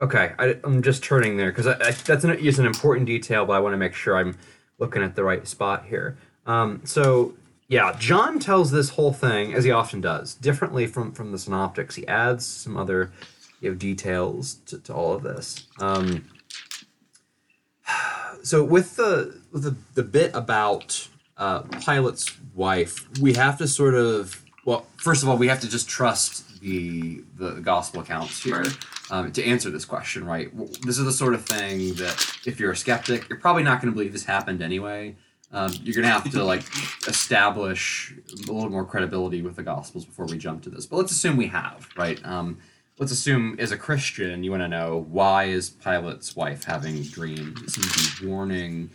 Okay, 0.00 0.32
I, 0.38 0.56
am 0.62 0.82
just 0.82 1.02
turning 1.02 1.38
there 1.38 1.50
because 1.50 1.64
that's 2.04 2.24
an, 2.24 2.30
an 2.30 2.66
important 2.66 3.06
detail, 3.06 3.46
but 3.46 3.54
I 3.54 3.60
want 3.60 3.72
to 3.72 3.78
make 3.78 3.94
sure 3.94 4.16
I'm 4.16 4.36
looking 4.78 5.02
at 5.02 5.16
the 5.16 5.24
right 5.24 5.46
spot 5.48 5.86
here. 5.86 6.18
Um, 6.44 6.82
so 6.84 7.34
yeah, 7.68 7.96
John 7.98 8.38
tells 8.38 8.70
this 8.70 8.90
whole 8.90 9.12
thing 9.12 9.52
as 9.54 9.64
he 9.64 9.70
often 9.70 10.00
does, 10.00 10.34
differently 10.34 10.86
from 10.86 11.12
from 11.12 11.32
the 11.32 11.38
synoptics. 11.38 11.96
He 11.96 12.06
adds 12.06 12.46
some 12.46 12.76
other 12.76 13.12
you 13.60 13.70
know 13.70 13.76
details 13.76 14.54
to, 14.66 14.78
to 14.80 14.94
all 14.94 15.14
of 15.14 15.22
this. 15.22 15.66
Um, 15.80 16.28
so 18.42 18.62
with 18.62 18.96
the 18.96 19.40
with 19.50 19.64
the, 19.64 19.76
the 19.94 20.02
bit 20.02 20.30
about 20.34 21.08
uh, 21.36 21.62
Pilate's 21.62 22.36
wife, 22.54 23.06
we 23.20 23.34
have 23.34 23.58
to 23.58 23.66
sort 23.66 23.94
of 23.94 24.44
well, 24.64 24.86
first 24.96 25.22
of 25.22 25.28
all, 25.28 25.36
we 25.36 25.48
have 25.48 25.60
to 25.60 25.68
just 25.68 25.88
trust 25.88 26.60
the 26.60 27.22
the 27.36 27.52
gospel 27.60 28.00
accounts 28.00 28.42
here 28.42 28.64
um, 29.10 29.32
to 29.32 29.44
answer 29.44 29.70
this 29.70 29.84
question, 29.84 30.24
right? 30.24 30.50
This 30.82 30.98
is 30.98 31.04
the 31.04 31.12
sort 31.12 31.34
of 31.34 31.44
thing 31.44 31.94
that 31.94 32.38
if 32.46 32.60
you're 32.60 32.72
a 32.72 32.76
skeptic, 32.76 33.28
you're 33.28 33.38
probably 33.38 33.62
not 33.62 33.80
going 33.80 33.92
to 33.92 33.96
believe 33.96 34.12
this 34.12 34.24
happened 34.24 34.62
anyway. 34.62 35.16
Um, 35.52 35.72
you're 35.82 35.94
to 36.02 36.08
have 36.08 36.30
to 36.32 36.44
like 36.44 36.64
establish 37.06 38.14
a 38.32 38.52
little 38.52 38.68
more 38.68 38.84
credibility 38.84 39.42
with 39.42 39.56
the 39.56 39.62
gospels 39.62 40.04
before 40.04 40.26
we 40.26 40.38
jump 40.38 40.62
to 40.64 40.70
this. 40.70 40.86
But 40.86 40.96
let's 40.96 41.12
assume 41.12 41.36
we 41.36 41.46
have, 41.48 41.88
right? 41.96 42.20
Um, 42.24 42.58
let's 42.98 43.12
assume 43.12 43.56
as 43.58 43.72
a 43.72 43.76
Christian, 43.76 44.42
you 44.42 44.50
want 44.50 44.62
to 44.62 44.68
know 44.68 45.06
why 45.08 45.44
is 45.44 45.70
Pilate's 45.70 46.34
wife 46.34 46.64
having 46.64 47.02
dreams? 47.02 47.76
Be 48.20 48.26
warning 48.26 48.90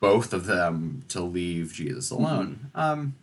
both 0.00 0.32
of 0.32 0.46
them 0.46 1.04
to 1.08 1.20
leave 1.20 1.72
Jesus 1.72 2.10
alone. 2.10 2.70
Um, 2.74 3.14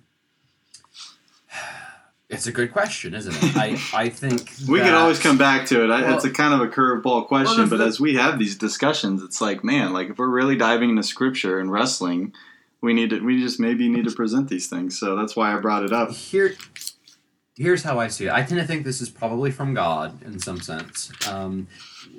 it's 2.29 2.45
a 2.45 2.51
good 2.51 2.73
question, 2.73 3.13
isn't 3.13 3.33
it? 3.33 3.57
I, 3.57 3.79
I 3.93 4.09
think 4.09 4.51
we 4.67 4.79
can 4.79 4.93
always 4.93 5.19
come 5.19 5.37
back 5.37 5.65
to 5.67 5.83
it. 5.83 5.87
Well, 5.87 6.15
it's 6.15 6.25
a 6.25 6.31
kind 6.31 6.53
of 6.53 6.61
a 6.61 6.71
curveball 6.71 7.27
question, 7.27 7.59
well, 7.59 7.69
but 7.69 7.77
the, 7.77 7.85
as 7.85 7.99
we 7.99 8.15
have 8.15 8.37
these 8.37 8.57
discussions, 8.57 9.23
it's 9.23 9.39
like, 9.39 9.63
man, 9.63 9.93
like 9.93 10.09
if 10.09 10.17
we're 10.17 10.27
really 10.27 10.57
diving 10.57 10.89
into 10.89 11.03
scripture 11.03 11.59
and 11.59 11.71
wrestling, 11.71 12.33
we 12.81 12.93
need 12.93 13.11
to, 13.11 13.19
we 13.21 13.41
just 13.41 13.59
maybe 13.59 13.87
need 13.87 14.05
to 14.05 14.11
present 14.11 14.49
these 14.49 14.67
things. 14.67 14.99
So 14.99 15.15
that's 15.15 15.35
why 15.35 15.55
I 15.55 15.59
brought 15.59 15.83
it 15.83 15.93
up. 15.93 16.11
Here, 16.11 16.55
here's 17.55 17.83
how 17.83 17.97
I 17.99 18.09
see 18.09 18.25
it. 18.25 18.33
I 18.33 18.43
tend 18.43 18.59
to 18.59 18.67
think 18.67 18.83
this 18.83 18.99
is 18.99 19.09
probably 19.09 19.51
from 19.51 19.73
God 19.73 20.21
in 20.23 20.39
some 20.39 20.59
sense. 20.59 21.11
Um, 21.27 21.67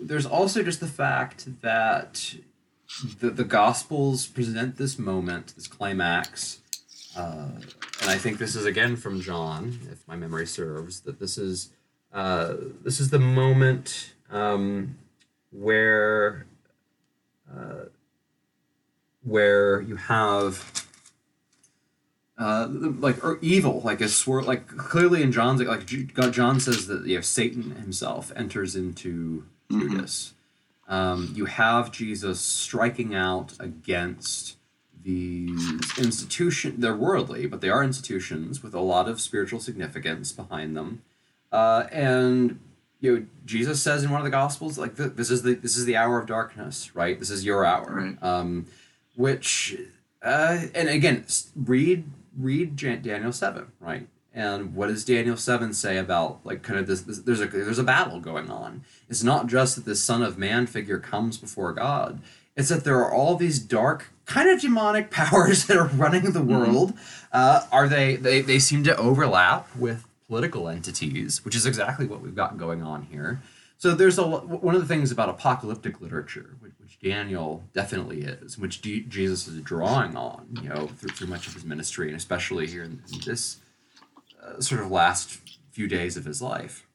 there's 0.00 0.26
also 0.26 0.62
just 0.62 0.80
the 0.80 0.86
fact 0.86 1.60
that 1.60 2.34
the, 3.20 3.28
the 3.28 3.44
Gospels 3.44 4.26
present 4.26 4.78
this 4.78 4.98
moment, 4.98 5.54
this 5.54 5.66
climax, 5.66 6.60
uh, 7.16 7.48
and 8.00 8.10
I 8.10 8.18
think 8.18 8.38
this 8.38 8.54
is 8.54 8.64
again 8.64 8.96
from 8.96 9.20
John, 9.20 9.78
if 9.90 10.06
my 10.06 10.16
memory 10.16 10.46
serves, 10.46 11.00
that 11.00 11.18
this 11.18 11.38
is 11.38 11.70
uh, 12.12 12.54
this 12.82 13.00
is 13.00 13.10
the 13.10 13.18
moment 13.18 14.14
um, 14.30 14.98
where 15.50 16.46
uh, 17.52 17.86
where 19.24 19.80
you 19.80 19.96
have 19.96 20.86
uh, 22.38 22.68
like 22.68 23.22
or 23.24 23.38
evil, 23.42 23.80
like 23.84 24.00
a 24.00 24.08
swirl, 24.08 24.44
like 24.44 24.66
clearly 24.68 25.22
in 25.22 25.32
John's 25.32 25.60
like 25.62 25.86
John 26.30 26.60
says 26.60 26.86
that 26.86 27.06
you 27.06 27.16
know 27.16 27.20
Satan 27.20 27.72
himself 27.76 28.30
enters 28.36 28.76
into 28.76 29.44
mm-hmm. 29.70 29.80
Judas. 29.80 30.34
Um, 30.86 31.32
you 31.34 31.44
have 31.46 31.92
Jesus 31.92 32.40
striking 32.40 33.14
out 33.14 33.54
against 33.60 34.56
these 35.08 35.98
institutions. 35.98 36.80
They're 36.80 36.94
worldly, 36.94 37.46
but 37.46 37.62
they 37.62 37.70
are 37.70 37.82
institutions 37.82 38.62
with 38.62 38.74
a 38.74 38.80
lot 38.80 39.08
of 39.08 39.22
spiritual 39.22 39.58
significance 39.58 40.32
behind 40.32 40.76
them. 40.76 41.00
Uh, 41.50 41.84
and 41.90 42.60
you 43.00 43.16
know, 43.16 43.26
Jesus 43.46 43.82
says 43.82 44.04
in 44.04 44.10
one 44.10 44.20
of 44.20 44.26
the 44.26 44.30
Gospels, 44.30 44.76
like 44.76 44.96
this 44.96 45.30
is 45.30 45.42
the 45.42 45.54
this 45.54 45.78
is 45.78 45.86
the 45.86 45.96
hour 45.96 46.18
of 46.18 46.26
darkness, 46.26 46.94
right? 46.94 47.18
This 47.18 47.30
is 47.30 47.42
your 47.42 47.64
hour. 47.64 47.90
Right. 47.90 48.22
Um, 48.22 48.66
which, 49.16 49.76
uh, 50.22 50.66
and 50.74 50.90
again, 50.90 51.24
read 51.56 52.04
read 52.36 52.76
Daniel 52.76 53.32
seven, 53.32 53.72
right? 53.80 54.06
And 54.34 54.74
what 54.74 54.88
does 54.88 55.06
Daniel 55.06 55.38
seven 55.38 55.72
say 55.72 55.96
about 55.96 56.40
like 56.44 56.62
kind 56.62 56.78
of 56.78 56.86
this, 56.86 57.00
this? 57.00 57.20
There's 57.20 57.40
a 57.40 57.46
there's 57.46 57.78
a 57.78 57.84
battle 57.84 58.20
going 58.20 58.50
on. 58.50 58.84
It's 59.08 59.24
not 59.24 59.46
just 59.46 59.76
that 59.76 59.86
the 59.86 59.96
Son 59.96 60.22
of 60.22 60.36
Man 60.36 60.66
figure 60.66 60.98
comes 60.98 61.38
before 61.38 61.72
God. 61.72 62.20
It's 62.58 62.70
that 62.70 62.82
there 62.82 62.96
are 62.96 63.14
all 63.14 63.36
these 63.36 63.60
dark, 63.60 64.12
kind 64.26 64.50
of 64.50 64.60
demonic 64.60 65.10
powers 65.12 65.66
that 65.66 65.76
are 65.76 65.86
running 65.86 66.24
the 66.32 66.40
mm-hmm. 66.40 66.50
world. 66.50 66.94
Mm-hmm. 66.94 67.26
Uh, 67.32 67.66
are 67.70 67.88
they, 67.88 68.16
they? 68.16 68.40
They 68.40 68.58
seem 68.58 68.82
to 68.84 68.96
overlap 68.96 69.74
with 69.76 70.06
political 70.26 70.68
entities, 70.68 71.44
which 71.44 71.54
is 71.54 71.64
exactly 71.66 72.06
what 72.06 72.20
we've 72.20 72.34
got 72.34 72.58
going 72.58 72.82
on 72.82 73.04
here. 73.04 73.40
So 73.78 73.94
there's 73.94 74.18
a 74.18 74.26
one 74.26 74.74
of 74.74 74.80
the 74.80 74.88
things 74.88 75.12
about 75.12 75.28
apocalyptic 75.28 76.00
literature, 76.00 76.56
which, 76.58 76.72
which 76.80 76.98
Daniel 76.98 77.62
definitely 77.74 78.22
is, 78.22 78.58
which 78.58 78.82
D- 78.82 79.04
Jesus 79.08 79.46
is 79.46 79.60
drawing 79.60 80.16
on, 80.16 80.48
you 80.60 80.68
know, 80.68 80.88
through, 80.88 81.10
through 81.10 81.28
much 81.28 81.46
of 81.46 81.54
his 81.54 81.64
ministry, 81.64 82.08
and 82.08 82.16
especially 82.16 82.66
here 82.66 82.82
in, 82.82 83.00
in 83.12 83.20
this 83.24 83.58
uh, 84.42 84.60
sort 84.60 84.80
of 84.80 84.90
last 84.90 85.38
few 85.70 85.86
days 85.86 86.16
of 86.16 86.24
his 86.24 86.42
life. 86.42 86.88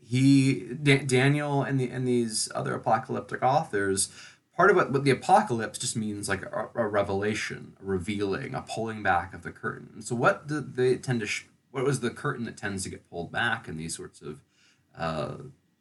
He 0.00 0.60
D- 0.80 0.98
Daniel 0.98 1.64
and 1.64 1.80
the 1.80 1.90
and 1.90 2.06
these 2.06 2.48
other 2.54 2.74
apocalyptic 2.74 3.42
authors. 3.42 4.10
Part 4.56 4.70
of 4.70 4.76
what, 4.76 4.90
what 4.90 5.04
the 5.04 5.10
apocalypse 5.10 5.78
just 5.78 5.96
means 5.96 6.28
like 6.28 6.42
a, 6.42 6.70
a 6.74 6.86
revelation, 6.86 7.76
a 7.80 7.84
revealing, 7.84 8.54
a 8.54 8.62
pulling 8.62 9.02
back 9.02 9.34
of 9.34 9.42
the 9.42 9.52
curtain. 9.52 10.00
So 10.02 10.14
what 10.14 10.46
do 10.46 10.60
they 10.60 10.96
tend 10.96 11.20
to? 11.20 11.26
Sh- 11.26 11.46
what 11.70 11.84
was 11.84 12.00
the 12.00 12.10
curtain 12.10 12.46
that 12.46 12.56
tends 12.56 12.84
to 12.84 12.88
get 12.88 13.08
pulled 13.10 13.30
back 13.30 13.68
in 13.68 13.76
these 13.76 13.94
sorts 13.94 14.22
of 14.22 14.40
uh, 14.96 15.34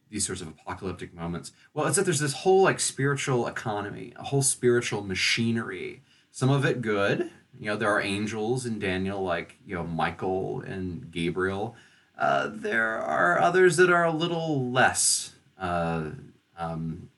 these 0.10 0.26
sorts 0.26 0.42
of 0.42 0.50
apocalyptic 0.50 1.14
moments? 1.14 1.54
Well, 1.74 1.88
it's 1.88 1.96
that 1.96 2.04
there's 2.04 2.20
this 2.20 2.34
whole 2.34 2.64
like 2.64 2.82
spiritual 2.82 3.48
economy, 3.48 4.14
a 4.18 4.24
whole 4.24 4.42
spiritual 4.42 5.04
machinery. 5.04 6.02
Some 6.32 6.50
of 6.50 6.66
it 6.66 6.82
good. 6.82 7.32
You 7.58 7.68
know, 7.68 7.78
there 7.78 7.90
are 7.90 8.02
angels 8.02 8.66
in 8.66 8.80
Daniel 8.80 9.24
like, 9.24 9.58
you 9.66 9.76
know, 9.76 9.86
Michael 9.86 10.60
and 10.62 11.10
Gabriel. 11.10 11.76
Uh, 12.18 12.50
there 12.52 12.98
are 13.02 13.40
others 13.40 13.78
that 13.78 13.90
are 13.90 14.04
a 14.04 14.12
little 14.12 14.70
less, 14.72 15.34
uh, 15.58 16.10
um, 16.58 17.10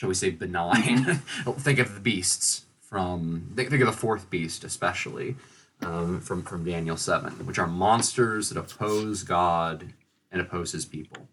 shall 0.00 0.08
we 0.08 0.14
say, 0.14 0.30
benign. 0.30 1.04
think 1.58 1.78
of 1.78 1.92
the 1.92 2.00
beasts 2.00 2.64
from, 2.80 3.52
think, 3.54 3.70
of 3.70 3.80
the 3.80 3.92
fourth 3.92 4.30
beast 4.30 4.64
especially 4.64 5.36
um, 5.82 6.22
from, 6.22 6.42
from 6.42 6.64
Daniel 6.64 6.96
7, 6.96 7.30
which 7.44 7.58
are 7.58 7.66
monsters 7.66 8.48
that 8.48 8.56
oppose 8.56 9.24
God 9.24 9.92
and 10.32 10.40
oppose 10.40 10.72
his 10.72 10.86
people. 10.86 11.28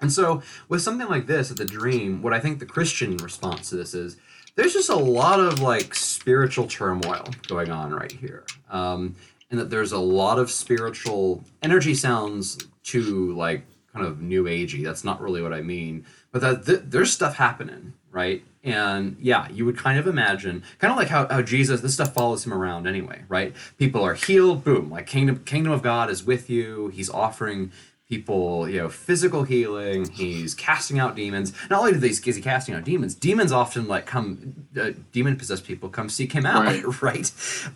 And 0.00 0.12
so, 0.12 0.44
with 0.68 0.80
something 0.80 1.08
like 1.08 1.26
this, 1.26 1.48
the 1.48 1.64
dream, 1.64 2.22
what 2.22 2.32
I 2.32 2.38
think 2.38 2.60
the 2.60 2.66
Christian 2.66 3.16
response 3.16 3.70
to 3.70 3.76
this 3.76 3.94
is 3.94 4.16
there's 4.54 4.74
just 4.74 4.90
a 4.90 4.94
lot 4.94 5.40
of 5.40 5.58
like 5.58 5.92
spiritual 5.92 6.68
turmoil 6.68 7.24
going 7.48 7.72
on 7.72 7.92
right 7.92 8.12
here. 8.12 8.44
Um, 8.70 9.16
and 9.50 9.58
that 9.58 9.70
there's 9.70 9.90
a 9.90 9.98
lot 9.98 10.38
of 10.38 10.52
spiritual 10.52 11.42
energy 11.62 11.96
sounds 11.96 12.58
to 12.84 13.34
like 13.34 13.64
kind 13.92 14.06
of 14.06 14.20
new 14.20 14.44
agey. 14.44 14.84
That's 14.84 15.02
not 15.02 15.20
really 15.20 15.42
what 15.42 15.52
I 15.52 15.62
mean, 15.62 16.06
but 16.32 16.40
that 16.40 16.66
th- 16.66 16.82
there's 16.84 17.12
stuff 17.12 17.36
happening 17.36 17.94
right? 18.10 18.42
And 18.64 19.16
yeah, 19.20 19.48
you 19.50 19.64
would 19.64 19.78
kind 19.78 19.98
of 19.98 20.06
imagine, 20.06 20.62
kind 20.78 20.90
of 20.90 20.98
like 20.98 21.08
how, 21.08 21.28
how 21.28 21.42
Jesus, 21.42 21.80
this 21.80 21.94
stuff 21.94 22.12
follows 22.12 22.44
him 22.44 22.52
around 22.52 22.86
anyway, 22.86 23.22
right? 23.28 23.54
People 23.78 24.02
are 24.02 24.14
healed, 24.14 24.64
boom, 24.64 24.90
like 24.90 25.06
kingdom 25.06 25.42
kingdom 25.44 25.72
of 25.72 25.82
God 25.82 26.10
is 26.10 26.24
with 26.24 26.50
you. 26.50 26.88
He's 26.88 27.08
offering 27.08 27.70
people, 28.08 28.68
you 28.68 28.78
know, 28.78 28.88
physical 28.88 29.44
healing. 29.44 30.08
He's 30.08 30.54
casting 30.54 30.98
out 30.98 31.14
demons. 31.14 31.52
Not 31.70 31.80
only 31.80 31.92
do 31.92 31.98
these 31.98 32.26
is 32.26 32.36
he 32.36 32.42
casting 32.42 32.74
out 32.74 32.84
demons, 32.84 33.14
demons 33.14 33.52
often 33.52 33.86
like 33.86 34.06
come, 34.06 34.66
uh, 34.78 34.90
demon 35.12 35.36
possessed 35.36 35.64
people 35.64 35.88
come 35.88 36.08
seek 36.08 36.32
him 36.32 36.46
out, 36.46 36.64
right. 36.64 37.02
right? 37.02 37.32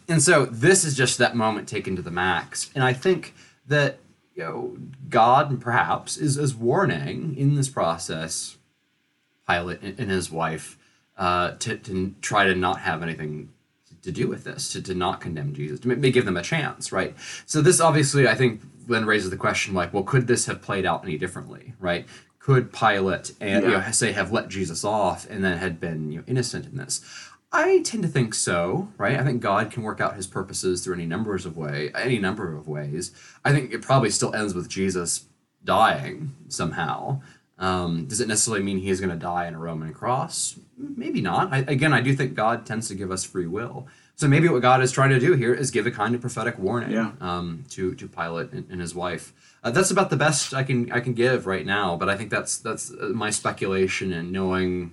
And 0.08 0.22
so 0.22 0.46
this 0.46 0.84
is 0.84 0.96
just 0.96 1.18
that 1.18 1.36
moment 1.36 1.68
taken 1.68 1.96
to 1.96 2.02
the 2.02 2.10
max. 2.10 2.70
And 2.74 2.82
I 2.82 2.94
think 2.94 3.34
that 3.68 3.98
you 4.34 4.42
know 4.42 4.76
God 5.08 5.60
perhaps 5.60 6.16
is 6.16 6.36
is 6.36 6.54
warning 6.54 7.36
in 7.36 7.54
this 7.54 7.68
process 7.68 8.56
Pilate 9.48 9.82
and, 9.82 10.10
his 10.10 10.30
wife 10.30 10.78
uh, 11.16 11.52
to, 11.58 11.76
to 11.76 12.14
try 12.20 12.44
to 12.44 12.54
not 12.54 12.80
have 12.80 13.02
anything 13.02 13.50
to 14.02 14.10
do 14.10 14.28
with 14.28 14.44
this, 14.44 14.72
to, 14.72 14.82
to 14.82 14.94
not 14.94 15.20
condemn 15.20 15.54
Jesus, 15.54 15.80
to 15.80 15.88
maybe 15.88 16.10
give 16.10 16.24
them 16.24 16.36
a 16.36 16.42
chance, 16.42 16.92
right? 16.92 17.14
So 17.46 17.62
this 17.62 17.80
obviously, 17.80 18.26
I 18.26 18.34
think, 18.34 18.60
then 18.88 19.06
raises 19.06 19.30
the 19.30 19.36
question 19.36 19.74
like, 19.74 19.92
well, 19.92 20.02
could 20.02 20.26
this 20.26 20.46
have 20.46 20.60
played 20.60 20.84
out 20.84 21.04
any 21.04 21.16
differently, 21.16 21.74
right? 21.78 22.06
Could 22.40 22.72
Pilate 22.72 23.32
and 23.40 23.64
yeah. 23.64 23.70
you 23.70 23.78
know, 23.78 23.90
say 23.92 24.12
have 24.12 24.32
let 24.32 24.48
Jesus 24.48 24.84
off 24.84 25.28
and 25.30 25.44
then 25.44 25.58
had 25.58 25.78
been 25.78 26.10
you 26.10 26.18
know, 26.18 26.24
innocent 26.26 26.66
in 26.66 26.76
this? 26.76 27.00
I 27.52 27.82
tend 27.82 28.02
to 28.02 28.08
think 28.08 28.34
so, 28.34 28.88
right? 28.96 29.20
I 29.20 29.24
think 29.24 29.42
God 29.42 29.70
can 29.70 29.82
work 29.82 30.00
out 30.00 30.16
His 30.16 30.26
purposes 30.26 30.82
through 30.82 30.94
any 30.94 31.06
numbers 31.06 31.44
of 31.44 31.56
way, 31.56 31.90
any 31.94 32.18
number 32.18 32.56
of 32.56 32.66
ways. 32.66 33.12
I 33.44 33.52
think 33.52 33.72
it 33.72 33.82
probably 33.82 34.10
still 34.10 34.34
ends 34.34 34.54
with 34.54 34.68
Jesus 34.68 35.26
dying 35.64 36.34
somehow. 36.48 37.20
Um, 37.58 38.06
does 38.06 38.20
it 38.20 38.26
necessarily 38.26 38.62
mean 38.62 38.78
he 38.78 38.90
is 38.90 39.00
going 39.00 39.10
to 39.10 39.16
die 39.16 39.46
in 39.46 39.54
a 39.54 39.58
Roman 39.58 39.92
cross? 39.94 40.58
Maybe 40.76 41.20
not. 41.20 41.52
I, 41.52 41.58
again, 41.58 41.92
I 41.92 42.00
do 42.00 42.14
think 42.14 42.34
God 42.34 42.66
tends 42.66 42.88
to 42.88 42.94
give 42.94 43.12
us 43.12 43.22
free 43.22 43.46
will. 43.46 43.86
So 44.16 44.26
maybe 44.26 44.48
what 44.48 44.62
God 44.62 44.82
is 44.82 44.90
trying 44.90 45.10
to 45.10 45.20
do 45.20 45.34
here 45.34 45.54
is 45.54 45.70
give 45.70 45.86
a 45.86 45.90
kind 45.90 46.14
of 46.14 46.20
prophetic 46.20 46.58
warning 46.58 46.90
yeah. 46.90 47.12
um, 47.20 47.64
to 47.70 47.94
to 47.94 48.08
Pilate 48.08 48.52
and, 48.52 48.68
and 48.70 48.80
his 48.80 48.94
wife. 48.94 49.32
Uh, 49.62 49.70
that's 49.70 49.90
about 49.90 50.10
the 50.10 50.16
best 50.16 50.54
I 50.54 50.64
can 50.64 50.90
I 50.90 51.00
can 51.00 51.14
give 51.14 51.46
right 51.46 51.64
now. 51.64 51.96
But 51.96 52.08
I 52.08 52.16
think 52.16 52.30
that's 52.30 52.58
that's 52.58 52.90
uh, 52.90 53.10
my 53.14 53.30
speculation 53.30 54.12
and 54.12 54.32
knowing 54.32 54.92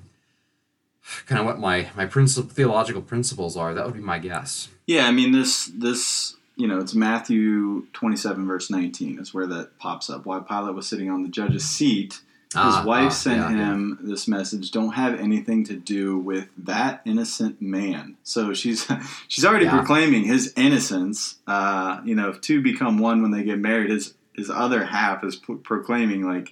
kind 1.25 1.39
of 1.39 1.45
what 1.45 1.59
my 1.59 1.89
my 1.95 2.05
principle 2.05 2.49
theological 2.49 3.01
principles 3.01 3.57
are. 3.57 3.73
That 3.73 3.85
would 3.85 3.95
be 3.95 4.01
my 4.01 4.19
guess. 4.19 4.69
Yeah, 4.85 5.07
I 5.07 5.11
mean 5.11 5.31
this 5.31 5.65
this 5.67 6.35
you 6.55 6.67
know 6.67 6.79
it's 6.79 6.93
Matthew 6.93 7.87
twenty 7.93 8.17
seven 8.17 8.47
verse 8.47 8.69
nineteen 8.69 9.19
is 9.19 9.33
where 9.33 9.47
that 9.47 9.77
pops 9.79 10.09
up. 10.09 10.25
While 10.25 10.41
Pilate 10.41 10.75
was 10.75 10.87
sitting 10.87 11.09
on 11.09 11.23
the 11.23 11.29
judge's 11.29 11.65
seat 11.65 12.21
his 12.51 12.57
ah, 12.63 12.83
wife 12.83 13.05
ah, 13.05 13.09
sent 13.09 13.37
yeah, 13.41 13.57
him 13.57 13.99
yeah. 14.01 14.09
this 14.09 14.27
message: 14.27 14.71
"Don't 14.71 14.93
have 14.93 15.19
anything 15.19 15.63
to 15.65 15.75
do 15.75 16.17
with 16.17 16.47
that 16.57 17.01
innocent 17.05 17.61
man." 17.61 18.17
So 18.23 18.55
she's 18.55 18.87
she's 19.27 19.45
already 19.45 19.65
yeah. 19.65 19.77
proclaiming 19.77 20.23
his 20.23 20.51
innocence. 20.57 21.35
Uh, 21.45 22.01
you 22.03 22.15
know, 22.15 22.29
if 22.29 22.41
two 22.41 22.63
become 22.63 22.97
one 22.97 23.21
when 23.21 23.29
they 23.29 23.43
get 23.43 23.59
married, 23.59 23.91
his 23.91 24.15
his 24.33 24.49
other 24.49 24.83
half 24.83 25.23
is 25.23 25.35
p- 25.35 25.57
proclaiming 25.57 26.23
like, 26.23 26.51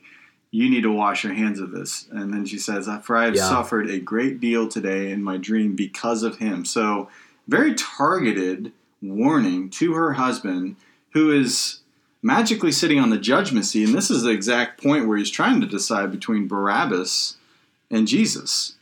"You 0.51 0.69
need 0.69 0.81
to 0.81 0.91
wash 0.91 1.23
your 1.23 1.33
hands 1.33 1.59
of 1.59 1.71
this." 1.71 2.07
And 2.11 2.33
then 2.33 2.45
she 2.45 2.57
says, 2.57 2.89
"For 3.03 3.17
I 3.17 3.25
have 3.25 3.37
suffered 3.37 3.89
a 3.89 3.99
great 3.99 4.39
deal 4.39 4.67
today 4.67 5.11
in 5.11 5.23
my 5.23 5.37
dream 5.37 5.75
because 5.75 6.23
of 6.23 6.37
him." 6.37 6.65
So 6.65 7.09
very 7.47 7.73
targeted 7.75 8.71
warning 9.01 9.69
to 9.69 9.93
her 9.93 10.13
husband, 10.13 10.75
who 11.11 11.31
is 11.31 11.79
magically 12.21 12.71
sitting 12.71 12.99
on 12.99 13.09
the 13.09 13.17
judgment 13.17 13.65
seat. 13.65 13.85
And 13.85 13.95
this 13.95 14.09
is 14.09 14.23
the 14.23 14.31
exact 14.31 14.81
point 14.81 15.07
where 15.07 15.17
he's 15.17 15.29
trying 15.29 15.61
to 15.61 15.67
decide 15.67 16.11
between 16.11 16.47
Barabbas 16.47 17.37
and 17.89 18.07
Jesus. 18.07 18.73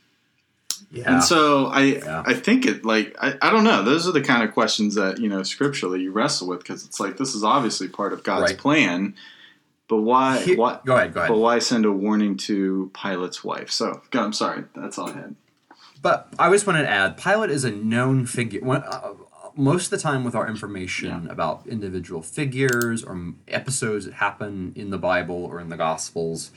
Yeah. 0.91 1.16
And 1.16 1.24
so 1.24 1.68
I 1.68 1.82
yeah. 1.82 2.24
I 2.26 2.34
think 2.34 2.66
it 2.66 2.86
like 2.86 3.16
I, 3.22 3.36
I 3.41 3.49
don't 3.49 3.63
know 3.63 3.84
those 3.84 4.07
are 4.07 4.11
the 4.11 4.22
kind 4.22 4.43
of 4.43 4.53
questions 4.53 4.95
that 4.95 5.20
you 5.20 5.28
know 5.28 5.43
scripturally 5.43 6.01
you 6.01 6.11
wrestle 6.11 6.47
with 6.47 6.59
because 6.59 6.86
it's 6.86 6.99
like 6.99 7.18
this 7.18 7.36
is 7.36 7.43
obviously 7.43 7.88
part 7.88 8.13
of 8.13 8.24
God's 8.24 8.51
right. 8.51 8.57
plan, 8.57 9.16
but 9.88 9.97
why 9.97 10.43
why 10.55 10.79
go 10.86 10.95
ahead 10.95 11.13
go 11.13 11.19
ahead 11.21 11.29
but 11.29 11.38
why 11.38 11.59
send 11.59 11.86
a 11.86 11.91
warning 11.91 12.38
to 12.38 12.91
Pilate's 12.93 13.43
wife? 13.43 13.71
So 13.71 14.01
I'm 14.13 14.33
sorry 14.33 14.63
that's 14.75 14.97
all 14.97 15.09
I 15.09 15.13
had. 15.13 15.36
But 16.01 16.33
I 16.38 16.51
just 16.51 16.67
wanted 16.67 16.83
to 16.83 16.89
add 16.89 17.17
Pilate 17.17 17.49
is 17.49 17.63
a 17.63 17.71
known 17.71 18.25
figure. 18.25 18.61
One, 18.61 18.83
uh, 18.83 19.13
most 19.55 19.86
of 19.86 19.91
the 19.91 19.97
time 19.97 20.23
with 20.23 20.36
our 20.36 20.47
information 20.47 21.25
yeah. 21.25 21.31
about 21.31 21.65
individual 21.67 22.21
figures 22.21 23.03
or 23.03 23.33
episodes 23.47 24.05
that 24.05 24.15
happen 24.15 24.73
in 24.75 24.89
the 24.89 24.97
Bible 24.97 25.45
or 25.45 25.59
in 25.59 25.69
the 25.69 25.77
Gospels, 25.77 26.51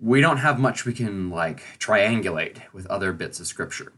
we 0.00 0.20
don't 0.20 0.36
have 0.38 0.58
much 0.58 0.84
we 0.84 0.92
can 0.92 1.30
like 1.30 1.62
triangulate 1.78 2.58
with 2.72 2.86
other 2.86 3.12
bits 3.12 3.40
of 3.40 3.46
scripture. 3.46 3.92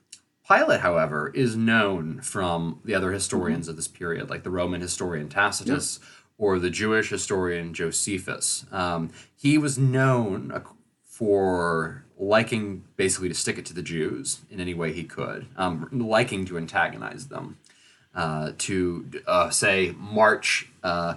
Pilate, 0.49 0.81
however, 0.81 1.31
is 1.35 1.57
known 1.57 2.21
from 2.21 2.81
the 2.85 2.95
other 2.95 3.13
historians 3.13 3.67
mm-hmm. 3.67 3.71
of 3.71 3.77
this 3.77 3.89
period, 3.89 4.31
like 4.31 4.43
the 4.43 4.51
Roman 4.51 4.81
historian 4.81 5.29
Tacitus 5.29 6.01
or 6.41 6.59
the 6.59 6.71
Jewish 6.71 7.11
historian 7.11 7.75
Josephus. 7.75 8.65
Um, 8.73 9.11
he 9.37 9.59
was 9.59 9.79
known 9.79 10.65
for 11.05 12.07
liking 12.19 12.85
basically 12.97 13.29
to 13.29 13.35
stick 13.35 13.59
it 13.59 13.67
to 13.67 13.75
the 13.75 13.83
Jews 13.83 14.41
in 14.51 14.59
any 14.59 14.73
way 14.73 14.93
he 14.93 15.05
could, 15.05 15.47
um, 15.57 15.87
liking 15.93 16.47
to 16.47 16.57
antagonize 16.57 17.29
them 17.29 17.59
uh, 18.15 18.53
to 18.59 19.09
uh, 19.27 19.51
say 19.51 19.95
march 19.99 20.67
uh, 20.83 21.15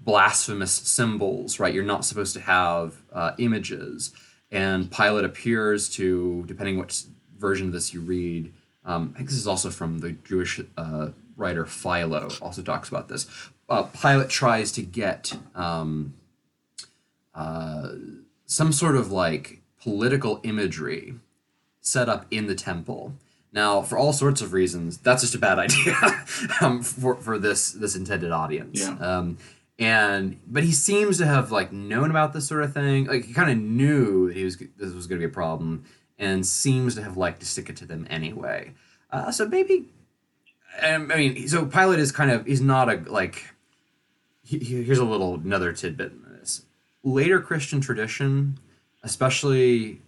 blasphemous 0.00 0.72
symbols, 0.72 1.60
right? 1.60 1.72
You're 1.72 1.84
not 1.84 2.04
supposed 2.04 2.34
to 2.34 2.40
have 2.40 3.00
uh, 3.12 3.32
images. 3.38 4.12
And 4.50 4.90
Pilate 4.90 5.24
appears 5.24 5.88
to, 5.90 6.44
depending 6.46 6.78
which 6.78 7.04
version 7.38 7.68
of 7.68 7.72
this 7.72 7.94
you 7.94 8.00
read, 8.00 8.52
um, 8.84 9.12
I 9.14 9.18
think 9.18 9.30
this 9.30 9.38
is 9.38 9.46
also 9.46 9.70
from 9.70 10.00
the 10.00 10.12
Jewish 10.12 10.60
uh, 10.76 11.10
writer 11.36 11.66
Philo, 11.66 12.30
also 12.40 12.62
talks 12.62 12.88
about 12.88 13.08
this. 13.08 13.26
Uh, 13.68 13.84
Pilate 13.84 14.28
tries 14.28 14.72
to 14.72 14.82
get 14.82 15.36
um, 15.54 16.14
some 18.46 18.72
sort 18.72 18.96
of 18.96 19.10
like 19.10 19.62
political 19.80 20.40
imagery 20.42 21.14
set 21.80 22.08
up 22.08 22.26
in 22.30 22.46
the 22.46 22.54
temple 22.54 23.14
now, 23.54 23.82
for 23.82 23.96
all 23.96 24.12
sorts 24.12 24.42
of 24.42 24.52
reasons, 24.52 24.98
that's 24.98 25.22
just 25.22 25.36
a 25.36 25.38
bad 25.38 25.58
idea 25.60 25.96
um, 26.60 26.82
for, 26.82 27.14
for 27.14 27.38
this 27.38 27.70
this 27.70 27.94
intended 27.94 28.32
audience. 28.32 28.80
Yeah. 28.80 28.98
Um, 28.98 29.38
and 29.78 30.40
but 30.46 30.64
he 30.64 30.72
seems 30.72 31.18
to 31.18 31.26
have 31.26 31.52
like 31.52 31.72
known 31.72 32.10
about 32.10 32.32
this 32.32 32.48
sort 32.48 32.64
of 32.64 32.74
thing. 32.74 33.06
Like 33.06 33.24
he 33.24 33.32
kind 33.32 33.50
of 33.50 33.58
knew 33.58 34.26
he 34.26 34.44
was 34.44 34.56
this 34.56 34.92
was 34.92 35.06
going 35.06 35.20
to 35.20 35.26
be 35.26 35.30
a 35.30 35.34
problem, 35.34 35.84
and 36.18 36.44
seems 36.44 36.96
to 36.96 37.02
have 37.02 37.16
liked 37.16 37.40
to 37.40 37.46
stick 37.46 37.70
it 37.70 37.76
to 37.76 37.86
them 37.86 38.06
anyway. 38.10 38.72
Uh, 39.10 39.30
so 39.30 39.46
maybe, 39.46 39.86
um, 40.82 41.10
I 41.12 41.16
mean, 41.16 41.48
so 41.48 41.66
Pilate 41.66 42.00
is 42.00 42.12
kind 42.12 42.30
of 42.30 42.46
he's 42.46 42.60
not 42.60 42.88
a 42.88 43.02
like. 43.10 43.50
He, 44.42 44.58
here's 44.58 44.98
a 44.98 45.04
little 45.04 45.34
another 45.36 45.72
tidbit 45.72 46.12
in 46.12 46.38
this 46.38 46.66
later 47.02 47.40
Christian 47.40 47.80
tradition, 47.80 48.58
especially 49.02 50.02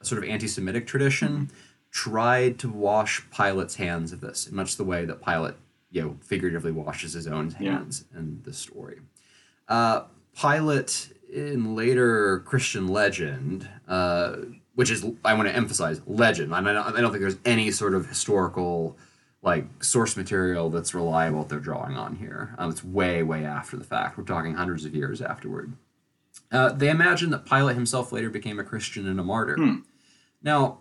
a 0.00 0.04
sort 0.04 0.22
of 0.22 0.28
anti-Semitic 0.28 0.86
tradition. 0.86 1.28
Mm-hmm 1.28 1.56
tried 1.96 2.58
to 2.58 2.68
wash 2.68 3.24
Pilate's 3.30 3.76
hands 3.76 4.12
of 4.12 4.20
this 4.20 4.46
in 4.46 4.54
much 4.54 4.76
the 4.76 4.84
way 4.84 5.06
that 5.06 5.24
Pilate, 5.24 5.54
you 5.90 6.02
know, 6.02 6.16
figuratively 6.20 6.70
washes 6.70 7.14
his 7.14 7.26
own 7.26 7.50
hands 7.52 8.04
yeah. 8.12 8.18
in 8.18 8.42
the 8.44 8.52
story. 8.52 8.98
Uh, 9.66 10.02
Pilate, 10.38 11.08
in 11.32 11.74
later 11.74 12.40
Christian 12.40 12.86
legend, 12.88 13.66
uh, 13.88 14.36
which 14.74 14.90
is 14.90 15.06
I 15.24 15.32
want 15.32 15.48
to 15.48 15.56
emphasize 15.56 16.02
legend. 16.06 16.54
I 16.54 16.60
don't, 16.60 16.76
I 16.76 17.00
don't 17.00 17.12
think 17.12 17.22
there's 17.22 17.38
any 17.46 17.70
sort 17.70 17.94
of 17.94 18.06
historical 18.06 18.98
like 19.46 19.82
source 19.82 20.16
material 20.16 20.68
that's 20.68 20.92
reliable 20.92 21.42
that 21.42 21.48
they're 21.48 21.60
drawing 21.60 21.96
on 21.96 22.16
here. 22.16 22.54
Um, 22.58 22.68
it's 22.68 22.82
way, 22.82 23.22
way 23.22 23.44
after 23.44 23.76
the 23.76 23.84
fact. 23.84 24.18
We're 24.18 24.24
talking 24.24 24.54
hundreds 24.54 24.84
of 24.84 24.92
years 24.92 25.22
afterward. 25.22 25.72
Uh, 26.50 26.70
they 26.70 26.90
imagine 26.90 27.30
that 27.30 27.46
Pilate 27.46 27.76
himself 27.76 28.10
later 28.10 28.28
became 28.28 28.58
a 28.58 28.64
Christian 28.64 29.06
and 29.06 29.20
a 29.20 29.22
martyr. 29.22 29.54
Hmm. 29.54 29.76
Now, 30.42 30.80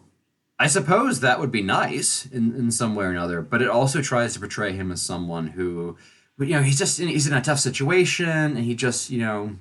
I 0.58 0.66
suppose 0.66 1.20
that 1.20 1.40
would 1.40 1.52
be 1.52 1.62
nice 1.62 2.26
in, 2.26 2.56
in 2.56 2.72
some 2.72 2.96
way 2.96 3.06
or 3.06 3.12
another, 3.12 3.42
but 3.42 3.62
it 3.62 3.70
also 3.70 4.02
tries 4.02 4.34
to 4.34 4.40
portray 4.40 4.74
him 4.74 4.92
as 4.92 5.02
someone 5.02 5.48
who, 5.48 5.96
you 6.40 6.48
know, 6.48 6.64
he's 6.64 6.80
just 6.80 7.00
in, 7.00 7.08
he's 7.08 7.28
in 7.28 7.34
a 7.34 7.42
tough 7.42 7.60
situation, 7.60 8.28
and 8.28 8.66
he 8.66 8.74
just, 8.74 9.12
you 9.12 9.20
know, 9.20 9.52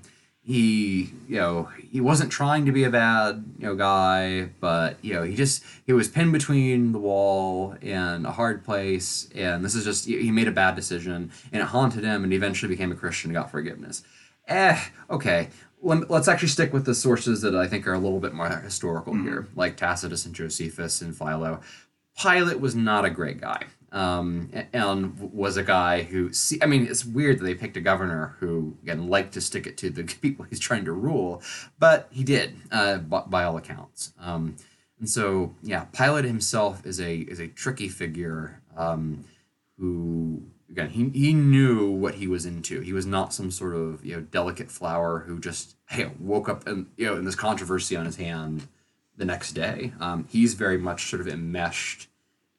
he, 0.44 1.10
you 1.28 1.36
know, 1.36 1.70
he 1.90 2.00
wasn't 2.00 2.30
trying 2.30 2.66
to 2.66 2.72
be 2.72 2.84
a 2.84 2.90
bad, 2.90 3.44
you 3.58 3.66
know, 3.66 3.74
guy, 3.74 4.50
but 4.60 4.96
you 5.02 5.14
know, 5.14 5.22
he 5.22 5.34
just 5.34 5.64
he 5.86 5.92
was 5.92 6.08
pinned 6.08 6.32
between 6.32 6.92
the 6.92 6.98
wall 6.98 7.76
and 7.80 8.26
a 8.26 8.32
hard 8.32 8.64
place, 8.64 9.28
and 9.34 9.64
this 9.64 9.74
is 9.74 9.84
just 9.84 10.06
he 10.06 10.30
made 10.30 10.48
a 10.48 10.52
bad 10.52 10.76
decision, 10.76 11.32
and 11.52 11.62
it 11.62 11.66
haunted 11.66 12.04
him, 12.04 12.24
and 12.24 12.32
he 12.32 12.36
eventually 12.36 12.68
became 12.68 12.92
a 12.92 12.94
Christian 12.94 13.30
and 13.30 13.36
got 13.36 13.50
forgiveness. 13.50 14.02
Eh, 14.46 14.78
okay 15.08 15.48
let's 15.84 16.28
actually 16.28 16.48
stick 16.48 16.72
with 16.72 16.86
the 16.86 16.94
sources 16.94 17.42
that 17.42 17.54
I 17.54 17.68
think 17.68 17.86
are 17.86 17.92
a 17.92 17.98
little 17.98 18.20
bit 18.20 18.32
more 18.32 18.48
historical 18.48 19.12
mm-hmm. 19.12 19.24
here, 19.24 19.48
like 19.54 19.76
Tacitus 19.76 20.24
and 20.24 20.34
Josephus 20.34 21.00
and 21.02 21.16
Philo. 21.16 21.60
Pilate 22.20 22.60
was 22.60 22.74
not 22.74 23.04
a 23.04 23.10
great 23.10 23.40
guy. 23.40 23.64
Um, 23.94 24.50
and 24.72 25.18
was 25.32 25.56
a 25.56 25.62
guy 25.62 26.02
who, 26.02 26.32
see, 26.32 26.58
I 26.60 26.66
mean, 26.66 26.84
it's 26.88 27.04
weird 27.04 27.38
that 27.38 27.44
they 27.44 27.54
picked 27.54 27.76
a 27.76 27.80
governor 27.80 28.36
who, 28.40 28.76
again, 28.82 29.06
liked 29.08 29.34
to 29.34 29.40
stick 29.40 29.68
it 29.68 29.76
to 29.78 29.88
the 29.88 30.02
people 30.20 30.44
he's 30.50 30.58
trying 30.58 30.84
to 30.86 30.92
rule, 30.92 31.40
but 31.78 32.08
he 32.10 32.24
did, 32.24 32.56
uh, 32.72 32.98
by, 32.98 33.22
by, 33.26 33.44
all 33.44 33.56
accounts. 33.56 34.12
Um, 34.18 34.56
And 34.98 35.08
so, 35.08 35.54
yeah, 35.62 35.84
Pilate 35.92 36.24
himself 36.24 36.84
is 36.84 37.00
a 37.00 37.16
is 37.16 37.38
a 37.38 37.48
tricky 37.48 37.88
figure 37.88 38.62
um, 38.76 39.24
who 39.78 40.42
again 40.70 40.90
he, 40.90 41.08
he 41.10 41.32
knew 41.32 41.90
what 41.90 42.14
he 42.14 42.26
was 42.26 42.46
into. 42.46 42.80
He 42.80 42.92
was 42.92 43.06
not 43.06 43.32
some 43.32 43.50
sort 43.50 43.74
of 43.74 44.04
you 44.04 44.16
know 44.16 44.22
delicate 44.22 44.70
flower 44.70 45.20
who 45.20 45.38
just 45.38 45.76
hey 45.88 46.10
woke 46.18 46.48
up 46.48 46.66
and 46.66 46.86
you 46.96 47.06
know 47.06 47.16
in 47.16 47.24
this 47.24 47.34
controversy 47.34 47.96
on 47.96 48.06
his 48.06 48.16
hand 48.16 48.68
the 49.16 49.24
next 49.24 49.52
day. 49.52 49.92
Um, 50.00 50.26
he's 50.28 50.54
very 50.54 50.78
much 50.78 51.10
sort 51.10 51.20
of 51.20 51.28
enmeshed. 51.28 52.08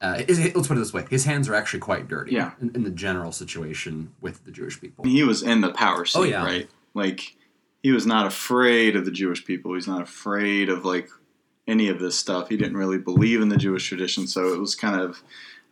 Uh, 0.01 0.21
is- 0.27 0.39
let's 0.55 0.67
put 0.67 0.77
it 0.77 0.79
this 0.81 0.93
way: 0.93 1.05
his 1.09 1.25
hands 1.25 1.47
are 1.49 1.55
actually 1.55 1.79
quite 1.79 2.07
dirty. 2.07 2.33
Yeah. 2.33 2.51
In, 2.61 2.71
in 2.75 2.83
the 2.83 2.89
general 2.91 3.31
situation 3.31 4.11
with 4.21 4.43
the 4.45 4.51
Jewish 4.51 4.79
people. 4.79 5.05
He 5.05 5.23
was 5.23 5.41
in 5.41 5.61
the 5.61 5.71
power 5.71 6.05
seat, 6.05 6.19
Oh, 6.19 6.23
yeah. 6.23 6.43
right? 6.43 6.69
Like 6.93 7.35
he 7.81 7.91
was 7.91 8.05
not 8.05 8.25
afraid 8.25 8.95
of 8.95 9.05
the 9.05 9.11
Jewish 9.11 9.45
people. 9.45 9.73
He's 9.75 9.87
not 9.87 10.01
afraid 10.01 10.69
of 10.69 10.83
like 10.85 11.09
any 11.67 11.87
of 11.89 11.99
this 11.99 12.15
stuff. 12.17 12.49
He 12.49 12.57
didn't 12.57 12.77
really 12.77 12.97
believe 12.97 13.41
in 13.41 13.49
the 13.49 13.57
Jewish 13.57 13.87
tradition, 13.87 14.27
so 14.27 14.53
it 14.53 14.59
was 14.59 14.75
kind 14.75 14.99
of 14.99 15.23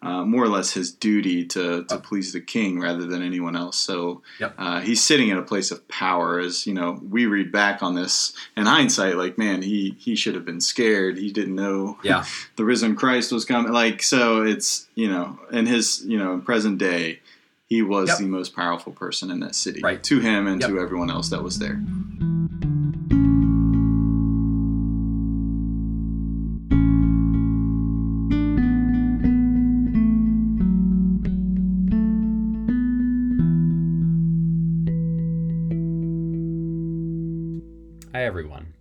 uh, 0.03 0.25
more 0.25 0.43
or 0.43 0.47
less 0.49 0.73
his 0.73 0.91
duty 0.91 1.45
to, 1.45 1.83
to 1.85 1.97
please 1.97 2.33
the 2.33 2.41
king 2.41 2.79
rather 2.79 3.05
than 3.05 3.21
anyone 3.23 3.55
else. 3.55 3.77
So 3.79 4.21
Yep. 4.39 4.55
uh, 4.57 4.81
he's 4.81 5.01
sitting 5.03 5.29
in 5.29 5.37
a 5.37 5.41
place 5.43 5.71
of 5.71 5.87
power. 5.87 6.39
As 6.39 6.67
you 6.67 6.73
know, 6.73 6.99
we 7.09 7.25
read 7.25 7.51
back 7.51 7.81
on 7.81 7.95
this 7.95 8.33
in 8.57 8.65
hindsight, 8.65 9.15
like 9.17 9.37
man, 9.37 9.61
he 9.61 9.95
he 9.97 10.15
should 10.15 10.35
have 10.35 10.45
been 10.45 10.61
scared. 10.61 11.17
He 11.17 11.31
didn't 11.31 11.55
know 11.55 11.97
Yeah. 12.03 12.25
the 12.57 12.65
risen 12.65 12.95
Christ 12.95 13.31
was 13.31 13.45
coming. 13.45 13.71
Like 13.71 14.03
so, 14.03 14.43
it's 14.43 14.87
you 14.95 15.09
know, 15.09 15.39
in 15.51 15.65
his 15.65 16.03
you 16.05 16.17
know 16.17 16.33
in 16.33 16.41
present 16.41 16.77
day, 16.77 17.19
he 17.67 17.81
was 17.81 18.09
Yep. 18.09 18.17
the 18.19 18.25
most 18.27 18.55
powerful 18.55 18.91
person 18.93 19.31
in 19.31 19.39
that 19.39 19.55
city. 19.55 19.79
Right. 19.81 20.03
To 20.03 20.19
him 20.19 20.47
and 20.47 20.59
Yep. 20.61 20.69
to 20.69 20.79
everyone 20.79 21.09
else 21.09 21.29
that 21.29 21.41
was 21.43 21.59
there. 21.59 21.81
Everyone. 38.23 38.73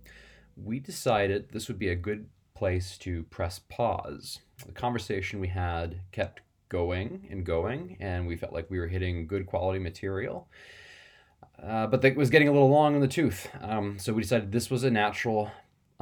We 0.55 0.79
decided 0.79 1.49
this 1.51 1.67
would 1.67 1.77
be 1.77 1.89
a 1.89 1.95
good 1.95 2.27
place 2.53 2.97
to 2.99 3.23
press 3.23 3.59
pause. 3.67 4.39
The 4.65 4.71
conversation 4.71 5.41
we 5.41 5.49
had 5.49 5.99
kept 6.13 6.39
going 6.69 7.27
and 7.29 7.45
going, 7.45 7.97
and 7.99 8.25
we 8.25 8.37
felt 8.37 8.53
like 8.53 8.71
we 8.71 8.79
were 8.79 8.87
hitting 8.87 9.27
good 9.27 9.45
quality 9.45 9.79
material. 9.79 10.47
Uh, 11.61 11.87
but 11.87 12.05
it 12.05 12.15
was 12.15 12.29
getting 12.29 12.47
a 12.47 12.53
little 12.53 12.69
long 12.69 12.95
in 12.95 13.01
the 13.01 13.07
tooth. 13.07 13.49
Um, 13.59 13.99
so 13.99 14.13
we 14.13 14.21
decided 14.21 14.53
this 14.53 14.71
was 14.71 14.85
a 14.85 14.89
natural 14.89 15.51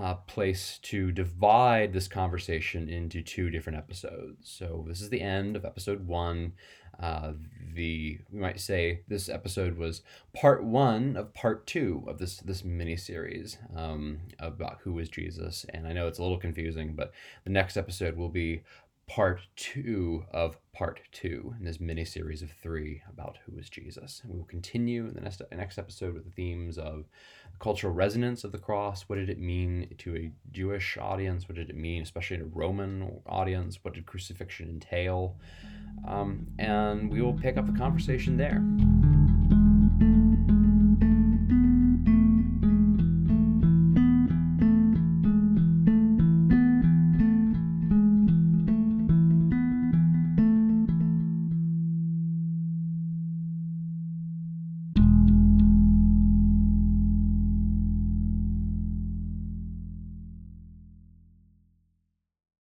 uh, 0.01 0.15
place 0.15 0.79
to 0.81 1.11
divide 1.11 1.93
this 1.93 2.07
conversation 2.07 2.89
into 2.89 3.21
two 3.21 3.51
different 3.51 3.77
episodes. 3.77 4.49
So 4.49 4.83
this 4.87 4.99
is 4.99 5.09
the 5.09 5.21
end 5.21 5.55
of 5.55 5.63
episode 5.63 6.07
one. 6.07 6.53
Uh, 6.99 7.33
the 7.73 8.19
we 8.31 8.39
might 8.39 8.59
say 8.59 9.01
this 9.07 9.29
episode 9.29 9.77
was 9.77 10.01
part 10.33 10.63
one 10.63 11.15
of 11.15 11.33
part 11.33 11.65
two 11.67 12.03
of 12.07 12.17
this 12.17 12.37
this 12.37 12.63
mini 12.63 12.95
series 12.95 13.57
um, 13.75 14.19
about 14.39 14.79
who 14.83 14.97
is 14.97 15.07
Jesus. 15.07 15.65
And 15.69 15.87
I 15.87 15.93
know 15.93 16.07
it's 16.07 16.19
a 16.19 16.23
little 16.23 16.37
confusing, 16.37 16.93
but 16.95 17.11
the 17.43 17.51
next 17.51 17.77
episode 17.77 18.17
will 18.17 18.29
be 18.29 18.63
part 19.11 19.41
two 19.57 20.23
of 20.31 20.55
part 20.71 21.01
two 21.11 21.53
in 21.59 21.65
this 21.65 21.81
mini 21.81 22.05
series 22.05 22.41
of 22.41 22.49
three 22.63 23.01
about 23.09 23.37
who 23.45 23.57
is 23.57 23.69
Jesus. 23.69 24.21
And 24.23 24.31
we 24.31 24.37
will 24.37 24.45
continue 24.45 25.05
in 25.05 25.13
the 25.13 25.19
next 25.19 25.41
next 25.51 25.77
episode 25.77 26.13
with 26.13 26.23
the 26.23 26.31
themes 26.31 26.77
of 26.77 27.09
cultural 27.59 27.93
resonance 27.93 28.45
of 28.45 28.53
the 28.53 28.57
cross. 28.57 29.01
What 29.03 29.17
did 29.17 29.29
it 29.29 29.37
mean 29.37 29.93
to 29.97 30.15
a 30.15 30.31
Jewish 30.53 30.97
audience? 30.97 31.49
What 31.49 31.55
did 31.55 31.69
it 31.69 31.75
mean, 31.75 32.03
especially 32.03 32.37
in 32.37 32.43
a 32.43 32.45
Roman 32.45 33.19
audience? 33.25 33.79
What 33.81 33.95
did 33.95 34.05
crucifixion 34.05 34.69
entail? 34.69 35.35
Um, 36.07 36.47
and 36.57 37.11
we 37.11 37.21
will 37.21 37.33
pick 37.33 37.57
up 37.57 37.65
the 37.65 37.77
conversation 37.77 38.37
there. 38.37 38.63